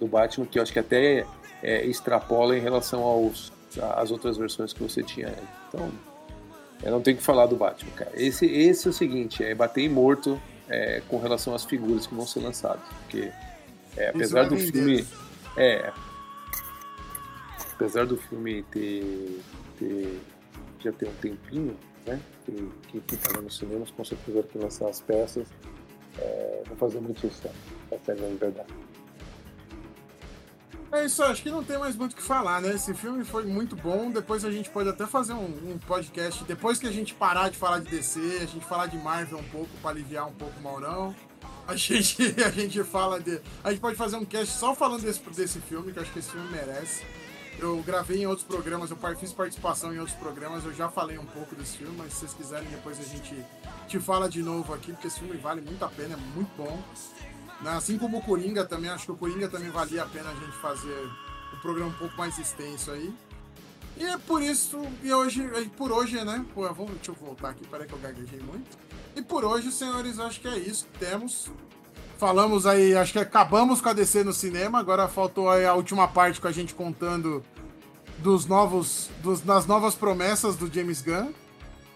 [0.00, 1.26] do Batman que eu acho que até
[1.62, 3.52] é, extrapola em relação aos
[3.96, 5.34] às outras versões que você tinha.
[5.68, 5.90] Então,
[6.82, 8.12] eu não tenho que falar do Batman, cara.
[8.14, 12.26] Esse, esse é o seguinte, é bater morto é, com relação às figuras que vão
[12.26, 13.30] ser lançadas, porque
[13.96, 15.06] é, apesar do filme,
[15.56, 15.92] é,
[17.72, 19.40] apesar do filme ter,
[19.78, 20.20] ter
[20.80, 22.20] já ter um tempinho, né?
[22.44, 25.48] Que, que, que tá nos cinemas, com certeza que lançar as peças,
[26.18, 27.48] é, vou fazer muito isso,
[27.90, 28.74] essa é a grande verdade.
[30.92, 32.74] É isso, acho que não tem mais muito o que falar, né?
[32.74, 34.10] Esse filme foi muito bom.
[34.10, 36.44] Depois a gente pode até fazer um, um podcast.
[36.44, 39.44] Depois que a gente parar de falar de DC, a gente falar de Marvel um
[39.44, 41.14] pouco para aliviar um pouco o Maurão.
[41.66, 43.40] A gente, a gente fala de.
[43.62, 46.18] A gente pode fazer um cast só falando desse, desse filme, que eu acho que
[46.18, 47.04] esse filme merece.
[47.58, 51.26] Eu gravei em outros programas, eu fiz participação em outros programas, eu já falei um
[51.26, 53.36] pouco desse filme, mas se vocês quiserem, depois a gente
[53.86, 56.82] te fala de novo aqui, porque esse filme vale muito a pena, é muito bom.
[57.60, 57.70] Né?
[57.70, 60.56] Assim como o Coringa também, acho que o Coringa também valia a pena a gente
[60.58, 61.08] fazer
[61.54, 63.14] um programa um pouco mais extenso aí.
[63.96, 66.44] E é por isso, e hoje, por hoje, né?
[66.54, 68.78] Pô, vamos, deixa eu voltar aqui, peraí que eu gaguejei muito.
[69.16, 70.86] E por hoje, senhores, acho que é isso.
[70.98, 71.50] Temos.
[72.18, 76.40] Falamos aí, acho que acabamos com a DC no cinema, agora faltou a última parte
[76.40, 77.42] com a gente contando
[78.18, 81.32] dos novos, dos, das novas promessas do James Gunn.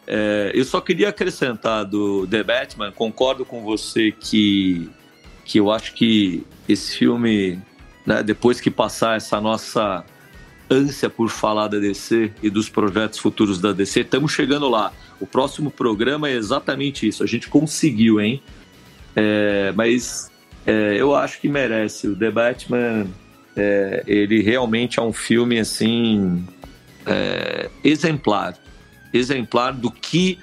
[0.04, 4.90] É, eu só queria acrescentar do The Batman, concordo com você que
[5.44, 7.62] que eu acho que esse filme,
[8.04, 10.04] né, depois que passar essa nossa
[10.68, 14.92] ânsia por falar da DC e dos projetos futuros da DC, estamos chegando lá.
[15.20, 17.22] O próximo programa é exatamente isso.
[17.22, 18.42] A gente conseguiu, hein?
[19.14, 20.30] É, mas
[20.66, 22.08] é, eu acho que merece.
[22.08, 23.06] O The Batman,
[23.56, 26.46] é, ele realmente é um filme assim
[27.06, 28.56] é, exemplar,
[29.12, 30.38] exemplar do que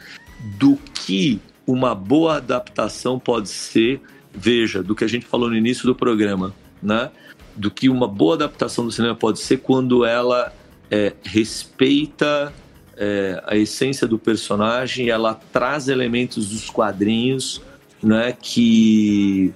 [0.57, 4.01] do que uma boa adaptação pode ser
[4.33, 7.11] veja, do que a gente falou no início do programa, né?
[7.55, 10.51] Do que uma boa adaptação do cinema pode ser quando ela
[10.89, 12.51] é, respeita
[12.97, 17.61] é, a essência do personagem, ela traz elementos dos quadrinhos,
[18.01, 18.35] né?
[18.39, 19.53] Que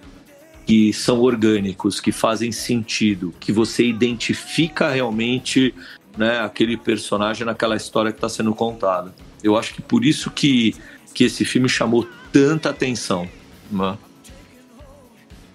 [0.67, 5.73] que são orgânicos, que fazem sentido, que você identifica realmente
[6.17, 9.15] né, aquele personagem naquela história que está sendo contada.
[9.41, 10.75] Eu acho que por isso que,
[11.13, 13.29] que esse filme chamou tanta atenção.
[13.71, 13.97] Né?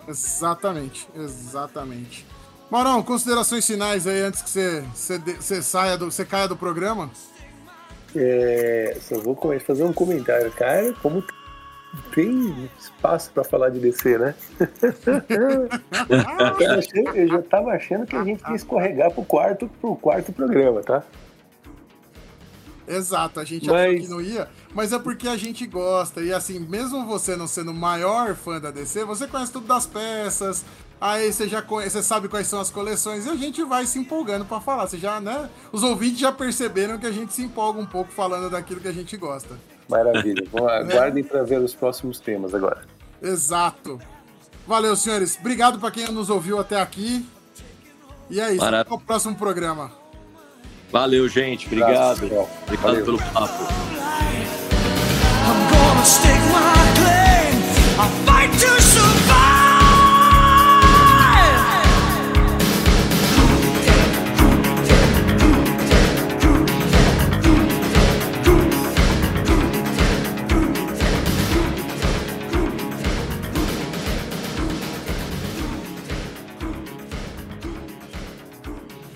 [0.08, 2.24] Exatamente, exatamente.
[2.70, 7.10] Maurão, considerações finais aí antes que você, você, você saia do, você caia do programa?
[8.14, 10.92] É, só vou fazer um comentário, cara.
[11.02, 11.24] Como
[12.14, 14.34] tem espaço para falar de DC, né?
[17.14, 21.02] eu já tava achando que a gente ia escorregar pro quarto, pro quarto programa, tá?
[22.86, 23.76] Exato, a gente mas...
[23.76, 26.20] achou que não ia, mas é porque a gente gosta.
[26.20, 29.86] E assim, mesmo você não sendo o maior fã da DC, você conhece tudo das
[29.86, 30.64] peças,
[31.02, 33.98] aí você já conhece, você sabe quais são as coleções, e a gente vai se
[33.98, 34.86] empolgando para falar.
[34.86, 35.50] Você já, né?
[35.72, 38.92] Os ouvintes já perceberam que a gente se empolga um pouco falando daquilo que a
[38.92, 39.58] gente gosta.
[39.88, 40.46] Maravilha.
[40.50, 42.82] Bom, aguardem para ver os próximos temas agora.
[43.20, 44.00] Exato.
[44.66, 45.36] Valeu, senhores.
[45.38, 47.26] Obrigado para quem nos ouviu até aqui.
[48.30, 48.64] E é isso.
[48.64, 49.90] Até o próximo programa.
[50.90, 51.66] Valeu, gente.
[51.66, 52.16] Obrigado.
[52.18, 53.04] Obrigado Valeu.
[53.04, 53.64] pelo papo.